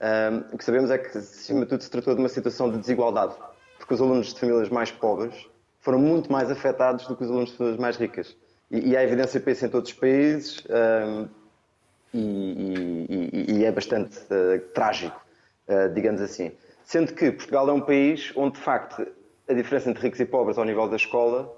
eh, 0.00 0.44
o 0.52 0.58
que 0.58 0.64
sabemos 0.64 0.90
é 0.90 0.98
que, 0.98 1.16
acima 1.16 1.60
de 1.60 1.66
tudo, 1.66 1.82
se 1.82 1.90
tratou 1.90 2.14
de 2.14 2.20
uma 2.20 2.28
situação 2.28 2.70
de 2.70 2.78
desigualdade, 2.78 3.34
porque 3.78 3.94
os 3.94 4.00
alunos 4.00 4.34
de 4.34 4.40
famílias 4.40 4.68
mais 4.68 4.90
pobres 4.90 5.48
foram 5.78 6.00
muito 6.00 6.32
mais 6.32 6.50
afetados 6.50 7.06
do 7.06 7.16
que 7.16 7.22
os 7.22 7.30
alunos 7.30 7.50
de 7.50 7.56
famílias 7.56 7.80
mais 7.80 7.96
ricas. 7.96 8.36
E, 8.70 8.90
e 8.90 8.96
há 8.96 9.04
evidência 9.04 9.40
para 9.40 9.52
isso 9.52 9.64
em 9.64 9.68
todos 9.68 9.90
os 9.90 9.96
países 9.96 10.64
um, 10.68 11.28
e, 12.18 13.06
e, 13.08 13.58
e, 13.58 13.64
é 13.64 13.72
bastante 13.72 14.18
uh, 14.18 14.58
trágico, 14.72 15.20
uh, 15.68 15.92
digamos 15.92 16.20
assim. 16.20 16.52
Sendo 16.84 17.12
que 17.12 17.30
Portugal 17.32 17.68
é 17.68 17.72
um 17.72 17.80
país 17.80 18.32
onde, 18.36 18.54
de 18.54 18.60
facto, 18.60 19.06
a 19.48 19.52
diferença 19.52 19.90
entre 19.90 20.02
ricos 20.02 20.20
e 20.20 20.24
pobres 20.24 20.58
ao 20.58 20.64
nível 20.64 20.88
da 20.88 20.96
escola 20.96 21.52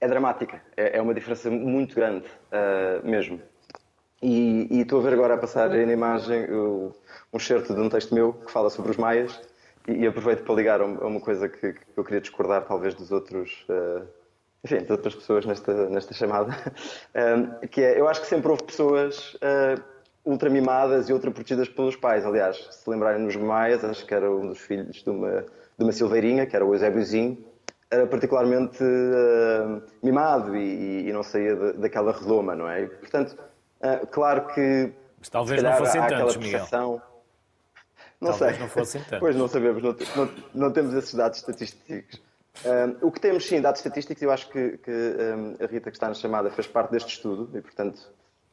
é 0.00 0.08
dramática. 0.08 0.62
É, 0.76 0.98
é 0.98 1.02
uma 1.02 1.14
diferença 1.14 1.50
muito 1.50 1.94
grande, 1.94 2.26
uh, 2.26 3.06
mesmo. 3.06 3.40
E, 4.22 4.66
e, 4.70 4.80
estou 4.82 5.00
a 5.00 5.02
ver 5.02 5.14
agora 5.14 5.34
a 5.34 5.38
passar 5.38 5.70
na 5.70 5.92
imagem 5.92 6.44
o, 6.52 6.94
um 7.32 7.38
certo 7.38 7.74
de 7.74 7.80
um 7.80 7.88
texto 7.88 8.14
meu 8.14 8.34
que 8.34 8.52
fala 8.52 8.68
sobre 8.68 8.90
os 8.90 8.96
maias 8.98 9.40
e, 9.88 10.06
aproveito 10.06 10.44
para 10.44 10.54
ligar 10.54 10.80
a 10.80 10.84
uma 10.84 11.20
coisa 11.20 11.48
que, 11.48 11.72
que, 11.72 11.80
eu 11.96 12.04
queria 12.04 12.20
discordar 12.20 12.66
talvez 12.66 12.94
dos 12.94 13.10
outros 13.10 13.64
enfim, 14.64 14.78
de 14.78 14.92
outras 14.92 15.14
pessoas 15.14 15.46
nesta, 15.46 15.88
nesta 15.88 16.12
chamada, 16.14 16.54
um, 17.14 17.66
que 17.68 17.80
é, 17.80 17.98
eu 17.98 18.08
acho 18.08 18.20
que 18.20 18.26
sempre 18.26 18.50
houve 18.50 18.62
pessoas 18.64 19.34
uh, 19.34 19.82
ultramimadas 20.24 21.08
e 21.08 21.12
ultraprotegidas 21.12 21.68
pelos 21.68 21.96
pais. 21.96 22.26
Aliás, 22.26 22.68
se 22.70 22.88
lembrarem 22.88 23.22
nos 23.22 23.36
Maias, 23.36 23.82
acho 23.84 24.04
que 24.04 24.14
era 24.14 24.30
um 24.30 24.48
dos 24.48 24.58
filhos 24.58 25.02
de 25.02 25.10
uma, 25.10 25.42
de 25.78 25.84
uma 25.84 25.92
Silveirinha, 25.92 26.46
que 26.46 26.54
era 26.54 26.64
o 26.64 26.74
Eusébiozinho, 26.74 27.38
era 27.90 28.06
particularmente 28.06 28.84
uh, 28.84 29.82
mimado 30.02 30.54
e, 30.56 31.08
e, 31.08 31.12
não 31.12 31.22
saía 31.22 31.56
de, 31.56 31.72
daquela 31.72 32.12
redoma, 32.12 32.54
não 32.54 32.68
é? 32.68 32.82
E, 32.82 32.86
portanto, 32.86 33.36
uh, 33.80 34.06
claro 34.08 34.46
que. 34.48 34.92
Mas 35.18 35.28
talvez 35.28 35.62
não 35.62 35.72
fossem 35.72 36.06
tantos, 36.06 36.36
Miguel. 36.36 36.66
Não 38.20 38.30
talvez 38.30 38.52
sei. 38.52 38.60
não 38.60 38.68
fossem 38.68 39.02
tantos. 39.02 39.18
Pois 39.20 39.34
não 39.34 39.48
sabemos, 39.48 39.82
não, 39.82 39.96
não, 40.16 40.30
não 40.54 40.72
temos 40.72 40.94
esses 40.94 41.14
dados 41.14 41.38
estatísticos. 41.38 42.20
Um, 42.64 43.06
o 43.06 43.10
que 43.10 43.20
temos, 43.20 43.46
sim, 43.46 43.60
dados 43.60 43.80
estatísticos, 43.80 44.22
eu 44.22 44.30
acho 44.30 44.48
que, 44.50 44.78
que 44.78 44.90
um, 44.90 45.56
a 45.64 45.66
Rita, 45.66 45.90
que 45.90 45.96
está 45.96 46.08
na 46.08 46.14
chamada, 46.14 46.50
fez 46.50 46.66
parte 46.66 46.90
deste 46.90 47.14
estudo 47.14 47.56
e, 47.56 47.60
portanto, 47.60 47.98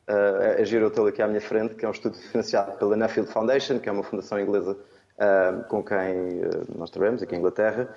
uh, 0.07 0.43
é 0.57 0.63
giro 0.63 0.89
tê-lo 0.89 1.07
aqui 1.07 1.21
à 1.21 1.27
minha 1.27 1.41
frente, 1.41 1.75
que 1.75 1.83
é 1.83 1.87
um 1.87 1.91
estudo 1.91 2.15
financiado 2.15 2.77
pela 2.77 2.95
Nuffield 2.95 3.31
Foundation, 3.31 3.79
que 3.79 3.89
é 3.89 3.91
uma 3.91 4.03
fundação 4.03 4.39
inglesa 4.39 4.77
com 5.67 5.83
quem 5.83 5.97
uh, 5.97 6.77
nós 6.77 6.91
trabalhamos 6.91 7.23
aqui 7.23 7.35
em 7.35 7.39
Inglaterra, 7.39 7.89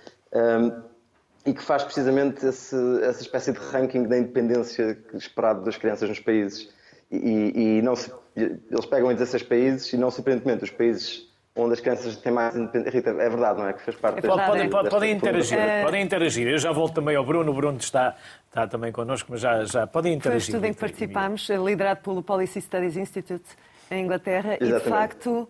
e 1.45 1.53
que 1.53 1.63
faz 1.63 1.85
precisamente 1.85 2.47
esse, 2.47 2.77
essa 3.03 3.21
espécie 3.21 3.53
de 3.53 3.59
ranking 3.59 4.05
da 4.05 4.19
independência 4.19 4.99
esperado 5.15 5.63
das 5.63 5.77
crianças 5.77 6.09
nos 6.09 6.21
países. 6.21 6.73
E, 7.11 7.79
e 7.79 7.83
não 7.83 7.97
se, 7.97 8.13
eles 8.37 8.87
pegam 8.87 9.11
em 9.11 9.15
16 9.15 9.43
países 9.43 9.93
e, 9.93 9.97
não 9.97 10.11
surpreendentemente, 10.11 10.65
os 10.65 10.71
países 10.71 11.30
onde 11.57 11.75
as 11.75 11.81
crianças 11.81 12.17
têm 12.17 12.33
mais 12.33 12.57
independência. 12.57 12.99
Rita, 12.99 13.11
é 13.11 13.29
verdade, 13.29 13.59
não 13.59 13.69
é? 13.69 13.73
Que 13.73 13.83
fez 13.83 13.97
parte 13.97 14.19
é, 14.19 14.21
deste, 14.23 14.47
podem, 14.47 14.71
podem, 14.71 14.91
podem 14.91 15.13
interagir, 15.13 15.59
é... 15.59 15.83
podem 15.83 16.03
interagir. 16.03 16.47
Eu 16.47 16.59
já 16.59 16.73
volto 16.73 16.95
também 16.95 17.17
ao 17.17 17.25
Bruno, 17.25 17.51
o 17.51 17.55
Bruno 17.55 17.79
está, 17.79 18.17
está 18.49 18.67
também 18.67 18.93
connosco, 18.93 19.29
mas 19.33 19.41
já, 19.41 19.65
já 19.65 19.87
podem 19.87 20.15
interagir. 20.15 20.51
Foi 20.51 20.55
um 20.55 20.57
estudo 20.57 20.65
em 20.67 20.75
que 20.75 20.81
participámos, 20.81 21.49
liderado 21.49 22.01
pelo 22.03 22.23
Policy 22.23 22.61
Studies 22.61 22.97
Institute 22.97 23.49
em 23.91 24.05
Inglaterra, 24.05 24.57
Exatamente. 24.61 24.77
e 24.77 24.85
de 24.85 24.89
facto. 24.89 25.49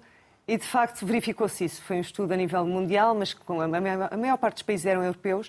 E 0.48 0.57
de 0.57 0.66
facto 0.66 1.07
verificou-se 1.07 1.64
isso. 1.64 1.80
Foi 1.82 1.98
um 1.98 2.01
estudo 2.01 2.32
a 2.32 2.36
nível 2.36 2.66
mundial, 2.66 3.14
mas 3.14 3.32
com 3.32 3.61
a 3.61 3.68
maior, 3.68 4.09
a 4.11 4.16
maior 4.16 4.36
parte 4.36 4.55
dos 4.55 4.62
países 4.64 4.84
eram 4.84 5.05
europeus. 5.05 5.48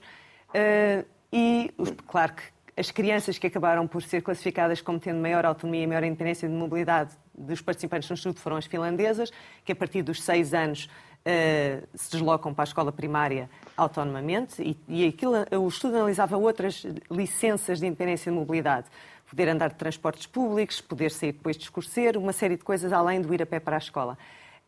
Uh, 0.50 1.04
e, 1.34 1.74
claro 2.08 2.34
que 2.34 2.44
as 2.76 2.90
crianças 2.92 3.38
que 3.38 3.48
acabaram 3.48 3.88
por 3.88 4.02
ser 4.02 4.22
classificadas 4.22 4.82
como 4.82 5.00
tendo 5.00 5.20
maior 5.20 5.46
autonomia 5.46 5.84
e 5.84 5.88
maior 5.88 6.04
independência 6.04 6.48
de 6.48 6.54
mobilidade 6.54 7.12
dos 7.38 7.62
participantes 7.62 8.10
no 8.10 8.16
estudo 8.16 8.40
foram 8.40 8.58
as 8.58 8.66
finlandesas, 8.66 9.32
que 9.66 9.72
a 9.72 9.76
partir 9.76 10.02
dos 10.02 10.22
seis 10.22 10.54
anos 10.54 10.86
uh, 10.86 11.88
se 11.94 12.12
deslocam 12.12 12.54
para 12.54 12.64
a 12.64 12.66
escola 12.66 12.92
primária 12.92 13.50
autonomamente 13.76 14.62
e, 14.62 14.78
e 14.88 15.08
aquilo, 15.08 15.34
o 15.52 15.68
estudo 15.68 15.96
analisava 15.98 16.38
outras 16.38 16.86
licenças 17.10 17.80
de 17.80 17.88
independência 17.88 18.32
de 18.32 18.38
mobilidade. 18.38 18.88
Poder 19.30 19.48
andar 19.48 19.70
de 19.70 19.76
transportes 19.76 20.26
públicos, 20.26 20.82
poder 20.82 21.10
sair 21.12 21.32
depois 21.32 21.56
de 21.56 21.62
discurser, 21.62 22.18
uma 22.18 22.34
série 22.34 22.58
de 22.58 22.64
coisas 22.64 22.92
além 22.92 23.22
do 23.22 23.34
ir 23.34 23.42
a 23.42 23.46
pé 23.46 23.60
para 23.60 23.78
a 23.78 23.80
escola. 23.80 24.18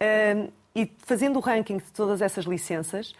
Uh, 0.02 0.52
e 0.76 0.92
fazendo 1.00 1.38
o 1.38 1.40
ranking 1.40 1.78
de 1.78 1.92
todas 1.92 2.22
essas 2.22 2.46
licenças, 2.46 3.14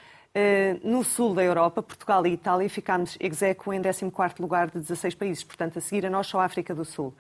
no 0.84 1.04
sul 1.04 1.34
da 1.34 1.44
Europa, 1.44 1.84
Portugal 1.84 2.26
e 2.26 2.34
Itália, 2.34 2.70
ficámos 2.70 3.18
execo 3.20 3.72
em 3.72 3.82
14º 3.82 4.40
lugar 4.40 4.70
de 4.70 4.80
16 4.80 5.16
países. 5.16 5.44
Portanto, 5.44 5.78
a 5.78 5.82
seguir 5.82 6.06
a 6.06 6.10
nós 6.10 6.28
só 6.28 6.40
a 6.40 6.46
África 6.46 6.74
do 6.74 6.84
Sul. 6.84 7.14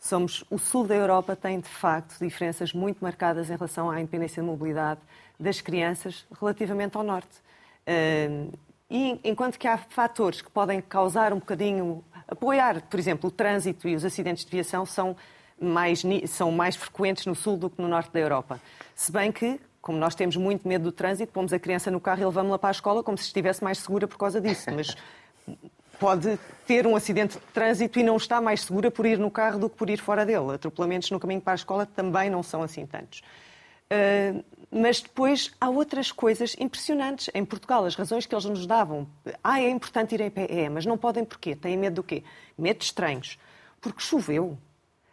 Somos, 0.00 0.44
o 0.48 0.58
sul 0.58 0.86
da 0.86 0.94
Europa 0.94 1.34
tem, 1.34 1.58
de 1.58 1.68
facto, 1.68 2.18
diferenças 2.20 2.72
muito 2.72 2.98
marcadas 3.00 3.50
em 3.50 3.54
relação 3.54 3.90
à 3.90 4.00
independência 4.00 4.42
de 4.42 4.48
mobilidade 4.48 5.00
das 5.38 5.60
crianças 5.60 6.24
relativamente 6.40 6.96
ao 6.96 7.02
norte. 7.02 7.36
Uh, 7.86 8.56
e 8.90 9.20
enquanto 9.24 9.58
que 9.58 9.66
há 9.66 9.76
fatores 9.76 10.40
que 10.40 10.50
podem 10.50 10.80
causar 10.80 11.32
um 11.32 11.38
bocadinho, 11.38 12.02
apoiar, 12.26 12.80
por 12.82 12.98
exemplo, 12.98 13.28
o 13.28 13.30
trânsito 13.30 13.88
e 13.88 13.94
os 13.94 14.04
acidentes 14.04 14.44
de 14.44 14.50
viação 14.50 14.86
são 14.86 15.16
mais, 15.60 16.02
são 16.28 16.50
mais 16.52 16.76
frequentes 16.76 17.26
no 17.26 17.34
sul 17.34 17.56
do 17.56 17.68
que 17.68 17.82
no 17.82 17.88
norte 17.88 18.12
da 18.12 18.20
Europa. 18.20 18.60
Se 18.94 19.12
bem 19.12 19.30
que, 19.30 19.60
como 19.88 19.98
nós 19.98 20.14
temos 20.14 20.36
muito 20.36 20.68
medo 20.68 20.82
do 20.82 20.92
trânsito, 20.92 21.32
pomos 21.32 21.50
a 21.50 21.58
criança 21.58 21.90
no 21.90 21.98
carro 21.98 22.20
e 22.20 22.24
levamos-la 22.26 22.58
para 22.58 22.68
a 22.68 22.72
escola 22.72 23.02
como 23.02 23.16
se 23.16 23.24
estivesse 23.24 23.64
mais 23.64 23.78
segura 23.78 24.06
por 24.06 24.18
causa 24.18 24.38
disso. 24.38 24.66
Mas 24.70 24.94
pode 25.98 26.38
ter 26.66 26.86
um 26.86 26.94
acidente 26.94 27.38
de 27.38 27.44
trânsito 27.54 27.98
e 27.98 28.02
não 28.02 28.18
está 28.18 28.38
mais 28.38 28.60
segura 28.60 28.90
por 28.90 29.06
ir 29.06 29.18
no 29.18 29.30
carro 29.30 29.58
do 29.58 29.70
que 29.70 29.76
por 29.76 29.88
ir 29.88 29.96
fora 29.96 30.26
dele. 30.26 30.52
Atropelamentos 30.52 31.10
no 31.10 31.18
caminho 31.18 31.40
para 31.40 31.54
a 31.54 31.56
escola 31.56 31.86
também 31.86 32.28
não 32.28 32.42
são 32.42 32.62
assim 32.62 32.84
tantos. 32.84 33.22
Uh, 33.90 34.44
mas 34.70 35.00
depois 35.00 35.52
há 35.58 35.70
outras 35.70 36.12
coisas 36.12 36.54
impressionantes. 36.60 37.30
Em 37.32 37.42
Portugal, 37.42 37.86
as 37.86 37.94
razões 37.94 38.26
que 38.26 38.34
eles 38.34 38.44
nos 38.44 38.66
davam. 38.66 39.08
Ah, 39.42 39.58
é 39.58 39.70
importante 39.70 40.14
ir 40.14 40.20
em 40.20 40.28
pé. 40.28 40.46
É, 40.50 40.68
mas 40.68 40.84
não 40.84 40.98
podem 40.98 41.24
porquê? 41.24 41.56
Têm 41.56 41.78
medo 41.78 41.94
do 41.94 42.02
quê? 42.02 42.22
Medo 42.58 42.80
de 42.80 42.84
estranhos. 42.84 43.38
Porque 43.80 44.02
choveu. 44.02 44.58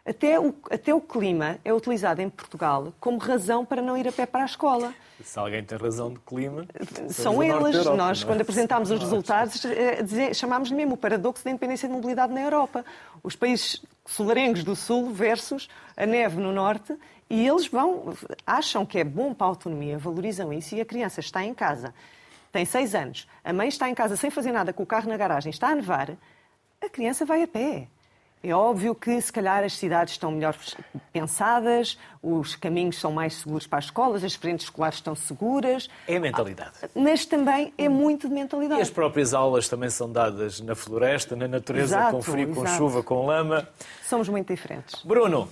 Até 0.06 0.38
o, 0.38 0.54
até 0.70 0.94
o 0.94 1.00
clima 1.00 1.58
é 1.64 1.74
utilizado 1.74 2.22
em 2.22 2.30
Portugal 2.30 2.92
como 3.00 3.18
razão 3.18 3.64
para 3.64 3.82
não 3.82 3.96
ir 3.96 4.06
a 4.06 4.12
pé 4.12 4.24
para 4.24 4.42
a 4.42 4.46
escola. 4.46 4.94
Se 5.24 5.36
alguém 5.38 5.64
tem 5.64 5.76
razão 5.76 6.12
de 6.12 6.20
clima. 6.20 6.64
São 7.08 7.42
eles. 7.42 7.74
Europa, 7.74 7.96
Nós, 7.96 8.22
é? 8.22 8.26
quando 8.26 8.40
apresentámos 8.42 8.90
os 8.90 9.00
resultados, 9.00 9.64
eh, 9.64 10.32
chamámos-lhe 10.32 10.76
mesmo 10.76 10.94
o 10.94 10.96
paradoxo 10.96 11.44
da 11.44 11.50
independência 11.50 11.88
de 11.88 11.94
mobilidade 11.94 12.32
na 12.32 12.40
Europa. 12.40 12.84
Os 13.22 13.34
países 13.34 13.82
solarengos 14.04 14.62
do 14.62 14.76
Sul 14.76 15.10
versus 15.10 15.68
a 15.96 16.06
neve 16.06 16.38
no 16.38 16.52
Norte. 16.52 16.96
E 17.28 17.44
eles 17.44 17.66
vão, 17.66 18.14
acham 18.46 18.86
que 18.86 18.98
é 18.98 19.04
bom 19.04 19.34
para 19.34 19.48
a 19.48 19.50
autonomia, 19.50 19.98
valorizam 19.98 20.52
isso 20.52 20.76
e 20.76 20.80
a 20.80 20.84
criança 20.84 21.18
está 21.18 21.44
em 21.44 21.52
casa, 21.52 21.92
tem 22.52 22.64
seis 22.64 22.94
anos, 22.94 23.28
a 23.42 23.52
mãe 23.52 23.66
está 23.66 23.90
em 23.90 23.94
casa 23.94 24.16
sem 24.16 24.30
fazer 24.30 24.52
nada 24.52 24.72
com 24.72 24.84
o 24.84 24.86
carro 24.86 25.08
na 25.08 25.16
garagem, 25.16 25.50
está 25.50 25.70
a 25.70 25.74
nevar, 25.74 26.16
a 26.80 26.88
criança 26.88 27.24
vai 27.24 27.42
a 27.42 27.48
pé. 27.48 27.88
É 28.42 28.54
óbvio 28.54 28.94
que, 28.94 29.20
se 29.20 29.32
calhar, 29.32 29.64
as 29.64 29.72
cidades 29.72 30.14
estão 30.14 30.30
melhor 30.30 30.54
pensadas, 31.12 31.98
os 32.22 32.54
caminhos 32.54 32.98
são 33.00 33.10
mais 33.10 33.34
seguros 33.34 33.66
para 33.66 33.78
as 33.78 33.86
escolas, 33.86 34.22
as 34.22 34.34
frentes 34.34 34.66
escolares 34.66 34.98
estão 34.98 35.16
seguras. 35.16 35.88
É 36.06 36.18
mentalidade. 36.18 36.72
Mas 36.94 37.24
também 37.26 37.72
é 37.76 37.88
muito 37.88 38.28
de 38.28 38.34
mentalidade. 38.34 38.78
E 38.78 38.82
as 38.82 38.90
próprias 38.90 39.34
aulas 39.34 39.68
também 39.68 39.90
são 39.90 40.12
dadas 40.12 40.60
na 40.60 40.74
floresta, 40.74 41.34
na 41.34 41.48
natureza, 41.48 41.96
exato, 41.96 42.16
com 42.16 42.22
frio, 42.22 42.50
exato. 42.50 42.60
com 42.60 42.66
chuva, 42.66 43.02
com 43.02 43.26
lama. 43.26 43.68
Somos 44.04 44.28
muito 44.28 44.52
diferentes. 44.54 45.02
Bruno, 45.02 45.48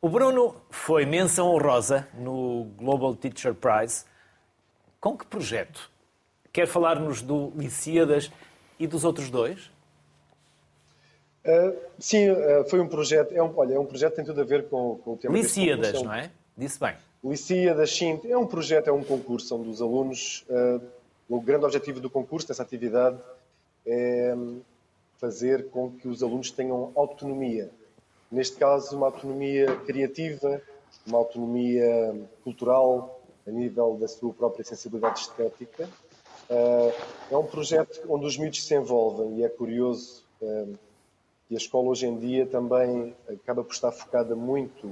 o 0.00 0.08
Bruno 0.08 0.56
foi 0.70 1.04
menção 1.04 1.48
honrosa 1.48 2.08
no 2.14 2.64
Global 2.78 3.14
Teacher 3.14 3.54
Prize. 3.54 4.04
Com 5.00 5.18
que 5.18 5.26
projeto? 5.26 5.90
Quer 6.52 6.66
falar-nos 6.66 7.20
do 7.20 7.52
Licíadas 7.56 8.30
e 8.78 8.86
dos 8.86 9.04
outros 9.04 9.28
dois? 9.28 9.70
Uh, 11.46 11.76
sim, 11.98 12.28
uh, 12.28 12.68
foi 12.68 12.80
um 12.80 12.88
projeto. 12.88 13.32
É 13.32 13.40
um, 13.40 13.52
olha, 13.56 13.74
é 13.74 13.78
um 13.78 13.86
projeto 13.86 14.10
que 14.10 14.16
tem 14.16 14.24
tudo 14.24 14.40
a 14.40 14.44
ver 14.44 14.68
com, 14.68 14.98
com 15.04 15.12
o 15.12 15.16
tema. 15.16 15.32
Licíadas, 15.34 16.02
não 16.02 16.12
é? 16.12 16.30
Disse 16.56 16.80
bem. 16.80 16.94
Licíadas, 17.22 17.96
sim. 17.96 18.20
É 18.24 18.36
um 18.36 18.46
projeto, 18.46 18.88
é 18.88 18.92
um 18.92 19.04
concurso 19.04 19.56
onde 19.56 19.70
os 19.70 19.80
alunos. 19.80 20.44
Uh, 20.50 20.80
o 21.28 21.40
grande 21.40 21.64
objetivo 21.64 22.00
do 22.00 22.10
concurso, 22.10 22.48
dessa 22.48 22.62
atividade, 22.62 23.18
é 23.86 24.36
fazer 25.18 25.70
com 25.70 25.90
que 25.90 26.08
os 26.08 26.22
alunos 26.22 26.50
tenham 26.50 26.92
autonomia. 26.94 27.70
Neste 28.30 28.56
caso, 28.56 28.96
uma 28.96 29.06
autonomia 29.06 29.76
criativa, 29.86 30.60
uma 31.06 31.18
autonomia 31.18 32.14
cultural, 32.44 33.20
a 33.46 33.50
nível 33.50 33.96
da 33.96 34.08
sua 34.08 34.32
própria 34.32 34.64
sensibilidade 34.64 35.20
estética. 35.20 35.88
É 37.30 37.36
um 37.36 37.44
projeto 37.44 38.02
onde 38.08 38.26
os 38.26 38.36
miúdos 38.36 38.64
se 38.64 38.74
envolvem 38.74 39.38
e 39.38 39.44
é 39.44 39.48
curioso 39.48 40.22
e 41.50 41.54
a 41.54 41.58
escola 41.58 41.88
hoje 41.88 42.06
em 42.06 42.18
dia 42.18 42.46
também 42.46 43.14
acaba 43.28 43.62
por 43.62 43.72
estar 43.72 43.92
focada 43.92 44.34
muito 44.34 44.86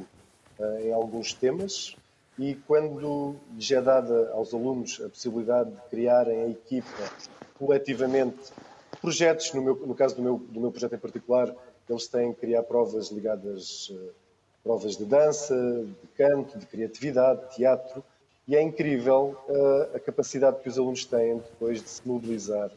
uh, 0.59 0.79
em 0.81 0.93
alguns 0.93 1.33
temas 1.33 1.97
e 2.39 2.55
quando 2.67 3.37
lhes 3.55 3.71
é 3.71 3.81
dada 3.81 4.31
aos 4.33 4.53
alunos 4.53 5.01
a 5.05 5.09
possibilidade 5.09 5.71
de 5.71 5.81
criarem 5.91 6.43
a 6.43 6.49
equipa 6.49 7.11
coletivamente 7.59 8.53
projetos, 9.01 9.53
no, 9.53 9.63
meu, 9.63 9.77
no 9.87 9.95
caso 9.95 10.17
do 10.17 10.23
meu, 10.23 10.39
do 10.39 10.61
meu 10.61 10.71
projeto 10.71 10.95
em 10.95 10.99
particular, 10.99 11.55
eles 11.89 12.09
têm 12.09 12.33
que 12.33 12.41
criar 12.41 12.63
provas 12.63 13.11
ligadas 13.11 13.91
uh, 13.91 14.11
provas 14.65 14.97
de 14.97 15.05
dança, 15.05 15.55
de 15.55 16.09
canto, 16.17 16.59
de 16.59 16.65
criatividade, 16.65 17.43
de 17.43 17.57
teatro, 17.57 18.03
e 18.49 18.57
é 18.57 18.63
incrível 18.63 19.37
uh, 19.47 19.97
a 19.97 20.01
capacidade 20.01 20.61
que 20.61 20.69
os 20.69 20.79
alunos 20.79 21.05
têm 21.05 21.37
depois 21.37 21.83
de 21.83 21.89
se 21.89 22.07
mobilizar. 22.09 22.71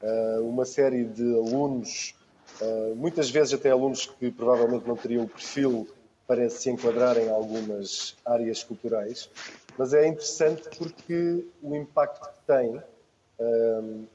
Uh, 0.00 0.48
uma 0.48 0.64
série 0.64 1.04
de 1.04 1.22
alunos 1.34 2.14
Uh, 2.60 2.94
muitas 2.94 3.30
vezes 3.30 3.52
até 3.54 3.70
alunos 3.70 4.06
que 4.06 4.30
provavelmente 4.30 4.86
não 4.86 4.96
teriam 4.96 5.26
perfil 5.26 5.88
para 6.26 6.48
se 6.48 6.70
enquadrar 6.70 7.18
em 7.18 7.28
algumas 7.28 8.16
áreas 8.24 8.62
culturais, 8.62 9.28
mas 9.76 9.92
é 9.92 10.06
interessante 10.06 10.62
porque 10.78 11.44
o 11.62 11.74
impacto 11.74 12.28
que 12.28 12.46
tem, 12.46 12.76
uh, 12.76 14.06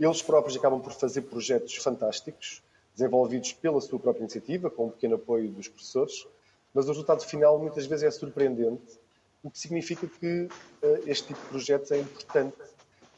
eles 0.00 0.22
próprios 0.22 0.56
acabam 0.56 0.80
por 0.80 0.92
fazer 0.92 1.22
projetos 1.22 1.76
fantásticos, 1.76 2.62
desenvolvidos 2.94 3.52
pela 3.52 3.80
sua 3.80 3.98
própria 3.98 4.22
iniciativa, 4.22 4.70
com 4.70 4.86
um 4.86 4.90
pequeno 4.90 5.16
apoio 5.16 5.50
dos 5.50 5.68
professores, 5.68 6.26
mas 6.72 6.86
o 6.86 6.88
resultado 6.88 7.22
final 7.24 7.58
muitas 7.58 7.86
vezes 7.86 8.04
é 8.04 8.10
surpreendente, 8.10 8.98
o 9.42 9.50
que 9.50 9.58
significa 9.58 10.06
que 10.06 10.48
uh, 10.82 11.02
este 11.06 11.28
tipo 11.28 11.40
de 11.40 11.48
projetos 11.48 11.90
é 11.92 11.98
importante 11.98 12.56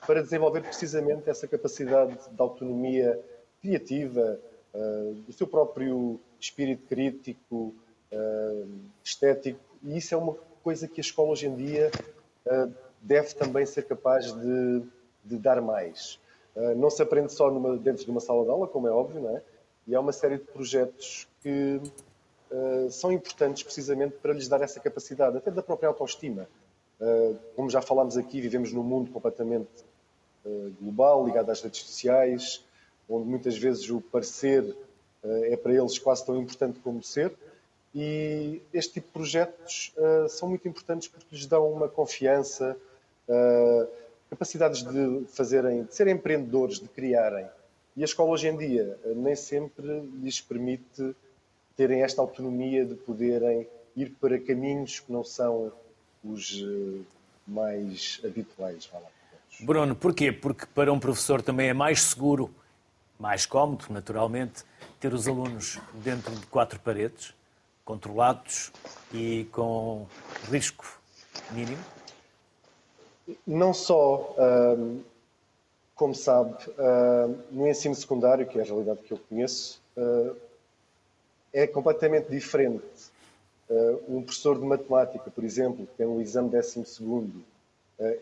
para 0.06 0.22
desenvolver 0.22 0.62
precisamente 0.62 1.30
essa 1.30 1.46
capacidade 1.46 2.12
de 2.12 2.40
autonomia 2.40 3.18
criativa, 3.60 4.38
uh, 4.78 5.14
do 5.14 5.32
seu 5.32 5.46
próprio 5.46 6.20
espírito 6.38 6.86
crítico, 6.88 7.74
uh, 8.12 8.68
estético, 9.02 9.58
e 9.82 9.96
isso 9.98 10.14
é 10.14 10.18
uma 10.18 10.34
coisa 10.62 10.86
que 10.86 11.00
a 11.00 11.02
escola 11.02 11.30
hoje 11.30 11.46
em 11.46 11.56
dia 11.56 11.90
uh, 12.46 12.72
deve 13.00 13.34
também 13.34 13.66
ser 13.66 13.86
capaz 13.86 14.32
de, 14.32 14.82
de 15.24 15.36
dar 15.36 15.60
mais. 15.60 16.18
não 16.76 16.90
se 16.90 17.00
aprende 17.00 17.32
só 17.32 17.50
numa, 17.50 17.76
dentro 17.76 18.04
de 18.04 18.10
uma 18.10 18.20
sala 18.20 18.44
de 18.44 18.50
aula, 18.50 18.66
como 18.66 18.88
é 18.88 18.90
óbvio, 18.90 19.20
não 19.20 19.36
é? 19.36 19.42
E 19.86 19.94
há 19.94 20.00
uma 20.00 20.12
série 20.12 20.36
de 20.36 20.44
projetos 20.44 21.26
que 21.40 21.80
são 22.90 23.12
importantes 23.12 23.62
precisamente 23.62 24.16
para 24.16 24.32
lhes 24.32 24.48
dar 24.48 24.60
essa 24.62 24.80
capacidade, 24.80 25.36
até 25.36 25.50
da 25.50 25.62
própria 25.62 25.88
autoestima. 25.88 26.48
como 27.54 27.70
já 27.70 27.80
falámos 27.80 28.16
aqui, 28.16 28.40
vivemos 28.40 28.72
num 28.72 28.82
mundo 28.82 29.10
completamente 29.12 29.84
global, 30.80 31.24
ligado 31.24 31.50
às 31.50 31.62
redes 31.62 31.82
sociais, 31.82 32.64
onde 33.08 33.28
muitas 33.28 33.56
vezes 33.56 33.88
o 33.90 34.00
parecer 34.00 34.76
eh, 35.24 35.52
é 35.52 35.56
para 35.56 35.72
eles 35.72 35.98
quase 35.98 36.24
tão 36.24 36.36
importante 36.36 36.78
como 36.80 37.02
ser. 37.02 37.32
E 37.94 38.60
este 38.72 38.94
tipo 38.94 39.06
de 39.06 39.12
projetos 39.12 39.92
uh, 39.96 40.28
são 40.28 40.48
muito 40.48 40.68
importantes 40.68 41.08
porque 41.08 41.26
lhes 41.32 41.46
dão 41.46 41.72
uma 41.72 41.88
confiança, 41.88 42.76
uh, 43.26 43.88
capacidades 44.28 44.82
de 44.82 45.24
fazerem, 45.28 45.84
de 45.84 45.94
serem 45.94 46.14
empreendedores, 46.14 46.78
de 46.78 46.88
criarem. 46.88 47.46
E 47.96 48.02
a 48.02 48.04
escola 48.04 48.30
hoje 48.30 48.46
em 48.46 48.56
dia 48.56 48.96
nem 49.16 49.34
sempre 49.34 50.00
lhes 50.22 50.40
permite 50.40 51.16
terem 51.76 52.02
esta 52.02 52.20
autonomia 52.20 52.84
de 52.84 52.94
poderem 52.94 53.66
ir 53.96 54.14
para 54.20 54.38
caminhos 54.38 55.00
que 55.00 55.10
não 55.10 55.24
são 55.24 55.72
os 56.22 56.62
mais 57.46 58.20
habituais. 58.22 58.88
Bruno, 59.60 59.96
porquê? 59.96 60.30
Porque 60.30 60.66
para 60.66 60.92
um 60.92 61.00
professor 61.00 61.40
também 61.40 61.70
é 61.70 61.72
mais 61.72 62.02
seguro 62.02 62.54
mais 63.18 63.46
cómodo, 63.46 63.86
naturalmente, 63.90 64.64
ter 65.00 65.12
os 65.12 65.26
alunos 65.26 65.78
dentro 65.94 66.34
de 66.34 66.46
quatro 66.46 66.78
paredes, 66.80 67.34
controlados 67.84 68.72
e 69.12 69.46
com 69.52 70.06
risco 70.50 70.84
mínimo? 71.52 71.82
Não 73.46 73.74
só. 73.74 74.34
Hum, 74.38 75.02
como 75.98 76.14
sabe, 76.14 76.54
uh, 76.70 77.36
no 77.50 77.66
ensino 77.66 77.92
secundário, 77.92 78.46
que 78.46 78.56
é 78.56 78.62
a 78.62 78.64
realidade 78.64 79.00
que 79.00 79.12
eu 79.12 79.18
conheço, 79.28 79.82
uh, 79.96 80.34
é 81.52 81.66
completamente 81.66 82.30
diferente. 82.30 83.10
Uh, 83.68 84.16
um 84.16 84.22
professor 84.22 84.56
de 84.56 84.64
matemática, 84.64 85.28
por 85.28 85.42
exemplo, 85.42 85.84
que 85.88 85.94
tem 85.96 86.06
um 86.06 86.20
exame 86.20 86.50
12 86.50 86.84
segundo, 86.86 87.44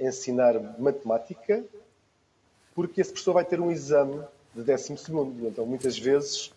ensinar 0.01 0.55
matemática, 0.81 1.63
porque 2.75 3.03
esse 3.03 3.11
professor 3.11 3.35
vai 3.35 3.45
ter 3.45 3.61
um 3.61 3.71
exame 3.71 4.25
de 4.57 4.63
12 4.63 4.97
segundo. 4.97 5.47
Então, 5.47 5.67
muitas 5.67 5.99
vezes, 5.99 6.51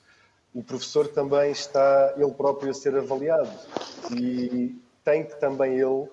o 0.53 0.63
professor 0.63 1.07
também 1.07 1.51
está 1.51 2.13
ele 2.17 2.31
próprio 2.31 2.71
a 2.71 2.73
ser 2.73 2.95
avaliado 2.95 3.51
e 4.17 4.75
tem 5.03 5.25
que 5.25 5.39
também 5.39 5.73
ele 5.77 6.07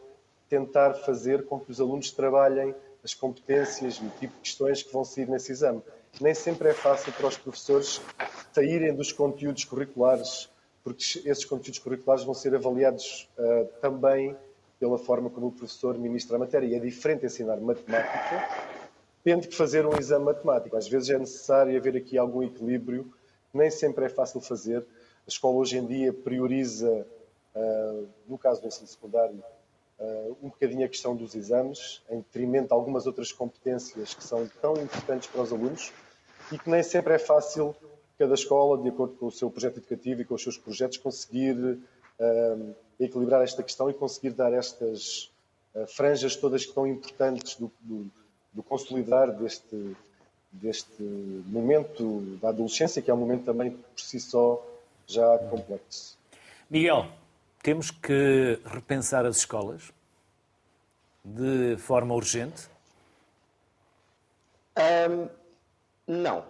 tentar 0.49 0.95
fazer 0.95 1.47
com 1.47 1.59
que 1.61 1.70
os 1.70 1.80
alunos 1.80 2.11
trabalhem 2.11 2.74
as 3.05 3.14
competências 3.14 3.97
e 3.97 4.05
o 4.05 4.11
tipo 4.18 4.34
de 4.34 4.41
questões 4.41 4.82
que 4.82 4.93
vão 4.93 5.05
sair 5.05 5.28
nesse 5.28 5.53
exame. 5.53 5.80
Nem 6.20 6.34
sempre 6.34 6.70
é 6.70 6.74
fácil 6.74 7.12
para 7.12 7.28
os 7.28 7.37
professores 7.37 8.01
saírem 8.53 8.95
dos 8.95 9.12
conteúdos 9.12 9.64
curriculares, 9.64 10.49
porque 10.82 11.03
esses 11.24 11.45
conteúdos 11.45 11.78
curriculares 11.78 12.24
vão 12.24 12.34
ser 12.34 12.55
avaliados 12.55 13.28
uh, 13.39 13.66
também 13.80 14.37
pela 14.80 14.99
forma 14.99 15.30
como 15.30 15.49
o 15.49 15.53
professor 15.53 15.97
ministra 15.99 16.37
a 16.37 16.39
matéria. 16.39 16.66
E 16.66 16.74
é 16.74 16.78
diferente 16.78 17.26
ensinar 17.26 17.57
matemática, 17.59 18.76
tendo 19.27 19.49
que 19.49 19.57
fazer 19.57 19.85
um 19.85 19.99
exame 19.99 20.24
matemático. 20.24 20.77
Às 20.77 20.87
vezes 20.87 21.11
é 21.11 21.18
necessário 21.18 21.77
haver 21.77 21.97
aqui 21.97 22.16
algum 22.16 22.45
equilíbrio, 22.45 23.12
nem 23.53 23.68
sempre 23.72 24.05
é 24.05 24.09
fácil 24.09 24.41
fazer. 24.41 24.87
A 25.27 25.29
escola 25.29 25.57
hoje 25.57 25.77
em 25.79 25.85
dia 25.85 26.12
prioriza, 26.12 27.05
uh, 27.53 28.09
no 28.29 28.39
caso 28.39 28.61
do 28.61 28.68
ensino 28.68 28.87
secundário, 28.87 29.43
uh, 29.99 30.37
um 30.41 30.49
bocadinho 30.49 30.87
a 30.87 30.89
questão 30.89 31.16
dos 31.16 31.35
exames, 31.35 32.05
em 32.09 32.18
detrimento 32.18 32.68
de 32.68 32.72
algumas 32.72 33.05
outras 33.05 33.33
competências 33.33 34.14
que 34.14 34.22
são 34.22 34.49
tão 34.62 34.74
importantes 34.74 35.29
para 35.29 35.43
os 35.43 35.53
alunos 35.53 35.93
e 36.53 36.57
que 36.57 36.70
nem 36.70 36.85
sempre 36.85 37.14
é 37.14 37.18
fácil 37.18 37.74
cada 38.16 38.35
escola, 38.35 38.81
de 38.81 38.91
acordo 38.91 39.16
com 39.16 39.27
o 39.27 39.33
seu 39.33 39.51
projeto 39.51 39.79
educativo 39.79 40.20
e 40.20 40.24
com 40.24 40.37
os 40.37 40.43
seus 40.45 40.57
projetos, 40.57 40.99
conseguir 40.99 41.57
uh, 41.57 42.74
equilibrar 43.01 43.43
esta 43.43 43.61
questão 43.61 43.91
e 43.91 43.93
conseguir 43.95 44.31
dar 44.31 44.53
estas 44.53 45.33
franjas 45.89 46.37
todas 46.37 46.62
que 46.62 46.70
estão 46.70 46.87
importantes 46.87 47.57
do, 47.57 47.70
do, 47.83 48.11
do 48.57 48.63
consolidar 48.63 49.31
deste, 49.33 49.95
deste 50.51 51.03
momento 51.03 52.39
da 52.41 52.49
adolescência, 52.49 53.03
que 53.03 53.11
é 53.11 53.15
um 53.15 53.19
momento 53.19 53.45
também 53.45 53.71
por 53.71 54.01
si 54.01 54.19
só 54.19 54.67
já 55.07 55.39
complexo. 55.51 56.19
Miguel, 56.71 57.07
temos 57.63 57.91
que 57.91 58.59
repensar 58.65 59.27
as 59.27 59.37
escolas 59.37 59.93
de 61.23 61.77
forma 61.77 62.15
urgente? 62.15 62.67
Um, 64.79 65.29
não. 66.07 66.45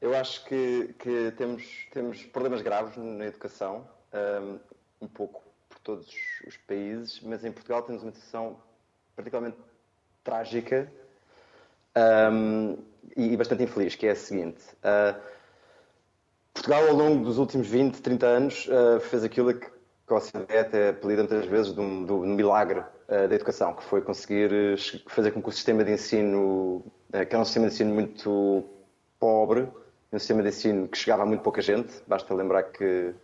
Eu 0.00 0.16
acho 0.16 0.44
que, 0.46 0.94
que, 0.98 1.32
temos, 1.38 1.86
temos 1.92 2.24
problemas 2.24 2.60
graves 2.60 2.96
na 2.96 3.26
educação, 3.26 3.88
um, 4.12 5.04
um 5.04 5.08
pouco 5.08 5.44
por 5.68 5.78
todos 5.78 6.12
os 6.44 6.56
países, 6.56 7.20
mas 7.20 7.44
em 7.44 7.52
Portugal 7.52 7.82
temos 7.82 8.02
uma 8.02 8.10
situação 8.10 8.58
particularmente 9.14 9.58
trágica 10.24 10.90
um, 11.96 12.76
e, 13.16 13.36
bastante 13.36 13.62
infeliz, 13.62 13.94
que 13.94 14.06
é 14.06 14.10
a 14.10 14.16
seguinte. 14.16 14.62
Uh, 14.78 15.20
Portugal, 16.54 16.88
ao 16.88 16.94
longo 16.94 17.24
dos 17.24 17.38
últimos 17.38 17.66
20, 17.68 18.00
30 18.00 18.26
anos, 18.26 18.68
uh, 18.68 19.00
fez 19.00 19.24
aquilo 19.24 19.54
que 19.54 19.66
a 20.08 20.14
OCDE 20.14 20.56
até 20.56 20.88
apelida 20.90 21.22
muitas 21.22 21.46
vezes 21.46 21.72
do, 21.72 21.82
milagre 21.82 22.80
uh, 22.80 23.28
da 23.28 23.34
educação, 23.34 23.74
que 23.74 23.84
foi 23.84 24.02
conseguir 24.02 24.50
fazer 25.08 25.30
com 25.32 25.42
que 25.42 25.48
o 25.48 25.52
sistema 25.52 25.84
de 25.84 25.92
ensino, 25.92 26.84
que 27.10 27.34
era 27.34 27.38
um 27.38 27.44
sistema 27.44 27.68
de 27.68 27.74
ensino 27.74 27.94
muito 27.94 28.64
pobre, 29.18 29.68
um 30.12 30.18
sistema 30.18 30.42
de 30.42 30.48
ensino 30.48 30.88
que 30.88 30.98
chegava 30.98 31.22
a 31.22 31.26
muito 31.26 31.42
pouca 31.42 31.62
gente, 31.62 32.02
basta 32.06 32.34
lembrar 32.34 32.64
que 32.64 33.14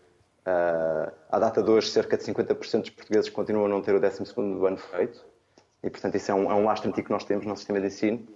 uh, 0.46 1.12
à 1.30 1.38
data 1.38 1.62
de 1.62 1.70
hoje 1.70 1.90
cerca 1.90 2.16
de 2.16 2.24
50% 2.24 2.80
dos 2.80 2.90
portugueses 2.90 3.30
continuam 3.30 3.66
a 3.66 3.68
não 3.68 3.82
ter 3.82 3.94
o 3.94 4.00
12 4.00 4.32
ano 4.36 4.78
feito, 4.78 5.24
e 5.82 5.90
portanto 5.90 6.14
isso 6.14 6.30
é 6.30 6.34
um, 6.34 6.50
é 6.50 6.54
um 6.54 6.70
antigo 6.70 7.04
que 7.04 7.10
nós 7.10 7.24
temos 7.24 7.44
no 7.44 7.56
sistema 7.56 7.80
de 7.80 7.86
ensino. 7.86 8.26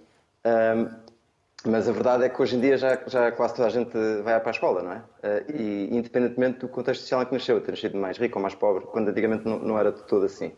Mas 1.65 1.87
a 1.87 1.93
verdade 1.93 2.25
é 2.25 2.29
que 2.29 2.41
hoje 2.41 2.57
em 2.57 2.59
dia 2.59 2.77
já, 2.77 2.99
já 3.07 3.31
quase 3.31 3.55
toda 3.55 3.67
a 3.67 3.71
gente 3.71 3.97
vai 4.21 4.37
para 4.37 4.49
a 4.49 4.51
escola, 4.51 4.83
não 4.83 4.91
é? 4.91 5.03
Eh, 5.23 5.45
e 5.53 5.97
independentemente 5.97 6.59
do 6.59 6.67
contexto 6.67 7.03
social 7.03 7.21
em 7.21 7.25
que 7.25 7.33
nasceu, 7.33 7.61
ter 7.61 7.71
nascido 7.71 7.97
mais 7.97 8.17
rico 8.17 8.37
ou 8.37 8.41
mais 8.41 8.53
pobre, 8.53 8.85
quando 8.87 9.07
antigamente 9.07 9.45
não, 9.45 9.59
não 9.59 9.79
era 9.79 9.93
de 9.93 10.03
todo 10.03 10.25
assim. 10.25 10.51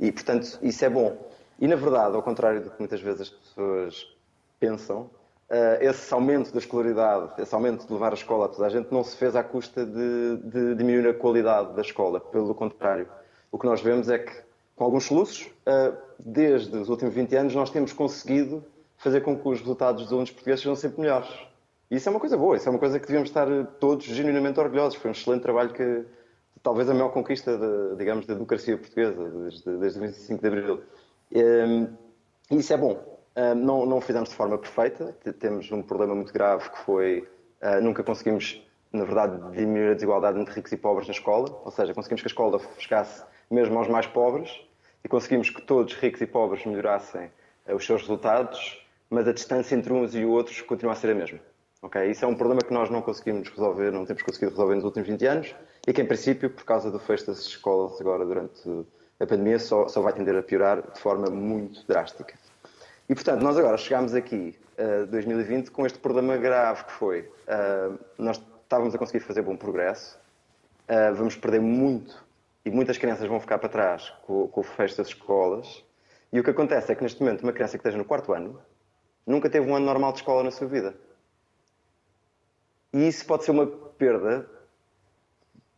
E, 0.00 0.10
portanto, 0.10 0.58
isso 0.60 0.84
é 0.84 0.90
bom. 0.90 1.16
E, 1.60 1.68
na 1.68 1.76
verdade, 1.76 2.16
ao 2.16 2.22
contrário 2.24 2.60
do 2.60 2.70
que 2.70 2.78
muitas 2.80 3.00
vezes 3.00 3.20
as 3.20 3.30
pessoas 3.30 4.16
pensam, 4.58 5.08
eh, 5.48 5.78
esse 5.82 6.12
aumento 6.12 6.52
da 6.52 6.58
escolaridade, 6.58 7.40
esse 7.40 7.54
aumento 7.54 7.86
de 7.86 7.92
levar 7.92 8.10
a 8.10 8.14
escola 8.14 8.46
a 8.46 8.48
toda 8.48 8.66
a 8.66 8.68
gente, 8.68 8.92
não 8.92 9.04
se 9.04 9.16
fez 9.16 9.36
à 9.36 9.44
custa 9.44 9.86
de, 9.86 10.38
de 10.42 10.74
diminuir 10.74 11.08
a 11.08 11.14
qualidade 11.14 11.72
da 11.74 11.82
escola. 11.82 12.18
Pelo 12.18 12.52
contrário, 12.52 13.08
o 13.52 13.58
que 13.60 13.66
nós 13.66 13.80
vemos 13.80 14.08
é 14.08 14.18
que, 14.18 14.32
com 14.74 14.82
alguns 14.82 15.04
soluços, 15.04 15.48
eh, 15.64 15.92
desde 16.18 16.76
os 16.76 16.88
últimos 16.88 17.14
20 17.14 17.36
anos, 17.36 17.54
nós 17.54 17.70
temos 17.70 17.92
conseguido 17.92 18.64
fazer 18.98 19.22
com 19.22 19.38
que 19.38 19.48
os 19.48 19.60
resultados 19.60 20.02
dos 20.02 20.12
alunos 20.12 20.30
portugueses 20.30 20.60
sejam 20.60 20.76
sempre 20.76 21.00
melhores. 21.00 21.28
E 21.90 21.96
isso 21.96 22.08
é 22.08 22.10
uma 22.10 22.20
coisa 22.20 22.36
boa, 22.36 22.56
isso 22.56 22.68
é 22.68 22.70
uma 22.70 22.78
coisa 22.78 23.00
que 23.00 23.06
devemos 23.06 23.30
estar 23.30 23.46
todos 23.80 24.04
genuinamente 24.04 24.60
orgulhosos. 24.60 24.98
Foi 24.98 25.10
um 25.10 25.12
excelente 25.12 25.42
trabalho 25.42 25.72
que, 25.72 26.04
talvez 26.62 26.90
a 26.90 26.94
maior 26.94 27.10
conquista, 27.10 27.56
de, 27.56 27.96
digamos, 27.96 28.26
da 28.26 28.34
democracia 28.34 28.76
portuguesa, 28.76 29.30
desde, 29.30 29.76
desde 29.78 30.00
25 30.00 30.42
de 30.42 30.46
Abril. 30.46 30.82
Ehm, 31.32 31.86
e 32.50 32.56
isso 32.56 32.72
é 32.74 32.76
bom. 32.76 33.18
Ehm, 33.34 33.54
não, 33.54 33.86
não 33.86 33.98
o 33.98 34.00
fizemos 34.00 34.28
de 34.28 34.34
forma 34.34 34.58
perfeita, 34.58 35.16
temos 35.38 35.72
um 35.72 35.80
problema 35.82 36.14
muito 36.14 36.32
grave 36.32 36.68
que 36.68 36.78
foi 36.80 37.26
uh, 37.62 37.80
nunca 37.82 38.02
conseguimos, 38.02 38.62
na 38.92 39.04
verdade, 39.04 39.38
diminuir 39.56 39.90
a 39.90 39.94
desigualdade 39.94 40.38
entre 40.38 40.54
ricos 40.54 40.72
e 40.72 40.76
pobres 40.76 41.06
na 41.08 41.12
escola, 41.12 41.60
ou 41.64 41.70
seja, 41.70 41.94
conseguimos 41.94 42.22
que 42.22 42.28
a 42.28 42.32
escola 42.32 42.60
chegasse 42.78 43.24
mesmo 43.50 43.78
aos 43.78 43.88
mais 43.88 44.06
pobres 44.06 44.50
e 45.04 45.08
conseguimos 45.08 45.50
que 45.50 45.62
todos, 45.62 45.94
ricos 45.94 46.20
e 46.20 46.26
pobres, 46.26 46.66
melhorassem 46.66 47.30
uh, 47.66 47.74
os 47.74 47.86
seus 47.86 48.02
resultados 48.02 48.86
mas 49.10 49.26
a 49.26 49.32
distância 49.32 49.74
entre 49.74 49.92
uns 49.92 50.14
e 50.14 50.24
outros 50.24 50.60
continua 50.60 50.92
a 50.92 50.96
ser 50.96 51.10
a 51.10 51.14
mesma. 51.14 51.40
Okay? 51.82 52.10
Isso 52.10 52.24
é 52.24 52.28
um 52.28 52.34
problema 52.34 52.60
que 52.60 52.72
nós 52.72 52.90
não 52.90 53.00
conseguimos 53.00 53.48
resolver, 53.48 53.90
não 53.90 54.04
temos 54.04 54.22
conseguido 54.22 54.50
resolver 54.50 54.74
nos 54.74 54.84
últimos 54.84 55.08
20 55.08 55.26
anos 55.26 55.54
e 55.86 55.92
que, 55.92 56.02
em 56.02 56.06
princípio, 56.06 56.50
por 56.50 56.64
causa 56.64 56.90
do 56.90 56.98
fecho 56.98 57.26
das 57.26 57.40
escolas 57.40 58.00
agora 58.00 58.24
durante 58.24 58.68
a 59.20 59.26
pandemia, 59.26 59.58
só, 59.58 59.88
só 59.88 60.00
vai 60.00 60.12
tender 60.12 60.36
a 60.36 60.42
piorar 60.42 60.82
de 60.92 61.00
forma 61.00 61.28
muito 61.30 61.86
drástica. 61.86 62.34
E, 63.08 63.14
portanto, 63.14 63.42
nós 63.42 63.56
agora 63.56 63.76
chegamos 63.76 64.14
aqui, 64.14 64.58
uh, 64.78 65.06
2020, 65.06 65.70
com 65.70 65.86
este 65.86 65.98
problema 65.98 66.36
grave 66.36 66.84
que 66.84 66.92
foi. 66.92 67.20
Uh, 67.22 67.98
nós 68.18 68.40
estávamos 68.62 68.94
a 68.94 68.98
conseguir 68.98 69.20
fazer 69.20 69.42
bom 69.42 69.56
progresso, 69.56 70.18
uh, 70.88 71.14
vamos 71.14 71.34
perder 71.36 71.60
muito 71.60 72.22
e 72.64 72.70
muitas 72.70 72.98
crianças 72.98 73.26
vão 73.26 73.40
ficar 73.40 73.58
para 73.58 73.68
trás 73.70 74.12
com, 74.26 74.46
com 74.48 74.60
o 74.60 74.64
fecho 74.64 74.98
das 74.98 75.08
escolas. 75.08 75.82
E 76.30 76.38
o 76.38 76.44
que 76.44 76.50
acontece 76.50 76.92
é 76.92 76.94
que, 76.94 77.02
neste 77.02 77.22
momento, 77.22 77.42
uma 77.42 77.52
criança 77.52 77.78
que 77.78 77.80
esteja 77.80 77.96
no 77.96 78.04
quarto 78.04 78.32
ano 78.34 78.60
nunca 79.28 79.50
teve 79.50 79.70
um 79.70 79.76
ano 79.76 79.86
normal 79.86 80.12
de 80.12 80.18
escola 80.18 80.42
na 80.42 80.50
sua 80.50 80.66
vida. 80.66 80.94
E 82.92 83.06
isso 83.06 83.26
pode 83.26 83.44
ser 83.44 83.50
uma 83.50 83.66
perda 83.66 84.48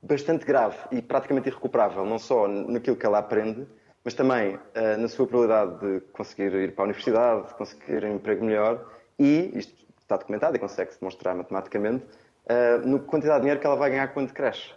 bastante 0.03 0.45
grave 0.47 0.79
e 0.93 1.03
praticamente 1.03 1.49
irrecuperável, 1.49 2.05
não 2.05 2.19
só 2.19 2.47
naquilo 2.49 2.97
que 2.97 3.05
ela 3.05 3.19
aprende, 3.19 3.67
mas 4.05 4.15
também 4.15 4.55
uh, 4.55 4.97
na 4.99 5.09
sua 5.09 5.27
probabilidade 5.27 5.79
de 5.81 6.01
conseguir 6.13 6.55
ir 6.55 6.75
para 6.75 6.85
a 6.85 6.87
universidade, 6.87 7.49
de 7.49 7.55
conseguir 7.55 8.05
um 8.05 8.15
emprego 8.15 8.45
melhor 8.45 8.87
e, 9.19 9.51
isto 9.59 9.75
está 10.01 10.17
documentado 10.17 10.57
e 10.57 10.59
consegue-se 10.59 10.99
demonstrar 10.99 11.35
matematicamente, 11.35 12.05
uh, 12.05 12.87
na 12.87 12.99
quantidade 13.01 13.39
de 13.39 13.43
dinheiro 13.43 13.61
que 13.61 13.67
ela 13.67 13.77
vai 13.77 13.91
ganhar 13.91 14.09
quando 14.09 14.33
cresce. 14.33 14.71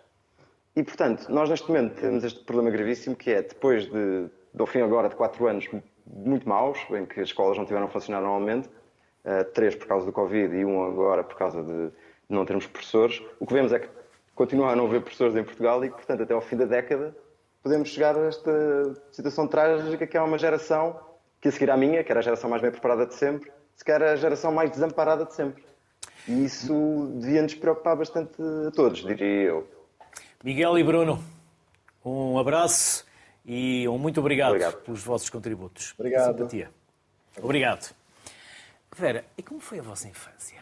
E, 0.76 0.84
portanto, 0.84 1.30
nós 1.30 1.50
neste 1.50 1.68
momento 1.68 2.02
temos 2.02 2.24
este 2.24 2.44
problema 2.44 2.72
gravíssimo 2.72 3.16
que 3.16 3.32
é, 3.32 3.44
depois 3.44 3.86
de, 3.86 4.28
do 4.54 4.66
fim 4.66 4.82
agora 4.82 5.08
de 5.08 5.16
quatro 5.16 5.48
anos 5.48 5.68
muito 6.06 6.48
maus, 6.48 6.80
em 6.92 7.06
que 7.06 7.20
as 7.20 7.30
escolas 7.30 7.58
não 7.58 7.66
tiveram 7.66 7.86
a 7.86 7.90
funcionar 7.90 8.22
normalmente, 8.22 8.68
uh, 8.68 9.44
três 9.54 9.76
por 9.76 9.88
causa 9.88 10.06
do 10.06 10.12
Covid 10.12 10.56
e 10.56 10.66
um 10.66 10.84
agora 10.86 11.24
por 11.24 11.38
causa 11.38 11.64
de 11.64 11.92
não 12.30 12.46
termos 12.46 12.68
professores. 12.68 13.22
O 13.40 13.46
que 13.46 13.54
vemos 13.54 13.72
é 13.72 13.80
que 13.80 13.90
continua 14.36 14.72
a 14.72 14.76
não 14.76 14.86
haver 14.86 15.02
professores 15.02 15.36
em 15.36 15.44
Portugal 15.44 15.84
e 15.84 15.90
portanto, 15.90 16.24
até 16.24 16.34
ao 16.34 16.42
fim 16.42 16.58
da 16.58 16.66
década 16.66 17.16
podemos 17.62 17.90
chegar 17.90 18.18
a 18.18 18.26
esta 18.26 18.94
situação 19.12 19.48
trágica 19.48 20.06
que 20.06 20.18
é 20.18 20.22
uma 20.22 20.38
geração 20.38 21.00
que 21.40 21.48
a 21.48 21.52
seguir 21.52 21.72
à 21.72 21.78
minha, 21.78 22.04
que 22.04 22.12
era 22.12 22.20
a 22.20 22.24
geração 22.24 22.50
mais 22.50 22.62
bem 22.62 22.72
preparada 22.72 23.06
de 23.06 23.16
sempre, 23.16 23.52
se 23.76 23.84
calhar 23.84 24.12
a 24.12 24.16
geração 24.16 24.52
mais 24.52 24.72
desamparada 24.72 25.26
de 25.26 25.34
sempre. 25.34 25.64
E 26.28 26.46
isso 26.46 27.12
devia 27.16 27.42
nos 27.42 27.54
preocupar 27.54 27.98
bastante 27.98 28.42
a 28.68 28.72
todos, 28.72 29.02
diria 29.02 29.50
eu. 29.50 29.68
Miguel 30.44 30.78
e 30.78 30.84
Bruno, 30.84 31.22
um 32.04 32.38
abraço 32.38 33.06
e 33.46 33.88
um 33.88 33.98
muito 33.98 34.20
obrigado, 34.20 34.50
obrigado. 34.52 34.78
pelos 34.84 35.04
vossos 35.04 35.30
contributos. 35.30 35.94
Obrigado. 35.98 36.38
Simpatia. 36.38 36.72
Obrigado. 37.42 37.94
Vera, 38.96 39.26
e 39.38 39.42
como 39.44 39.60
foi 39.60 39.80
a 39.80 39.82
vossa 39.82 40.08
infância? 40.08 40.62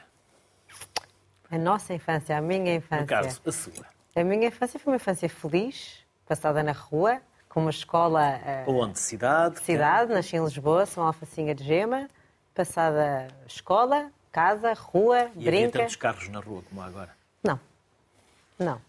A 1.50 1.58
nossa 1.58 1.94
infância, 1.94 2.38
a 2.38 2.42
minha 2.42 2.76
infância. 2.76 3.02
No 3.02 3.08
caso, 3.08 3.42
a 3.46 3.52
sua. 3.52 3.86
A 4.16 4.24
minha 4.24 4.48
infância 4.48 4.80
foi 4.80 4.92
uma 4.94 4.96
infância 4.96 5.28
feliz, 5.28 6.00
passada 6.26 6.64
na 6.64 6.72
rua, 6.72 7.22
com 7.50 7.60
uma 7.60 7.70
escola. 7.70 8.40
Uh, 8.66 8.72
Onde? 8.72 9.00
Cidade? 9.00 9.60
Cidade, 9.60 10.14
nasci 10.14 10.38
em 10.38 10.44
Lisboa, 10.44 10.86
São 10.86 11.06
Alfacinha 11.06 11.54
de 11.54 11.64
Gema, 11.64 12.08
passada 12.56 13.28
escola, 13.46 14.10
casa, 14.32 14.72
rua, 14.74 15.30
E 15.36 15.44
brinca. 15.44 15.50
havia 15.50 15.72
tantos 15.72 15.96
carros 15.98 16.30
na 16.30 16.40
rua 16.40 16.64
como 16.70 16.82
há 16.82 16.86
agora. 16.86 17.10
Não, 17.44 17.60
não, 18.58 18.82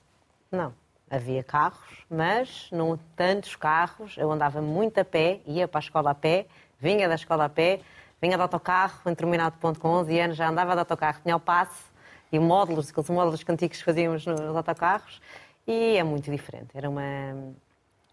não. 0.52 0.74
Havia 1.12 1.42
carros, 1.42 2.06
mas 2.08 2.70
não 2.72 2.98
tantos 3.14 3.54
carros. 3.54 4.16
Eu 4.16 4.32
andava 4.32 4.62
muito 4.62 4.96
a 4.98 5.04
pé, 5.04 5.40
ia 5.46 5.68
para 5.68 5.78
a 5.78 5.84
escola 5.84 6.10
a 6.12 6.14
pé, 6.14 6.46
vinha 6.80 7.06
da 7.06 7.16
escola 7.16 7.44
a 7.44 7.48
pé, 7.50 7.80
vinha 8.20 8.34
de 8.34 8.42
autocarro, 8.42 8.98
em 9.04 9.10
determinado 9.10 9.58
ponto 9.58 9.78
com 9.78 9.88
11 9.88 10.18
anos 10.18 10.36
já 10.38 10.48
andava 10.48 10.72
de 10.72 10.78
autocarro, 10.78 11.20
tinha 11.22 11.36
o 11.36 11.40
passe 11.40 11.84
e 12.32 12.38
módulos, 12.38 12.88
aqueles 12.88 13.10
módulos 13.10 13.44
antigos 13.46 13.76
que 13.76 13.84
fazíamos 13.84 14.24
nos 14.24 14.56
autocarros, 14.56 15.20
e 15.66 15.98
é 15.98 16.02
muito 16.02 16.30
diferente. 16.30 16.70
Era 16.72 16.88
uma, 16.88 17.02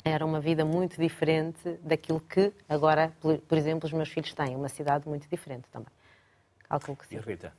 era 0.04 0.26
uma 0.26 0.42
vida 0.42 0.66
muito 0.66 1.00
diferente 1.00 1.80
daquilo 1.82 2.20
que 2.20 2.52
agora, 2.68 3.14
por, 3.22 3.58
exemplo, 3.58 3.88
os 3.88 3.94
meus 3.94 4.10
filhos 4.10 4.34
têm. 4.34 4.58
Uma 4.58 4.68
cidade 4.68 5.08
muito 5.08 5.26
diferente 5.30 5.70
também. 5.72 5.94
Calculo 6.68 6.98
que 6.98 7.08
sim. 7.08 7.16
E 7.16 7.20
a 7.20 7.22
Rita? 7.22 7.54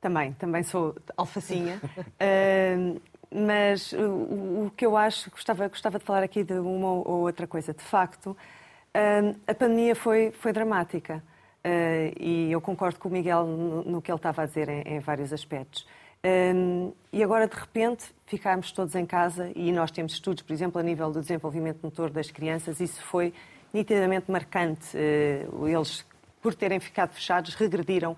Também, 0.00 0.32
também 0.34 0.62
sou 0.62 0.94
alfacinha. 1.16 1.80
Uh, 2.20 3.00
mas 3.32 3.92
o, 3.92 4.66
o, 4.66 4.72
que 4.76 4.84
eu 4.84 4.96
acho, 4.96 5.30
gostava, 5.30 5.68
gostava 5.68 5.98
de 5.98 6.04
falar 6.04 6.22
aqui 6.22 6.42
de 6.42 6.54
uma 6.54 6.88
ou 6.88 7.20
outra 7.20 7.46
coisa. 7.46 7.72
De 7.72 7.82
facto, 7.82 8.30
uh, 8.30 9.36
a 9.46 9.54
pandemia 9.54 9.94
foi, 9.94 10.32
foi 10.32 10.52
dramática. 10.52 11.22
Uh, 11.64 12.16
e 12.18 12.52
eu 12.52 12.60
concordo 12.60 12.98
com 12.98 13.08
o 13.08 13.12
Miguel 13.12 13.46
no, 13.46 14.00
que 14.00 14.10
ele 14.10 14.16
estava 14.16 14.42
a 14.42 14.46
dizer 14.46 14.68
em, 14.68 14.96
em 14.96 14.98
vários 14.98 15.32
aspectos. 15.32 15.86
Um, 16.22 16.92
e 17.12 17.22
agora, 17.22 17.46
de 17.46 17.56
repente, 17.56 18.04
ficámos 18.26 18.72
todos 18.72 18.94
em 18.94 19.06
casa 19.06 19.50
e 19.54 19.72
nós 19.72 19.90
temos 19.90 20.12
estudos, 20.12 20.42
por 20.42 20.52
exemplo, 20.52 20.80
a 20.80 20.84
nível 20.84 21.10
do 21.10 21.20
desenvolvimento 21.20 21.78
motor 21.82 22.10
das 22.10 22.30
crianças, 22.30 22.78
isso 22.80 23.02
foi 23.02 23.32
nitidamente 23.72 24.30
marcante. 24.30 24.96
Uh, 24.96 25.68
eles, 25.68 26.04
por 26.42 26.54
terem 26.54 26.80
ficado 26.80 27.12
fechados, 27.12 27.54
regrediram 27.54 28.16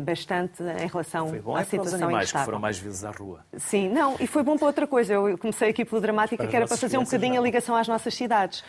bastante 0.00 0.62
em 0.62 0.86
relação 0.86 1.28
foi 1.28 1.40
bom 1.40 1.56
à 1.56 1.60
é 1.60 1.64
situação 1.64 1.84
para 1.84 1.96
os 1.96 2.02
animais 2.02 2.32
que 2.32 2.38
foram 2.44 2.58
mais 2.58 2.78
vezes 2.78 3.04
à 3.04 3.10
rua. 3.10 3.44
Sim, 3.56 3.88
não, 3.88 4.16
e 4.20 4.26
foi 4.26 4.42
bom 4.42 4.56
para 4.56 4.66
outra 4.66 4.86
coisa. 4.86 5.14
Eu 5.14 5.38
comecei 5.38 5.70
aqui 5.70 5.84
pela 5.84 6.00
dramática, 6.00 6.46
que 6.46 6.54
era 6.54 6.66
para 6.66 6.76
fazer 6.76 6.98
um 6.98 7.04
bocadinho 7.04 7.34
não. 7.34 7.40
a 7.40 7.44
ligação 7.44 7.74
às 7.74 7.88
nossas 7.88 8.14
cidades. 8.14 8.62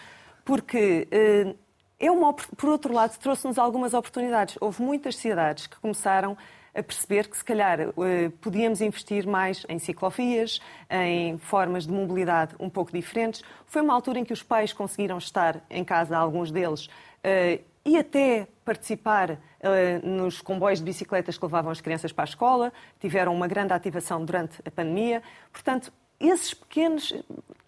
Porque 0.46 1.08
uh, 1.12 1.56
é 2.00 2.12
uma, 2.12 2.34
por 2.34 2.70
outro 2.70 2.94
lado, 2.94 3.18
trouxe-nos 3.18 3.58
algumas 3.58 3.94
oportunidades. 3.94 4.58
Houve 4.60 4.82
muitas 4.82 5.16
cidades 5.16 5.68
que 5.68 5.80
começaram 5.80 6.38
a 6.76 6.82
perceber 6.82 7.28
que, 7.28 7.38
se 7.38 7.44
calhar, 7.44 7.90
uh, 7.90 8.32
podíamos 8.42 8.82
investir 8.82 9.28
mais 9.28 9.66
em 9.70 9.80
ciclovias, 9.80 10.60
em 10.90 11.38
formas 11.38 11.86
de 11.86 11.92
mobilidade 11.94 12.56
um 12.60 12.70
pouco 12.70 12.92
diferentes. 12.92 13.44
Foi 13.66 13.82
uma 13.82 13.94
altura 13.94 14.20
em 14.20 14.26
que 14.26 14.34
os 14.34 14.42
pais 14.42 14.74
conseguiram 14.74 15.18
estar 15.18 15.62
em 15.70 15.84
casa, 15.84 16.18
alguns 16.18 16.52
deles, 16.52 16.90
e 17.86 17.98
até 17.98 18.48
participar 18.66 19.38
nos 20.04 20.42
comboios 20.42 20.80
de 20.80 20.86
bicicletas 20.86 21.38
que 21.38 21.46
levavam 21.46 21.72
as 21.72 21.82
crianças 21.82 22.12
para 22.12 22.24
a 22.24 22.26
escola, 22.26 22.74
tiveram 23.00 23.34
uma 23.34 23.48
grande 23.48 23.74
ativação 23.74 24.24
durante 24.24 24.60
a 24.66 24.72
pandemia. 24.72 25.22
Portanto, 25.52 25.92
esses 26.30 26.54
pequenos 26.54 27.14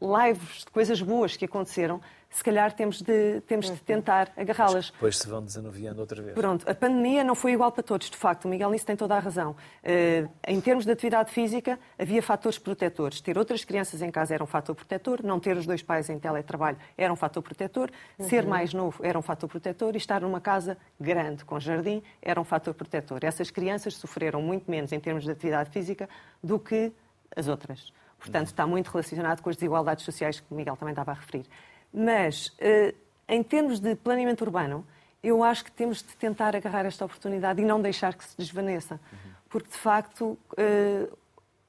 lives 0.02 0.60
de 0.60 0.72
coisas 0.72 1.02
boas 1.02 1.36
que 1.36 1.46
aconteceram, 1.46 2.02
se 2.36 2.44
calhar 2.44 2.74
temos 2.74 3.02
de, 3.02 3.40
temos 3.48 3.72
de 3.72 3.78
tentar 3.78 4.30
agarrá-las. 4.36 4.92
Depois 4.92 5.18
se 5.18 5.26
vão 5.26 5.42
desanuviando 5.42 6.02
outra 6.02 6.22
vez. 6.22 6.36
Pronto, 6.36 6.70
a 6.70 6.76
pandemia 6.76 7.24
não 7.24 7.34
foi 7.34 7.54
igual 7.54 7.72
para 7.72 7.82
todos, 7.82 8.10
de 8.10 8.18
facto. 8.18 8.44
O 8.44 8.50
Miguel 8.50 8.70
nisso 8.72 8.86
tem 8.86 8.96
toda 8.96 9.16
a 9.16 9.20
razão. 9.20 9.52
Uh, 9.52 10.30
em 10.46 10.60
termos 10.60 10.84
de 10.84 10.92
atividade 10.92 11.32
física, 11.32 11.80
havia 11.98 12.22
fatores 12.22 12.60
protetores. 12.60 13.22
Ter 13.22 13.38
outras 13.38 13.64
crianças 13.64 14.02
em 14.02 14.12
casa 14.12 14.34
era 14.34 14.44
um 14.44 14.48
fator 14.48 14.76
protetor, 14.76 15.24
não 15.24 15.40
ter 15.40 15.56
os 15.56 15.66
dois 15.66 15.82
pais 15.82 16.10
em 16.10 16.20
teletrabalho 16.20 16.78
era 16.98 17.12
um 17.12 17.16
fator 17.16 17.42
protetor, 17.42 17.90
uhum. 18.20 18.28
ser 18.28 18.46
mais 18.46 18.74
novo 18.74 19.00
era 19.02 19.18
um 19.18 19.22
fator 19.22 19.48
protetor 19.48 19.94
e 19.96 19.98
estar 19.98 20.20
numa 20.20 20.42
casa 20.42 20.78
grande, 21.00 21.46
com 21.46 21.58
jardim, 21.58 22.04
era 22.22 22.40
um 22.40 22.44
fator 22.44 22.74
protetor. 22.74 23.20
Essas 23.24 23.50
crianças 23.50 23.96
sofreram 23.96 24.42
muito 24.42 24.70
menos 24.70 24.92
em 24.92 25.00
termos 25.00 25.24
de 25.24 25.32
atividade 25.32 25.70
física 25.70 26.10
do 26.44 26.60
que 26.60 26.92
as 27.34 27.48
outras. 27.48 27.94
Portanto, 28.26 28.48
está 28.48 28.66
muito 28.66 28.88
relacionado 28.88 29.40
com 29.40 29.52
as 29.52 29.56
desigualdades 29.56 30.04
sociais 30.04 30.40
que 30.40 30.48
o 30.52 30.56
Miguel 30.56 30.76
também 30.76 30.94
estava 30.94 31.12
a 31.12 31.14
referir. 31.14 31.46
Mas, 31.94 32.52
em 33.28 33.44
termos 33.44 33.80
de 33.80 33.96
planeamento 33.96 34.44
urbano, 34.44 34.84
eu 35.22 35.44
acho 35.44 35.64
que 35.64 35.72
temos 35.72 36.00
de 36.00 36.16
tentar 36.16 36.56
agarrar 36.56 36.88
esta 36.88 37.06
oportunidade 37.06 37.62
e 37.62 37.66
não 37.66 37.80
deixar 37.80 38.16
que 38.16 38.26
se 38.26 38.36
desvaneça. 38.36 39.00
Porque, 39.48 39.70
de 39.70 39.78
facto, 39.78 40.36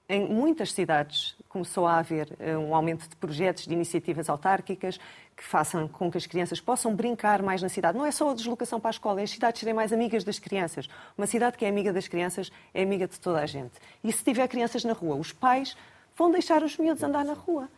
em 0.09 0.26
muitas 0.26 0.72
cidades 0.72 1.36
começou 1.46 1.86
a 1.86 1.98
haver 1.98 2.34
um 2.59 2.74
aumento 2.74 3.07
de 3.07 3.16
projetos, 3.16 3.66
de 3.66 3.74
iniciativas 3.74 4.30
autárquicas 4.30 4.98
que 5.36 5.44
façam 5.44 5.86
com 5.86 6.11
que 6.11 6.16
as 6.16 6.24
crianças 6.24 6.59
possam 6.59 6.96
brincar 6.96 7.42
mais 7.42 7.61
na 7.61 7.68
cidade. 7.68 7.98
Não 7.98 8.07
é 8.07 8.11
só 8.11 8.30
a 8.30 8.34
deslocação 8.34 8.80
para 8.80 8.88
a 8.88 8.92
escola, 8.92 9.20
é 9.20 9.24
as 9.24 9.30
cidades 9.30 9.61
serem 9.61 9.74
mais 9.74 9.92
amigas 9.92 10.24
das 10.24 10.38
crianças. 10.38 10.88
Uma 11.18 11.26
cidade 11.26 11.59
que 11.59 11.66
é 11.66 11.68
amiga 11.68 11.92
das 11.92 12.09
crianças 12.09 12.50
é 12.72 12.82
amiga 12.82 13.07
de 13.07 13.20
toda 13.20 13.40
a 13.40 13.46
gente. 13.46 13.74
E 14.02 14.11
se 14.11 14.24
tiver 14.24 14.48
crianças 14.48 14.84
na 14.84 14.94
rua, 14.94 15.16
os 15.16 15.32
pais 15.32 15.76
vão 16.16 16.30
deixar 16.30 16.62
os 16.62 16.76
miúdos 16.76 17.02
andar 17.02 17.24
na 17.24 17.34
rua. 17.34 17.68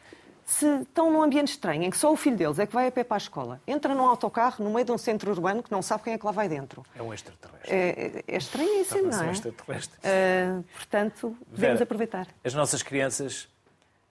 Se 0.46 0.66
estão 0.80 1.12
num 1.12 1.22
ambiente 1.22 1.48
estranho, 1.48 1.82
em 1.82 1.90
que 1.90 1.98
só 1.98 2.10
o 2.10 2.16
filho 2.16 2.36
deles 2.36 2.58
é 2.58 2.66
que 2.66 2.72
vai 2.72 2.86
a 2.86 2.90
pé 2.90 3.04
para 3.04 3.16
a 3.16 3.18
escola, 3.18 3.60
entra 3.66 3.94
num 3.94 4.06
autocarro 4.06 4.64
no 4.64 4.70
meio 4.70 4.86
de 4.86 4.90
um 4.90 4.96
centro 4.96 5.30
urbano 5.30 5.62
que 5.62 5.70
não 5.70 5.82
sabe 5.82 6.04
quem 6.04 6.14
é 6.14 6.18
que 6.18 6.24
lá 6.24 6.32
vai 6.32 6.48
dentro. 6.48 6.86
É 6.96 7.02
um 7.02 7.12
extraterrestre. 7.12 7.70
É, 7.70 8.24
é 8.26 8.36
estranhíssimo, 8.36 9.10
não 9.10 9.22
é? 9.22 9.26
Um 9.26 9.30
extraterrestre. 9.30 9.98
Uh, 9.98 10.62
portanto, 10.72 11.36
devemos 11.48 11.74
Vera, 11.74 11.82
aproveitar. 11.82 12.28
As 12.42 12.54
nossas 12.54 12.82
crianças, 12.82 13.46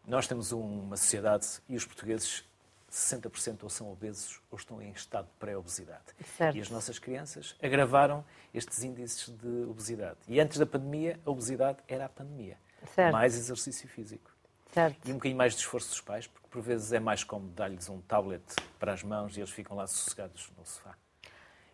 nós 0.05 0.27
temos 0.27 0.51
uma 0.51 0.95
sociedade 0.95 1.47
e 1.67 1.75
os 1.75 1.85
portugueses 1.85 2.43
60% 2.91 3.63
ou 3.63 3.69
são 3.69 3.91
obesos 3.91 4.39
ou 4.51 4.57
estão 4.57 4.79
em 4.79 4.91
estado 4.91 5.25
de 5.25 5.33
pré-obesidade. 5.39 6.03
Certo. 6.37 6.55
E 6.55 6.61
as 6.61 6.69
nossas 6.69 6.99
crianças 6.99 7.55
agravaram 7.61 8.23
estes 8.53 8.83
índices 8.83 9.29
de 9.29 9.65
obesidade. 9.69 10.17
E 10.27 10.39
antes 10.39 10.57
da 10.57 10.65
pandemia, 10.65 11.19
a 11.25 11.29
obesidade 11.31 11.79
era 11.87 12.05
a 12.05 12.09
pandemia. 12.09 12.57
Certo. 12.93 13.11
Mais 13.11 13.35
exercício 13.35 13.87
físico. 13.87 14.31
Certo. 14.73 15.07
E 15.07 15.11
um 15.11 15.15
bocadinho 15.15 15.37
mais 15.37 15.53
de 15.53 15.59
esforço 15.59 15.89
dos 15.89 16.01
pais, 16.01 16.27
porque 16.27 16.47
por 16.49 16.61
vezes 16.61 16.91
é 16.93 16.99
mais 16.99 17.23
cómodo 17.23 17.51
dar-lhes 17.53 17.89
um 17.89 17.99
tablet 18.01 18.43
para 18.79 18.93
as 18.93 19.03
mãos 19.03 19.35
e 19.35 19.39
eles 19.39 19.49
ficam 19.49 19.75
lá 19.75 19.87
sossegados 19.87 20.51
no 20.57 20.65
sofá. 20.65 20.95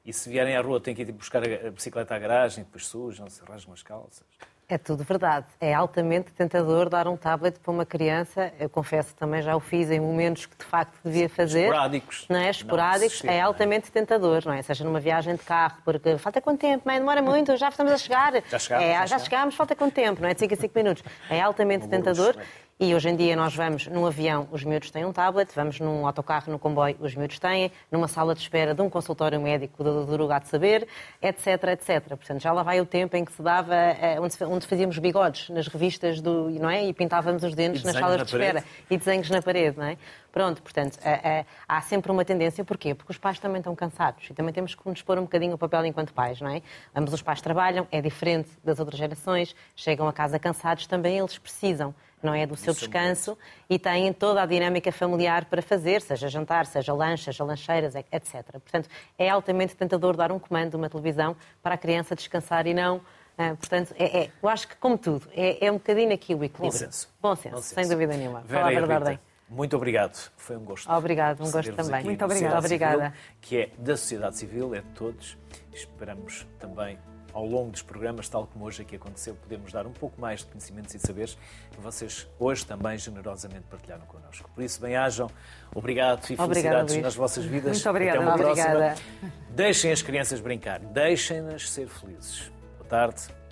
E 0.05 0.11
se 0.11 0.29
vierem 0.29 0.55
à 0.55 0.61
rua, 0.61 0.81
têm 0.81 0.93
que 0.93 1.01
ir 1.01 1.11
buscar 1.11 1.41
a 1.43 1.71
bicicleta 1.71 2.13
à 2.13 2.19
garagem, 2.19 2.63
depois 2.63 2.85
sujam-se, 2.85 3.41
rasgam 3.43 3.73
as 3.73 3.81
calças. 3.81 4.27
É 4.69 4.77
tudo 4.77 5.03
verdade. 5.03 5.45
É 5.59 5.73
altamente 5.73 6.31
tentador 6.31 6.89
dar 6.89 7.07
um 7.07 7.17
tablet 7.17 7.59
para 7.59 7.71
uma 7.71 7.85
criança. 7.85 8.51
Eu 8.59 8.69
confesso 8.69 9.13
também 9.13 9.41
já 9.41 9.55
o 9.55 9.59
fiz 9.59 9.91
em 9.91 9.99
momentos 9.99 10.45
que 10.45 10.55
de 10.57 10.63
facto 10.63 10.97
devia 11.03 11.29
fazer. 11.29 11.63
Esporádicos. 11.65 12.25
Não 12.29 12.39
é? 12.39 12.49
Esporádicos. 12.49 13.23
Não, 13.23 13.33
é 13.33 13.41
altamente 13.41 13.91
tentador, 13.91 14.41
não 14.45 14.53
é? 14.53 14.61
Seja 14.61 14.83
numa 14.85 14.99
viagem 15.01 15.35
de 15.35 15.43
carro, 15.43 15.77
porque 15.83 16.17
falta 16.17 16.41
quanto 16.41 16.61
tempo? 16.61 16.83
Mãe, 16.87 16.97
demora 16.97 17.21
muito, 17.21 17.55
já 17.57 17.67
estamos 17.69 17.91
a 17.91 17.97
chegar. 17.97 18.33
Já 18.49 18.57
chegámos, 18.57 18.85
É, 18.87 18.93
já 18.93 19.05
já 19.05 19.19
chegámos. 19.19 19.55
falta 19.55 19.75
quanto 19.75 19.93
tempo? 19.93 20.21
Não 20.21 20.29
é? 20.29 20.33
De 20.33 20.39
5 20.39 20.53
a 20.53 20.57
5 20.57 20.73
minutos. 20.75 21.03
É 21.29 21.41
altamente 21.41 21.87
tentador. 21.87 22.35
E 22.83 22.93
hoje 22.93 23.07
em 23.07 23.15
dia 23.15 23.33
nós 23.33 23.55
vamos 23.55 23.87
num 23.87 24.05
avião, 24.05 24.45
os 24.51 24.61
miúdos 24.65 24.91
têm 24.91 25.05
um 25.05 25.13
tablet, 25.13 25.49
vamos 25.55 25.79
num 25.79 26.05
autocarro, 26.05 26.51
no 26.51 26.59
comboio, 26.59 26.97
os 26.99 27.15
miúdos 27.15 27.39
têm, 27.39 27.71
numa 27.89 28.09
sala 28.09 28.35
de 28.35 28.41
espera 28.41 28.75
de 28.75 28.81
um 28.81 28.89
consultório 28.89 29.39
médico 29.39 29.81
do, 29.81 30.17
lugar 30.17 30.41
de 30.41 30.49
saber, 30.49 30.85
etc, 31.21 31.47
etc. 31.71 32.03
Portanto, 32.09 32.41
já 32.41 32.51
lá 32.51 32.61
vai 32.61 32.81
o 32.81 32.85
tempo 32.85 33.15
em 33.15 33.23
que 33.23 33.31
se 33.31 33.41
dava, 33.41 33.73
eh, 33.73 34.17
onde, 34.19 34.67
fazíamos 34.67 34.99
bigodes 34.99 35.49
nas 35.49 35.69
revistas 35.69 36.19
do, 36.19 36.49
não 36.49 36.69
é? 36.69 36.83
e 36.85 36.91
pintávamos 36.91 37.41
os 37.43 37.55
dentes 37.55 37.85
nas 37.85 37.93
salas 37.93 38.17
na 38.17 38.23
de 38.25 38.31
espera 38.31 38.61
parede. 38.61 38.67
e 38.89 38.97
desenhos 38.97 39.29
na 39.29 39.41
parede, 39.41 39.77
não 39.77 39.85
é? 39.85 39.97
Pronto, 40.33 40.61
portanto, 40.61 40.99
eh, 41.05 41.21
eh, 41.23 41.45
há 41.65 41.79
sempre 41.79 42.11
uma 42.11 42.25
tendência, 42.25 42.65
porquê? 42.65 42.93
Porque 42.93 43.13
os 43.13 43.17
pais 43.17 43.39
também 43.39 43.59
estão 43.59 43.73
cansados 43.73 44.29
e 44.29 44.33
também 44.33 44.53
temos 44.53 44.75
que 44.75 44.89
nos 44.89 45.01
pôr 45.01 45.17
um 45.17 45.21
bocadinho 45.21 45.53
o 45.53 45.57
papel 45.57 45.85
enquanto 45.85 46.13
pais, 46.13 46.41
não 46.41 46.49
é? 46.49 46.61
Ambos 46.93 47.13
os 47.13 47.21
pais 47.21 47.39
trabalham, 47.39 47.87
é 47.91 48.01
diferente 48.01 48.49
das 48.61 48.77
outras 48.77 48.99
gerações, 48.99 49.55
chegam 49.73 50.05
a 50.05 50.11
casa 50.11 50.37
cansados, 50.37 50.85
também 50.85 51.17
eles 51.17 51.37
precisam, 51.37 51.95
não 52.23 52.33
é? 52.33 52.45
Do 52.47 52.55
seu 52.55 52.71
é 52.71 52.75
descanso 52.75 53.37
e 53.69 53.77
têm 53.77 54.11
toda 54.13 54.41
a 54.41 54.45
dinâmica 54.45 54.91
familiar 54.91 55.45
para 55.45 55.61
fazer, 55.61 56.01
seja 56.01 56.27
jantar, 56.29 56.65
seja 56.65 56.93
lanche, 56.93 57.25
seja 57.25 57.43
lancheiras, 57.43 57.93
etc. 57.95 58.43
Portanto, 58.51 58.89
é 59.17 59.29
altamente 59.29 59.75
tentador 59.75 60.15
dar 60.15 60.31
um 60.31 60.39
comando, 60.39 60.75
uma 60.75 60.89
televisão, 60.89 61.35
para 61.61 61.75
a 61.75 61.77
criança 61.77 62.15
descansar 62.15 62.65
e 62.65 62.73
não. 62.73 63.01
ah, 63.37 63.55
portanto, 63.55 63.93
é, 63.97 64.23
é- 64.23 64.29
eu 64.41 64.47
acho 64.49 64.67
que, 64.67 64.75
como 64.77 64.97
tudo, 64.97 65.27
é, 65.33 65.65
é 65.65 65.71
um 65.71 65.75
bocadinho 65.75 66.13
aqui 66.13 66.33
o 66.33 66.43
equilíbrio. 66.43 66.71
Bom 66.71 66.71
senso. 66.71 67.09
Bom 67.21 67.35
senso, 67.35 67.55
Bom 67.55 67.61
senso. 67.61 67.75
sem 67.75 67.87
dúvida 67.89 68.15
nenhuma. 68.15 68.41
Vera 68.41 68.61
Palavra 68.61 68.73
de 68.75 68.81
Rita, 68.81 68.93
ordem. 68.93 69.19
Muito 69.49 69.75
obrigado. 69.75 70.31
Foi 70.37 70.55
um 70.57 70.63
gosto. 70.63 70.91
Obrigado, 70.91 71.43
um 71.43 71.51
gosto 71.51 71.73
também. 71.73 72.03
Muito 72.03 72.23
Obrigada. 72.25 72.61
Civil, 72.67 73.11
que 73.41 73.57
é 73.57 73.69
da 73.77 73.97
sociedade 73.97 74.37
civil, 74.37 74.73
é 74.73 74.81
de 74.81 74.89
todos. 74.89 75.37
Esperamos 75.73 76.47
também, 76.59 76.97
ao 77.33 77.45
longo 77.45 77.71
dos 77.71 77.81
programas, 77.81 78.29
tal 78.29 78.45
como 78.47 78.65
hoje 78.65 78.83
aqui 78.83 78.95
aconteceu, 78.95 79.35
podemos 79.35 79.71
dar 79.71 79.85
um 79.87 79.91
pouco 79.91 80.21
mais 80.21 80.41
de 80.41 80.45
conhecimentos 80.45 80.93
e 80.93 80.99
saberes 80.99 81.37
que 81.71 81.81
vocês 81.81 82.27
hoje 82.39 82.65
também 82.65 82.97
generosamente 82.97 83.65
partilharam 83.69 84.05
connosco. 84.05 84.49
Por 84.53 84.63
isso, 84.63 84.79
bem-ajam. 84.79 85.29
Obrigado 85.73 86.19
e 86.29 86.33
Obrigada, 86.33 86.47
felicidades 86.53 86.93
Luís. 86.93 87.03
nas 87.03 87.15
vossas 87.15 87.45
vidas. 87.45 87.73
Muito 87.73 87.89
obrigada. 87.89 88.19
Até 88.19 88.25
uma 88.27 88.35
Obrigada. 88.35 88.79
próxima. 88.79 89.33
Deixem 89.49 89.91
as 89.91 90.01
crianças 90.01 90.39
brincar. 90.39 90.79
Deixem-nas 90.79 91.69
ser 91.69 91.87
felizes. 91.87 92.51
Boa 92.77 92.87
tarde. 92.87 93.42